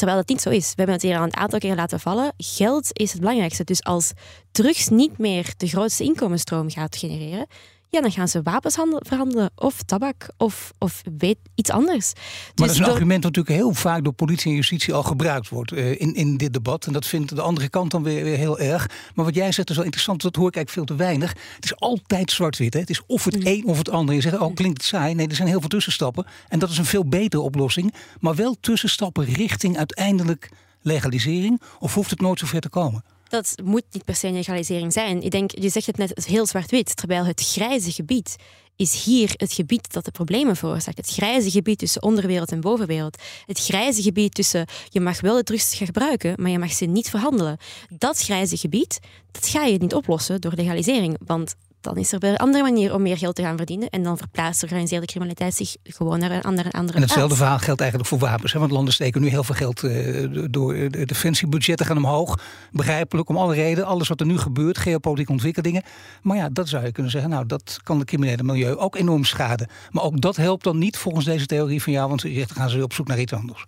Terwijl 0.00 0.20
dat 0.20 0.28
niet 0.28 0.40
zo 0.40 0.50
is. 0.50 0.68
We 0.68 0.74
hebben 0.76 0.94
het 0.94 1.04
hier 1.04 1.16
al 1.16 1.22
een 1.22 1.36
aantal 1.36 1.58
keer 1.58 1.74
laten 1.74 2.00
vallen. 2.00 2.32
Geld 2.36 2.98
is 2.98 3.10
het 3.10 3.20
belangrijkste. 3.20 3.64
Dus 3.64 3.84
als 3.84 4.12
drugs 4.50 4.88
niet 4.88 5.18
meer 5.18 5.54
de 5.56 5.66
grootste 5.66 6.04
inkomensstroom 6.04 6.70
gaat 6.70 6.96
genereren, 6.96 7.46
ja, 7.90 8.00
dan 8.00 8.10
gaan 8.12 8.28
ze 8.28 8.42
wapens 8.42 8.76
handel- 8.76 9.02
verhandelen 9.06 9.50
of 9.56 9.82
tabak 9.82 10.28
of, 10.36 10.72
of 10.78 11.02
weet 11.18 11.38
iets 11.54 11.70
anders. 11.70 12.12
Maar 12.14 12.22
Dus 12.54 12.54
dat 12.54 12.70
is 12.70 12.76
een 12.76 12.82
door- 12.84 12.92
argument 12.92 13.22
dat 13.22 13.34
natuurlijk 13.36 13.64
heel 13.64 13.74
vaak 13.74 14.04
door 14.04 14.12
politie 14.12 14.50
en 14.50 14.56
justitie 14.56 14.94
al 14.94 15.02
gebruikt 15.02 15.48
wordt 15.48 15.72
eh, 15.72 15.90
in, 16.00 16.14
in 16.14 16.36
dit 16.36 16.52
debat. 16.52 16.86
En 16.86 16.92
dat 16.92 17.06
vindt 17.06 17.34
de 17.34 17.42
andere 17.42 17.68
kant 17.68 17.90
dan 17.90 18.02
weer, 18.02 18.24
weer 18.24 18.36
heel 18.36 18.58
erg. 18.58 18.86
Maar 19.14 19.24
wat 19.24 19.34
jij 19.34 19.52
zegt 19.52 19.70
is 19.70 19.76
wel 19.76 19.84
interessant, 19.84 20.22
dat 20.22 20.36
hoor 20.36 20.48
ik 20.48 20.56
eigenlijk 20.56 20.86
veel 20.88 20.96
te 20.96 21.02
weinig. 21.04 21.30
Het 21.54 21.64
is 21.64 21.76
altijd 21.76 22.30
zwart-wit. 22.30 22.74
Het 22.74 22.90
is 22.90 23.00
of 23.06 23.24
het 23.24 23.36
Mm. 23.36 23.46
een 23.46 23.64
of 23.64 23.78
het 23.78 23.88
ander. 23.90 24.14
Je 24.14 24.20
zegt, 24.20 24.38
oh 24.38 24.54
klinkt 24.54 24.76
het 24.76 24.86
saai. 24.86 25.14
Nee, 25.14 25.28
er 25.28 25.34
zijn 25.34 25.48
heel 25.48 25.60
veel 25.60 25.68
tussenstappen. 25.68 26.26
En 26.48 26.58
dat 26.58 26.70
is 26.70 26.78
een 26.78 26.84
veel 26.84 27.08
betere 27.08 27.42
oplossing. 27.42 27.94
Maar 28.20 28.34
wel 28.34 28.56
tussenstappen 28.60 29.24
richting 29.24 29.76
uiteindelijk 29.78 30.48
legalisering. 30.82 31.60
Of 31.78 31.94
hoeft 31.94 32.10
het 32.10 32.20
nooit 32.20 32.38
zo 32.38 32.46
ver 32.46 32.60
te 32.60 32.68
komen? 32.68 33.04
Dat 33.30 33.54
moet 33.64 33.84
niet 33.90 34.04
per 34.04 34.14
se 34.14 34.26
een 34.26 34.34
legalisering 34.34 34.92
zijn. 34.92 35.22
Ik 35.22 35.30
denk, 35.30 35.50
je 35.50 35.68
zegt 35.68 35.86
het 35.86 35.96
net 35.96 36.24
heel 36.24 36.46
zwart-wit, 36.46 36.96
terwijl 36.96 37.24
het 37.24 37.40
grijze 37.40 37.92
gebied 37.92 38.36
is 38.76 39.04
hier 39.04 39.32
het 39.36 39.52
gebied 39.52 39.92
dat 39.92 40.04
de 40.04 40.10
problemen 40.10 40.56
veroorzaakt. 40.56 40.96
Het 40.96 41.10
grijze 41.10 41.50
gebied 41.50 41.78
tussen 41.78 42.02
onderwereld 42.02 42.52
en 42.52 42.60
bovenwereld. 42.60 43.22
Het 43.46 43.58
grijze 43.58 44.02
gebied 44.02 44.34
tussen 44.34 44.66
je 44.88 45.00
mag 45.00 45.20
wel 45.20 45.36
de 45.36 45.42
drugs 45.42 45.74
gebruiken, 45.74 46.34
maar 46.36 46.50
je 46.50 46.58
mag 46.58 46.72
ze 46.72 46.84
niet 46.84 47.10
verhandelen. 47.10 47.56
Dat 47.88 48.18
grijze 48.18 48.56
gebied, 48.56 49.00
dat 49.32 49.46
ga 49.46 49.64
je 49.64 49.78
niet 49.78 49.94
oplossen 49.94 50.40
door 50.40 50.52
legalisering, 50.54 51.18
want 51.26 51.54
dan 51.80 51.96
is 51.96 52.12
er 52.12 52.18
weer 52.18 52.30
een 52.30 52.36
andere 52.36 52.62
manier 52.62 52.94
om 52.94 53.02
meer 53.02 53.18
geld 53.18 53.34
te 53.34 53.42
gaan 53.42 53.56
verdienen 53.56 53.88
en 53.88 54.02
dan 54.02 54.18
verplaatst 54.18 54.60
de 54.60 54.66
georganiseerde 54.66 55.06
criminaliteit 55.06 55.54
zich 55.54 55.76
gewoon 55.82 56.18
naar 56.18 56.30
een 56.30 56.42
andere, 56.42 56.70
andere 56.70 56.96
En 56.96 57.04
hetzelfde 57.04 57.36
verhaal 57.36 57.58
geldt 57.58 57.80
eigenlijk 57.80 58.10
voor 58.10 58.18
wapens. 58.18 58.52
Hè? 58.52 58.58
Want 58.58 58.70
landen 58.70 58.94
steken 58.94 59.20
nu 59.20 59.28
heel 59.28 59.44
veel 59.44 59.54
geld 59.54 59.82
eh, 59.82 60.28
door 60.50 60.74
eh, 60.74 60.90
de 60.90 61.06
defensiebudgetten 61.06 61.86
gaan 61.86 61.96
omhoog. 61.96 62.40
Begrijpelijk, 62.72 63.28
om 63.28 63.36
alle 63.36 63.54
redenen. 63.54 63.86
Alles 63.86 64.08
wat 64.08 64.20
er 64.20 64.26
nu 64.26 64.38
gebeurt, 64.38 64.78
geopolitieke 64.78 65.32
ontwikkelingen. 65.32 65.82
Maar 66.22 66.36
ja, 66.36 66.48
dat 66.48 66.68
zou 66.68 66.84
je 66.84 66.92
kunnen 66.92 67.12
zeggen. 67.12 67.30
Nou, 67.30 67.46
dat 67.46 67.78
kan 67.82 67.98
de 67.98 68.04
criminele 68.04 68.42
milieu 68.42 68.76
ook 68.76 68.96
enorm 68.96 69.24
schaden. 69.24 69.68
Maar 69.90 70.04
ook 70.04 70.20
dat 70.20 70.36
helpt 70.36 70.64
dan 70.64 70.78
niet 70.78 70.96
volgens 70.96 71.24
deze 71.24 71.46
theorie 71.46 71.82
van 71.82 71.92
jou. 71.92 72.08
Want 72.08 72.22
je 72.22 72.32
zegt, 72.32 72.48
dan 72.48 72.56
gaan 72.56 72.70
ze 72.70 72.82
op 72.82 72.92
zoek 72.92 73.06
naar 73.06 73.20
iets 73.20 73.32
anders. 73.32 73.64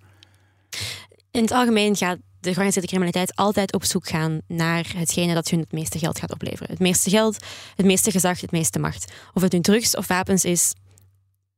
In 1.31 1.43
het 1.43 1.51
algemeen 1.51 1.97
gaat 1.97 2.19
de 2.43 2.49
georganiseerde 2.49 2.89
criminaliteit 2.89 3.37
altijd 3.37 3.73
op 3.73 3.85
zoek 3.85 4.09
gaan 4.09 4.41
naar 4.47 4.93
hetgene 4.97 5.35
dat 5.35 5.49
hun 5.49 5.61
het 5.61 5.73
meeste 5.73 5.99
geld 5.99 6.19
gaat 6.19 6.33
opleveren. 6.33 6.71
Het 6.71 6.79
meeste 6.79 7.11
geld, 7.11 7.37
het 7.77 7.87
meeste 7.87 8.11
gezag, 8.11 8.41
het 8.41 8.51
meeste 8.51 8.79
macht. 8.79 9.13
Of 9.35 9.43
het 9.43 9.53
nu 9.53 9.61
drugs 9.61 9.97
of 9.97 10.07
wapens 10.07 10.45
is, 10.45 10.73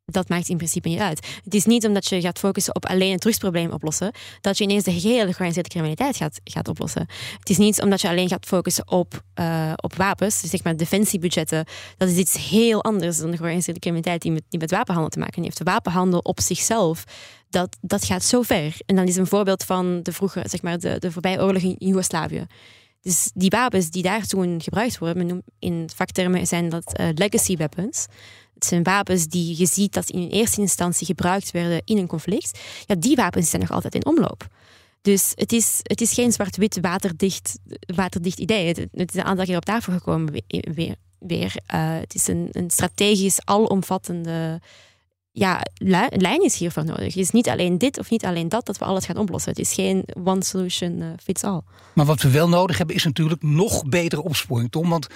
dat 0.05 0.29
maakt 0.29 0.49
in 0.49 0.57
principe 0.57 0.89
niet 0.89 0.99
uit. 0.99 1.27
Het 1.45 1.55
is 1.55 1.65
niet 1.65 1.87
omdat 1.87 2.07
je 2.07 2.21
gaat 2.21 2.39
focussen 2.39 2.75
op 2.75 2.87
alleen 2.87 3.13
het 3.13 3.21
drugsprobleem 3.21 3.71
oplossen, 3.71 4.13
dat 4.41 4.59
je 4.59 4.65
ineens 4.65 4.85
de 4.85 4.93
gehele 4.93 5.23
georganiseerde 5.23 5.69
criminaliteit 5.69 6.17
gaat, 6.17 6.41
gaat 6.45 6.69
oplossen. 6.69 7.07
Het 7.39 7.51
is 7.51 7.57
niet 7.57 7.83
omdat 7.83 8.01
je 8.01 8.09
alleen 8.09 8.29
gaat 8.29 8.47
focussen 8.47 8.91
op, 8.91 9.23
eh, 9.35 9.73
op 9.77 9.95
wapens, 9.95 10.41
dus 10.41 10.51
zeg 10.51 10.63
maar 10.63 10.77
defensiebudgetten. 10.77 11.65
Dat 11.97 12.09
is 12.09 12.17
iets 12.17 12.49
heel 12.49 12.85
anders 12.85 13.19
dan 13.19 13.31
de 13.31 13.37
georganiseerde 13.37 13.81
criminaliteit 13.81 14.23
die 14.23 14.33
met, 14.33 14.43
die 14.49 14.61
met 14.61 14.71
wapenhandel 14.71 15.11
te 15.11 15.19
maken 15.19 15.43
heeft. 15.43 15.59
De 15.59 15.65
wapenhandel 15.65 16.19
op 16.19 16.41
zichzelf, 16.41 17.05
dat, 17.55 17.77
dat 17.81 18.05
gaat 18.05 18.25
zo 18.25 18.43
ver. 18.43 18.77
En 18.87 18.97
dan 18.97 19.07
is 19.07 19.17
een 19.17 19.27
voorbeeld 19.27 19.65
van 19.65 20.03
de 20.03 20.13
vroege, 20.13 20.43
zeg 20.49 20.63
maar, 20.63 20.79
de, 20.79 20.99
de 20.99 21.13
voorbije 21.13 21.41
oorlog 21.43 21.63
in 21.63 21.77
Joegoslavië. 21.79 22.47
Dus 23.01 23.31
die 23.35 23.51
wapens 23.51 23.91
die 23.91 24.03
daar 24.03 24.27
toen 24.27 24.63
gebruikt 24.63 24.99
worden, 24.99 25.43
in 25.59 25.89
vaktermen 25.95 26.47
zijn 26.47 26.69
dat 26.69 26.93
eh, 26.97 27.09
legacy 27.15 27.57
weapons. 27.57 28.07
Het 28.55 28.65
zijn 28.65 28.83
wapens 28.83 29.27
die 29.27 29.59
je 29.59 29.67
ziet 29.67 29.93
dat 29.93 30.11
in 30.11 30.29
eerste 30.29 30.61
instantie 30.61 31.07
gebruikt 31.07 31.51
werden 31.51 31.83
in 31.85 31.99
een 31.99 32.07
conflict. 32.07 32.59
Ja, 32.87 32.95
die 32.99 33.17
wapens 33.17 33.51
zijn 33.51 33.63
nog 33.63 33.71
altijd 33.71 33.95
in 33.95 34.07
omloop. 34.07 34.47
Dus 35.03 35.33
het 35.35 35.53
is, 35.53 35.79
het 35.83 36.01
is 36.01 36.13
geen 36.13 36.33
zwart-wit 36.33 36.79
waterdicht, 36.81 37.59
waterdicht 37.95 38.39
idee. 38.39 38.67
Het, 38.67 38.89
is 39.13 39.15
een 39.15 39.25
aantal 39.25 39.45
keer 39.45 39.57
op 39.57 39.65
tafel 39.65 39.93
gekomen 39.93 40.33
we- 40.33 40.73
weer. 40.75 40.95
weer. 41.19 41.55
Eh, 41.67 41.97
het 42.01 42.15
is 42.15 42.27
een, 42.29 42.49
een 42.53 42.71
strategisch 42.71 43.39
alomvattende 43.45 44.61
ja, 45.37 45.61
li- 45.75 46.09
lijn 46.11 46.43
is 46.45 46.59
hiervoor 46.59 46.85
nodig. 46.85 47.05
Het 47.05 47.17
is 47.17 47.31
niet 47.31 47.49
alleen 47.49 47.79
dit 47.79 47.99
of 47.99 48.11
niet 48.11 48.25
alleen 48.25 48.49
dat 48.49 48.67
dat 48.67 48.79
we 48.79 48.85
alles 48.85 49.05
gaan 49.07 49.17
oplossen. 49.17 49.51
Het 49.51 49.61
is 49.61 49.73
geen 49.73 50.05
one 50.25 50.45
solution 50.45 51.01
eh, 51.03 51.09
fits 51.23 51.45
all. 51.45 51.61
Maar 51.95 52.05
wat 52.07 52.23
we 52.23 52.31
wel 52.31 52.49
nodig 52.49 52.79
hebben 52.79 52.97
is 52.97 53.05
natuurlijk 53.05 53.43
nog 53.43 53.85
betere 53.87 54.23
opsporing, 54.23 54.71
Tom. 54.71 54.89
Want 54.89 55.07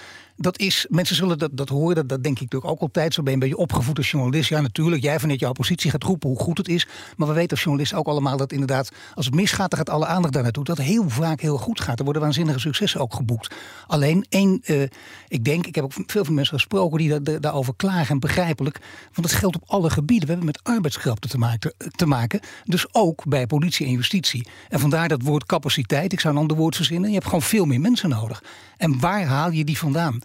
dat 0.41 0.59
is, 0.59 0.87
mensen 0.89 1.17
zullen 1.17 1.39
dat, 1.39 1.51
dat 1.53 1.69
horen, 1.69 1.95
dat, 1.95 2.09
dat 2.09 2.23
denk 2.23 2.35
ik 2.37 2.43
natuurlijk 2.43 2.73
ook 2.73 2.81
altijd. 2.81 3.15
Zo 3.15 3.23
ben 3.23 3.31
je 3.31 3.37
een 3.39 3.49
beetje 3.49 3.63
opgevoed 3.63 3.97
als 3.97 4.11
journalist. 4.11 4.49
Ja, 4.49 4.61
natuurlijk, 4.61 5.03
jij 5.03 5.21
vanuit 5.21 5.41
jouw 5.41 5.53
positie 5.53 5.91
gaat 5.91 6.03
roepen 6.03 6.29
hoe 6.29 6.39
goed 6.39 6.59
het 6.59 6.69
is. 6.69 6.87
Maar 7.17 7.29
we 7.29 7.35
weten 7.35 7.51
als 7.51 7.61
journalisten 7.63 7.99
ook 7.99 8.07
allemaal 8.07 8.37
dat 8.37 8.53
inderdaad, 8.53 8.91
als 9.15 9.27
het 9.27 9.35
misgaat, 9.35 9.71
dan 9.71 9.79
gaat 9.79 9.91
alle 9.91 10.07
aandacht 10.07 10.33
daar 10.33 10.43
naartoe. 10.43 10.65
Dat 10.65 10.79
heel 10.79 11.09
vaak 11.09 11.41
heel 11.41 11.59
goed 11.59 11.81
gaat. 11.81 11.99
Er 11.99 12.05
worden 12.05 12.23
waanzinnige 12.23 12.59
successen 12.59 13.01
ook 13.01 13.15
geboekt. 13.15 13.55
Alleen 13.87 14.27
één, 14.29 14.61
eh, 14.65 14.83
ik 15.29 15.45
denk, 15.45 15.67
ik 15.67 15.75
heb 15.75 15.85
ook 15.85 15.93
veel 16.07 16.25
van 16.25 16.35
mensen 16.35 16.55
gesproken 16.55 16.99
die 16.99 17.09
da- 17.09 17.19
da- 17.19 17.39
daarover 17.39 17.75
klagen 17.77 18.11
en 18.11 18.21
begrijpelijk. 18.21 18.79
Want 19.15 19.31
het 19.31 19.39
geldt 19.39 19.57
op 19.57 19.63
alle 19.67 19.91
gebieden. 19.91 20.27
We 20.29 20.35
hebben 20.35 20.47
met 20.47 20.61
arbeidskrachten 20.63 21.31
te 21.31 21.39
maken, 21.39 21.75
te 21.97 22.07
maken. 22.07 22.41
Dus 22.65 22.87
ook 22.95 23.25
bij 23.27 23.47
politie 23.47 23.87
en 23.87 23.93
justitie. 23.93 24.47
En 24.69 24.81
vandaar 24.81 25.09
dat 25.09 25.23
woord 25.23 25.47
capaciteit. 25.47 26.13
Ik 26.13 26.21
zou 26.21 26.35
een 26.35 26.41
ander 26.41 26.57
woord 26.57 26.77
verzinnen. 26.77 27.09
Je 27.09 27.15
hebt 27.15 27.27
gewoon 27.27 27.43
veel 27.43 27.65
meer 27.65 27.81
mensen 27.81 28.09
nodig. 28.09 28.43
En 28.77 29.01
waar 29.01 29.25
haal 29.25 29.51
je 29.51 29.65
die 29.65 29.79
vandaan? 29.79 30.21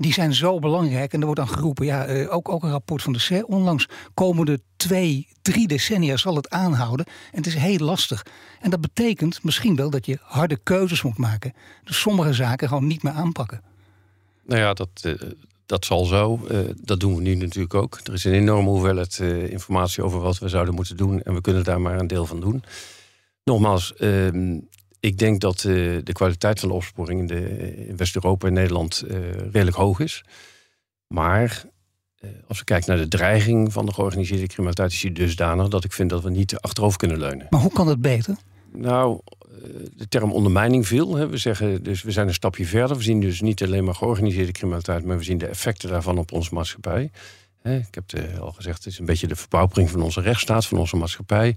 Die 0.00 0.12
zijn 0.12 0.34
zo 0.34 0.58
belangrijk. 0.58 1.12
En 1.12 1.18
er 1.18 1.26
wordt 1.26 1.40
dan 1.40 1.48
geroepen, 1.48 1.86
ja, 1.86 2.04
eh, 2.04 2.34
ook, 2.34 2.48
ook 2.48 2.62
een 2.62 2.70
rapport 2.70 3.02
van 3.02 3.12
de 3.12 3.18
CER 3.18 3.44
onlangs. 3.44 3.88
Komende 4.14 4.60
twee, 4.76 5.28
drie 5.42 5.68
decennia 5.68 6.16
zal 6.16 6.36
het 6.36 6.50
aanhouden. 6.50 7.06
En 7.06 7.36
het 7.36 7.46
is 7.46 7.54
heel 7.54 7.78
lastig. 7.78 8.26
En 8.60 8.70
dat 8.70 8.80
betekent 8.80 9.42
misschien 9.42 9.76
wel 9.76 9.90
dat 9.90 10.06
je 10.06 10.18
harde 10.22 10.58
keuzes 10.62 11.02
moet 11.02 11.18
maken. 11.18 11.52
Dus 11.84 12.00
sommige 12.00 12.32
zaken 12.32 12.68
gewoon 12.68 12.86
niet 12.86 13.02
meer 13.02 13.12
aanpakken. 13.12 13.62
Nou 14.46 14.60
ja, 14.60 14.74
dat, 14.74 14.88
eh, 15.02 15.12
dat 15.66 15.84
zal 15.84 16.04
zo. 16.04 16.40
Eh, 16.48 16.58
dat 16.76 17.00
doen 17.00 17.14
we 17.16 17.22
nu 17.22 17.34
natuurlijk 17.34 17.74
ook. 17.74 18.00
Er 18.04 18.12
is 18.12 18.24
een 18.24 18.32
enorme 18.32 18.68
hoeveelheid 18.68 19.18
informatie 19.50 20.02
over 20.02 20.20
wat 20.20 20.38
we 20.38 20.48
zouden 20.48 20.74
moeten 20.74 20.96
doen. 20.96 21.22
En 21.22 21.34
we 21.34 21.40
kunnen 21.40 21.64
daar 21.64 21.80
maar 21.80 21.98
een 21.98 22.06
deel 22.06 22.26
van 22.26 22.40
doen. 22.40 22.64
Nogmaals, 23.44 23.94
ehm, 23.94 24.58
ik 25.00 25.18
denk 25.18 25.40
dat 25.40 25.56
eh, 25.56 25.64
de 26.04 26.12
kwaliteit 26.12 26.60
van 26.60 26.68
de 26.68 26.74
opsporing 26.74 27.20
in, 27.20 27.26
de, 27.26 27.86
in 27.86 27.96
West-Europa 27.96 28.46
en 28.46 28.52
Nederland 28.52 29.02
eh, 29.08 29.16
redelijk 29.32 29.76
hoog 29.76 30.00
is. 30.00 30.24
Maar 31.06 31.64
eh, 32.18 32.30
als 32.48 32.58
we 32.58 32.64
kijken 32.64 32.88
naar 32.88 33.02
de 33.02 33.08
dreiging 33.08 33.72
van 33.72 33.86
de 33.86 33.92
georganiseerde 33.92 34.46
criminaliteit, 34.46 34.92
is 34.92 35.00
die 35.00 35.12
dusdanig 35.12 35.68
dat 35.68 35.84
ik 35.84 35.92
vind 35.92 36.10
dat 36.10 36.22
we 36.22 36.30
niet 36.30 36.56
achterover 36.56 36.98
kunnen 36.98 37.18
leunen. 37.18 37.46
Maar 37.50 37.60
hoe 37.60 37.72
kan 37.72 37.86
dat 37.86 38.00
beter? 38.00 38.36
Nou, 38.72 39.20
de 39.96 40.08
term 40.08 40.32
ondermijning 40.32 40.86
viel. 40.86 41.16
Hè. 41.16 41.28
We 41.28 41.36
zeggen 41.36 41.82
dus 41.82 42.02
we 42.02 42.10
zijn 42.10 42.28
een 42.28 42.34
stapje 42.34 42.66
verder. 42.66 42.96
We 42.96 43.02
zien 43.02 43.20
dus 43.20 43.40
niet 43.40 43.62
alleen 43.62 43.84
maar 43.84 43.94
georganiseerde 43.94 44.52
criminaliteit, 44.52 45.04
maar 45.04 45.18
we 45.18 45.24
zien 45.24 45.38
de 45.38 45.46
effecten 45.46 45.88
daarvan 45.88 46.18
op 46.18 46.32
onze 46.32 46.54
maatschappij. 46.54 47.10
Hè, 47.62 47.76
Ik 47.76 47.94
heb 47.94 48.10
het 48.10 48.40
al 48.40 48.52
gezegd, 48.52 48.76
het 48.76 48.92
is 48.92 48.98
een 48.98 49.04
beetje 49.04 49.26
de 49.26 49.36
verpaupering 49.36 49.90
van 49.90 50.02
onze 50.02 50.20
rechtsstaat, 50.20 50.66
van 50.66 50.78
onze 50.78 50.96
maatschappij. 50.96 51.56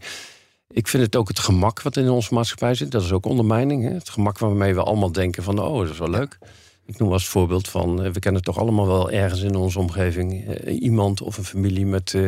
Ik 0.74 0.88
vind 0.88 1.04
het 1.04 1.16
ook 1.16 1.28
het 1.28 1.40
gemak 1.40 1.82
wat 1.82 1.98
in 1.98 2.10
onze 2.10 2.34
maatschappij 2.34 2.76
zit. 2.76 2.92
Dat 2.92 3.04
is 3.04 3.12
ook 3.12 3.26
ondermijning. 3.26 3.84
Hè? 3.84 3.94
Het 3.94 4.10
gemak 4.10 4.38
waarmee 4.40 4.74
we 4.74 4.84
allemaal 4.84 5.12
denken 5.12 5.44
van, 5.44 5.60
oh, 5.60 5.80
dat 5.80 5.90
is 5.90 5.98
wel 5.98 6.10
leuk. 6.10 6.38
Ik 6.86 6.98
noem 6.98 7.12
als 7.12 7.28
voorbeeld 7.28 7.68
van, 7.68 8.04
eh, 8.04 8.12
we 8.12 8.20
kennen 8.20 8.42
toch 8.42 8.58
allemaal 8.58 8.88
wel 8.88 9.12
ergens 9.12 9.42
in 9.42 9.56
onze 9.56 9.80
omgeving 9.80 10.48
eh, 10.48 10.82
iemand 10.82 11.22
of 11.22 11.38
een 11.38 11.44
familie 11.44 11.86
met, 11.86 12.14
eh, 12.14 12.26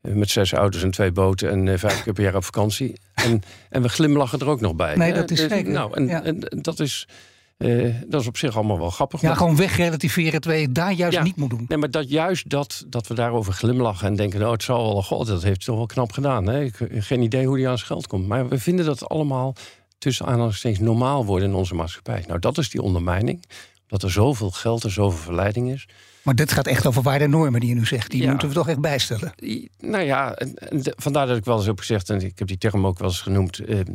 met 0.00 0.30
zes 0.30 0.52
auto's 0.52 0.82
en 0.82 0.90
twee 0.90 1.12
boten 1.12 1.68
en 1.68 1.78
vijf 1.78 2.02
keer 2.04 2.12
per 2.12 2.22
jaar 2.22 2.36
op 2.36 2.44
vakantie. 2.44 3.00
En, 3.14 3.42
en 3.70 3.82
we 3.82 3.88
glimlachen 3.88 4.38
er 4.38 4.48
ook 4.48 4.60
nog 4.60 4.74
bij. 4.74 4.96
Nee, 4.96 5.12
hè? 5.12 5.18
dat 5.18 5.30
is 5.30 5.40
Dus, 5.40 5.50
zeker. 5.50 5.72
Nou, 5.72 5.94
en, 5.94 6.06
Ja. 6.06 6.22
en, 6.22 6.40
dat, 6.50 6.80
is, 6.80 7.08
eh, 7.56 7.94
dat 8.06 8.20
is 8.20 8.26
op 8.26 8.36
zich 8.36 8.56
allemaal 8.56 8.78
wel 8.78 8.90
grappig. 8.90 9.20
Ja, 9.20 9.28
Maar- 9.28 9.36
gewoon 9.36 9.56
wegrelativeren 9.56 10.40
terwijl 10.40 10.60
je 10.60 10.66
het 10.66 10.74
daar 10.76 10.92
juist 10.92 11.16
Ja. 11.16 11.22
niet 11.22 11.36
moet 11.36 11.50
doen. 11.50 11.64
Nee, 11.68 11.78
maar 11.78 11.90
dat 11.90 12.10
juist 12.10 12.48
dat, 12.50 12.84
dat 12.88 13.06
we 13.06 13.14
daarover 13.14 13.52
glimlachen 13.52 14.06
en 14.06 14.16
denken... 14.16 14.40
nou, 14.40 14.52
het 14.52 14.62
zal 14.62 14.92
wel, 14.92 15.02
god, 15.02 15.26
dat 15.26 15.42
heeft 15.42 15.64
toch 15.64 15.76
wel 15.76 15.86
knap 15.86 16.12
gedaan. 16.12 16.46
Hè? 16.46 16.62
Ik 16.64 16.76
heb 16.78 16.90
geen 16.92 17.22
idee 17.22 17.46
hoe 17.46 17.56
die 17.56 17.68
aan 17.68 17.76
zijn 17.76 17.88
geld 17.88 18.06
komt. 18.06 18.26
Maar 18.26 18.48
we 18.48 18.58
vinden 18.58 18.84
dat 18.84 19.08
allemaal 19.08 19.54
tussen 19.98 20.26
aanhalingstekens 20.26 20.80
normaal 20.80 21.24
worden 21.24 21.48
in 21.48 21.54
onze 21.54 21.74
maatschappij. 21.74 22.24
Nou, 22.26 22.38
dat 22.38 22.58
is 22.58 22.70
die 22.70 22.82
ondermijning. 22.82 23.44
Dat 23.86 24.02
er 24.02 24.10
zoveel 24.10 24.50
geld 24.50 24.84
en 24.84 24.90
zoveel 24.90 25.18
verleiding 25.18 25.72
is. 25.72 25.86
Maar 26.24 26.34
dit 26.34 26.52
gaat 26.52 26.66
echt 26.66 26.86
over 26.86 27.02
waarden 27.02 27.22
en 27.24 27.30
normen 27.30 27.60
die 27.60 27.68
je 27.68 27.74
nu 27.74 27.86
zegt. 27.86 28.10
Die 28.10 28.22
Ja. 28.22 28.30
moeten 28.30 28.48
we 28.48 28.54
toch 28.54 28.68
echt 28.68 28.80
bijstellen. 28.80 29.32
Nou 29.80 30.04
ja, 30.04 30.32
en, 30.34 30.54
en 30.54 30.82
de- 30.82 30.94
vandaar 30.96 31.26
dat 31.26 31.36
ik 31.36 31.44
wel 31.44 31.56
eens 31.56 31.66
heb 31.66 31.78
gezegd... 31.78 32.10
en 32.10 32.20
ik 32.20 32.38
heb 32.38 32.48
die 32.48 32.58
term 32.58 32.86
ook 32.86 32.98
wel 32.98 33.08
eens 33.08 33.20
genoemd... 33.20 33.58
eh, 33.58 33.80
eh, 33.80 33.86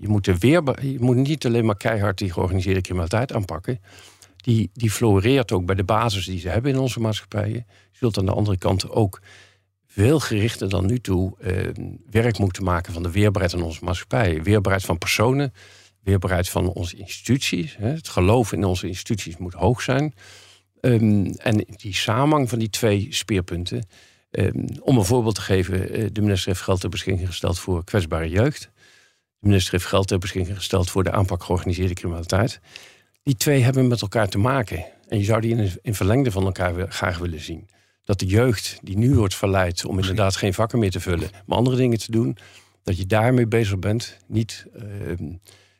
je, 0.00 0.08
moet 0.08 0.24
de 0.24 0.38
weerba- 0.38 0.76
je 0.82 0.96
moet 1.00 1.16
niet 1.16 1.46
alleen 1.46 1.64
maar 1.64 1.76
keihard 1.76 2.18
die 2.18 2.32
georganiseerde 2.32 2.80
criminaliteit 2.80 3.32
aanpakken. 3.32 3.80
Die, 4.36 4.70
die 4.72 4.90
floreert 4.90 5.52
ook 5.52 5.66
bij 5.66 5.74
de 5.74 5.84
basis 5.84 6.26
die 6.26 6.38
ze 6.40 6.48
hebben 6.48 6.72
in 6.72 6.78
onze 6.78 7.00
maatschappijen. 7.00 7.52
Je 7.90 7.98
zult 7.98 8.18
aan 8.18 8.26
de 8.26 8.32
andere 8.32 8.58
kant 8.58 8.90
ook 8.90 9.20
veel 9.86 10.20
gerichter 10.20 10.68
dan 10.68 10.86
nu 10.86 10.98
toe... 11.00 11.34
eh, 11.40 11.52
werk 12.10 12.38
moeten 12.38 12.64
maken 12.64 12.92
van 12.92 13.02
de 13.02 13.10
weerbaarheid 13.10 13.52
van 13.52 13.62
onze 13.62 13.84
maatschappij. 13.84 14.42
Weerbaarheid 14.42 14.84
van 14.84 14.98
personen, 14.98 15.52
weerbaarheid 16.02 16.48
van 16.48 16.68
onze 16.68 16.96
instituties. 16.96 17.76
Hè. 17.76 17.88
Het 17.88 18.08
geloof 18.08 18.52
in 18.52 18.64
onze 18.64 18.86
instituties 18.86 19.36
moet 19.36 19.54
hoog 19.54 19.82
zijn... 19.82 20.14
Ehm, 20.84 21.26
en 21.36 21.64
die 21.76 21.94
samenhang 21.94 22.48
van 22.48 22.58
die 22.58 22.70
twee 22.70 23.06
speerpunten. 23.10 23.86
ehm, 24.30 24.66
om 24.80 24.98
een 24.98 25.04
voorbeeld 25.04 25.34
te 25.34 25.40
geven, 25.40 25.90
eh, 25.90 26.06
de 26.12 26.20
minister 26.20 26.48
heeft 26.48 26.62
geld 26.62 26.80
ter 26.80 26.88
beschikking 26.88 27.26
gesteld 27.26 27.58
voor 27.58 27.84
kwetsbare 27.84 28.28
jeugd. 28.28 28.60
De 29.38 29.46
minister 29.46 29.72
heeft 29.72 29.86
geld 29.86 30.08
ter 30.08 30.18
beschikking 30.18 30.56
gesteld 30.56 30.90
voor 30.90 31.04
de 31.04 31.10
aanpak 31.10 31.42
georganiseerde 31.42 31.94
criminaliteit. 31.94 32.60
Die 33.22 33.36
twee 33.36 33.62
hebben 33.62 33.88
met 33.88 34.00
elkaar 34.00 34.28
te 34.28 34.38
maken. 34.38 34.84
En 35.08 35.18
je 35.18 35.24
zou 35.24 35.40
die 35.40 35.56
in, 35.56 35.70
in 35.82 35.94
verlengde 35.94 36.30
van 36.30 36.44
elkaar 36.44 36.92
graag 36.92 37.18
willen 37.18 37.40
zien. 37.40 37.68
Dat 38.04 38.18
de 38.18 38.26
jeugd 38.26 38.78
die 38.82 38.98
nu 38.98 39.14
wordt 39.14 39.34
verleid 39.34 39.84
om 39.84 39.98
inderdaad 39.98 40.36
geen 40.36 40.54
vakken 40.54 40.78
meer 40.78 40.90
te 40.90 41.00
vullen, 41.00 41.30
maar 41.46 41.58
andere 41.58 41.76
dingen 41.76 41.98
te 41.98 42.10
doen, 42.10 42.36
dat 42.82 42.98
je 42.98 43.06
daarmee 43.06 43.46
bezig 43.46 43.78
bent. 43.78 44.16
Niet 44.26 44.66
uh, 44.76 44.82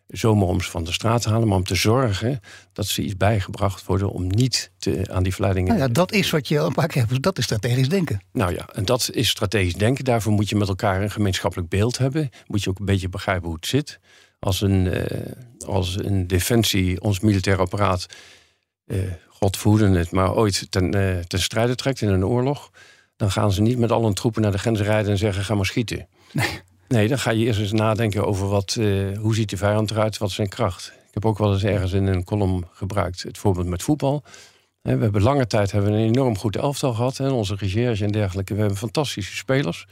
zomaar 0.07 0.49
om 0.49 0.61
ze 0.61 0.71
van 0.71 0.85
de 0.85 0.93
straat 0.93 1.23
te 1.23 1.29
halen, 1.29 1.49
maar 1.49 1.57
om 1.57 1.65
te 1.65 1.75
zorgen 1.75 2.41
dat 2.73 2.87
ze 2.87 3.03
iets 3.03 3.17
bijgebracht 3.17 3.85
worden 3.85 4.11
om 4.11 4.27
niet 4.27 4.71
te, 4.79 5.05
aan 5.11 5.23
die 5.23 5.33
verleidingen. 5.33 5.69
Nou 5.69 5.81
ja, 5.81 5.89
dat 5.89 6.13
is 6.13 6.31
wat 6.31 6.49
je 6.49 6.61
al 6.61 6.67
een 6.67 6.73
paar 6.73 6.89
keer 6.89 7.07
hebt. 7.07 7.23
Dat 7.23 7.39
is 7.39 7.45
strategisch 7.45 7.89
denken. 7.89 8.23
Nou 8.33 8.55
ja, 8.55 8.69
en 8.73 8.85
dat 8.85 9.11
is 9.13 9.29
strategisch 9.29 9.75
denken. 9.75 10.05
Daarvoor 10.05 10.33
moet 10.33 10.49
je 10.49 10.57
met 10.57 10.69
elkaar 10.69 11.03
een 11.03 11.11
gemeenschappelijk 11.11 11.69
beeld 11.69 11.99
hebben. 11.99 12.31
Moet 12.47 12.63
je 12.63 12.71
ook 12.71 12.79
een 12.79 12.85
beetje 12.85 13.09
begrijpen 13.09 13.47
hoe 13.47 13.57
het 13.57 13.67
zit. 13.67 14.01
Als 14.39 14.61
een, 14.61 14.85
uh, 14.85 15.05
als 15.67 15.97
een 15.99 16.27
defensie, 16.27 17.01
ons 17.01 17.21
militair 17.21 17.59
apparaat, 17.59 18.07
God 19.29 19.57
voeden 19.57 19.93
het, 19.93 20.11
maar 20.11 20.35
ooit 20.35 20.67
ten, 20.71 20.97
uh, 20.97 21.19
ten 21.19 21.41
strijde 21.41 21.75
trekt 21.75 22.01
in 22.01 22.09
een 22.09 22.27
oorlog, 22.27 22.71
dan 23.17 23.31
gaan 23.31 23.53
ze 23.53 23.63
niet 23.63 23.79
met 23.79 23.93
al 23.93 24.05
hun 24.05 24.15
troepen 24.15 24.43
naar 24.43 24.53
de 24.53 24.59
grens 24.59 24.81
rijden 24.81 25.11
en 25.11 25.19
zeggen: 25.19 25.45
ga 25.45 25.55
maar 25.55 25.67
schieten. 25.67 26.09
Nee. 26.33 26.61
Nee, 26.89 27.09
dan 27.09 27.19
ga 27.19 27.31
je 27.31 27.45
eerst 27.45 27.61
eens 27.61 27.73
nadenken 27.73 28.27
over 28.27 28.49
wat, 28.49 28.77
uh, 28.79 29.19
hoe 29.19 29.35
ziet 29.35 29.51
de 29.51 29.57
vijand 29.57 29.91
eruit, 29.91 30.19
wat 30.19 30.29
is 30.29 30.35
zijn 30.35 30.49
kracht. 30.49 30.93
Ik 31.07 31.15
heb 31.15 31.25
ook 31.25 31.39
wel 31.39 31.53
eens 31.53 31.65
ergens 31.65 31.93
in 31.93 32.07
een 32.07 32.25
column 32.25 32.67
gebruikt 32.73 33.23
het 33.23 33.39
voorbeeld 33.39 33.67
met 33.67 33.83
voetbal. 33.83 34.25
We 34.83 34.91
hebben 34.91 35.23
lange 35.23 35.47
tijd 35.47 35.73
hebben 35.73 35.93
we 35.93 35.97
een 35.97 36.07
enorm 36.07 36.39
goed 36.39 36.57
elftal 36.57 36.95
gehad. 36.95 37.17
Hè, 37.17 37.31
onze 37.31 37.55
regerche 37.59 38.05
en 38.05 38.13
dergelijke. 38.13 38.55
We 38.55 38.61
hebben 38.61 38.79
fantastische 38.79 39.37
spelers. 39.37 39.87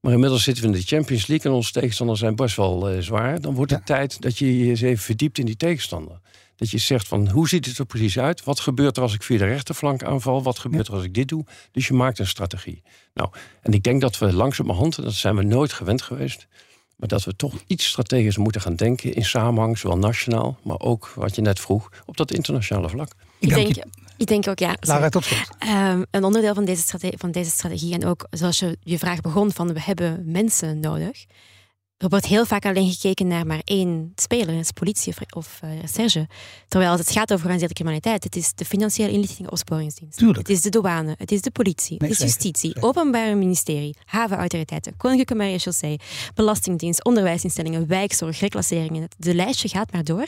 Maar 0.00 0.12
inmiddels 0.12 0.42
zitten 0.42 0.62
we 0.62 0.70
in 0.70 0.76
de 0.76 0.86
Champions 0.86 1.26
League 1.26 1.50
en 1.50 1.56
onze 1.56 1.72
tegenstanders 1.72 2.20
zijn 2.20 2.36
best 2.36 2.56
wel 2.56 2.92
uh, 2.92 3.00
zwaar. 3.00 3.40
Dan 3.40 3.54
wordt 3.54 3.70
het 3.70 3.88
ja. 3.88 3.94
tijd 3.94 4.20
dat 4.22 4.38
je 4.38 4.58
je 4.58 4.70
eens 4.70 4.80
even 4.80 5.04
verdiept 5.04 5.38
in 5.38 5.46
die 5.46 5.56
tegenstander. 5.56 6.20
Dat 6.58 6.70
je 6.70 6.78
zegt 6.78 7.08
van 7.08 7.28
hoe 7.28 7.48
ziet 7.48 7.66
het 7.66 7.78
er 7.78 7.86
precies 7.86 8.18
uit? 8.18 8.44
Wat 8.44 8.60
gebeurt 8.60 8.96
er 8.96 9.02
als 9.02 9.14
ik 9.14 9.22
via 9.22 9.38
de 9.38 9.44
rechterflank 9.44 10.02
aanval? 10.02 10.42
Wat 10.42 10.58
gebeurt 10.58 10.88
er 10.88 10.94
als 10.94 11.04
ik 11.04 11.14
dit 11.14 11.28
doe? 11.28 11.44
Dus 11.72 11.86
je 11.86 11.94
maakt 11.94 12.18
een 12.18 12.26
strategie. 12.26 12.82
Nou, 13.14 13.30
en 13.62 13.72
ik 13.72 13.82
denk 13.82 14.00
dat 14.00 14.18
we 14.18 14.32
langzamerhand, 14.32 15.02
dat 15.02 15.12
zijn 15.12 15.36
we 15.36 15.42
nooit 15.42 15.72
gewend 15.72 16.02
geweest, 16.02 16.46
maar 16.96 17.08
dat 17.08 17.24
we 17.24 17.36
toch 17.36 17.54
iets 17.66 17.86
strategisch 17.86 18.36
moeten 18.36 18.60
gaan 18.60 18.74
denken 18.74 19.14
in 19.14 19.24
samenhang, 19.24 19.78
zowel 19.78 19.98
nationaal, 19.98 20.58
maar 20.62 20.78
ook 20.78 21.12
wat 21.14 21.34
je 21.34 21.42
net 21.42 21.60
vroeg, 21.60 21.90
op 22.06 22.16
dat 22.16 22.32
internationale 22.32 22.88
vlak. 22.88 23.12
Ik 23.38 23.48
denk, 23.48 23.84
ik 24.16 24.26
denk 24.26 24.48
ook, 24.48 24.58
ja. 24.58 24.76
Lara, 24.80 25.08
tot. 25.08 25.26
Um, 25.68 26.04
een 26.10 26.24
onderdeel 26.24 26.54
van 26.54 26.64
deze, 26.64 26.82
strategie, 26.82 27.18
van 27.18 27.30
deze 27.30 27.50
strategie, 27.50 27.94
en 27.94 28.06
ook 28.06 28.26
zoals 28.30 28.58
je 28.58 28.78
je 28.80 28.98
vraag 28.98 29.20
begon, 29.20 29.52
van 29.52 29.72
we 29.72 29.82
hebben 29.82 30.22
mensen 30.26 30.80
nodig. 30.80 31.24
Er 31.98 32.08
wordt 32.08 32.26
heel 32.26 32.46
vaak 32.46 32.64
alleen 32.64 32.90
gekeken 32.90 33.26
naar 33.26 33.46
maar 33.46 33.60
één 33.64 34.12
speler, 34.14 34.58
is 34.58 34.70
politie 34.70 35.12
of, 35.12 35.36
of 35.36 35.60
uh, 35.64 35.80
recherche. 35.80 36.26
Terwijl 36.68 36.90
als 36.90 37.00
het 37.00 37.10
gaat 37.10 37.22
over 37.22 37.36
georganiseerde 37.36 37.74
criminaliteit, 37.74 38.24
het 38.24 38.36
is 38.36 38.54
de 38.54 38.64
financiële 38.64 39.10
inlichting 39.10 39.46
en 39.46 39.50
opsporingsdienst. 39.50 40.18
Tuurlijk. 40.18 40.38
Het 40.38 40.48
is 40.48 40.62
de 40.62 40.68
douane, 40.68 41.14
het 41.18 41.32
is 41.32 41.42
de 41.42 41.50
politie, 41.50 41.96
Nee, 41.98 42.10
het 42.10 42.18
is 42.18 42.24
justitie, 42.24 42.72
zeker. 42.72 42.88
openbare 42.88 43.34
ministerie, 43.34 43.96
havenautoriteiten, 44.04 44.96
koninklijke 44.96 45.34
marechaussee, 45.34 46.00
belastingdienst, 46.34 47.04
onderwijsinstellingen, 47.04 47.86
wijkzorg, 47.86 48.40
reclasseringen. 48.40 49.08
De 49.16 49.34
lijstje 49.34 49.68
gaat 49.68 49.92
maar 49.92 50.04
door. 50.04 50.26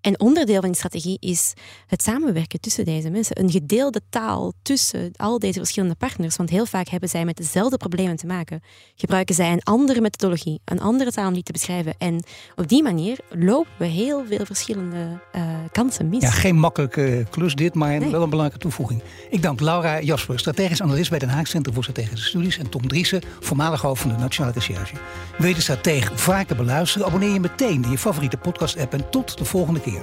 En 0.00 0.20
onderdeel 0.20 0.60
van 0.60 0.68
die 0.68 0.76
strategie 0.76 1.16
is 1.20 1.52
het 1.86 2.02
samenwerken 2.02 2.60
tussen 2.60 2.84
deze 2.84 3.10
mensen. 3.10 3.40
Een 3.40 3.50
gedeelde 3.50 4.00
taal 4.10 4.52
tussen 4.62 5.10
al 5.16 5.38
deze 5.38 5.58
verschillende 5.58 5.94
partners. 5.94 6.36
Want 6.36 6.50
heel 6.50 6.66
vaak 6.66 6.88
hebben 6.88 7.08
zij 7.08 7.24
met 7.24 7.36
dezelfde 7.36 7.76
problemen 7.76 8.16
te 8.16 8.26
maken. 8.26 8.62
Gebruiken 8.94 9.34
zij 9.34 9.52
een 9.52 9.62
andere 9.62 10.00
methodologie, 10.00 10.60
een 10.64 10.80
andere 10.80 11.02
taal 11.12 11.26
om 11.28 11.34
die 11.34 11.42
te 11.42 11.52
beschrijven. 11.52 11.94
En 11.98 12.22
op 12.56 12.68
die 12.68 12.82
manier 12.82 13.18
lopen 13.30 13.70
we 13.76 13.86
heel 13.86 14.24
veel 14.28 14.44
verschillende 14.44 15.20
eh, 15.32 15.42
kansen 15.72 16.08
mis. 16.08 16.22
Ja, 16.22 16.30
geen 16.30 16.58
makkelijke 16.58 17.26
klus 17.30 17.54
dit, 17.54 17.74
maar 17.74 17.98
Nee. 17.98 18.10
wel 18.10 18.22
een 18.22 18.30
belangrijke 18.30 18.62
toevoeging. 18.62 19.02
Ik 19.30 19.42
dank 19.42 19.60
Laura 19.60 20.00
Jasper, 20.00 20.38
strategisch 20.38 20.82
analist 20.82 21.10
bij 21.10 21.18
Den 21.18 21.28
Haag 21.28 21.46
Centrum 21.46 21.74
voor 21.74 21.82
Strategische 21.82 22.28
Studies... 22.28 22.58
en 22.58 22.68
Tom 22.68 22.88
Driessen, 22.88 23.22
voormalig 23.40 23.80
hoofd 23.80 24.00
van 24.00 24.10
de 24.10 24.16
Nationale 24.16 24.54
Recherche. 24.54 24.96
Je 25.38 25.54
de 25.54 25.60
strateeg 25.60 26.10
vaker 26.14 26.56
beluisteren? 26.56 27.06
Abonneer 27.06 27.32
je 27.32 27.40
meteen 27.40 27.84
in 27.84 27.90
je 27.90 27.98
favoriete 27.98 28.36
podcast-app 28.36 28.92
en 28.92 29.10
tot 29.10 29.38
de 29.38 29.44
volgende 29.44 29.80
keer. 29.80 30.02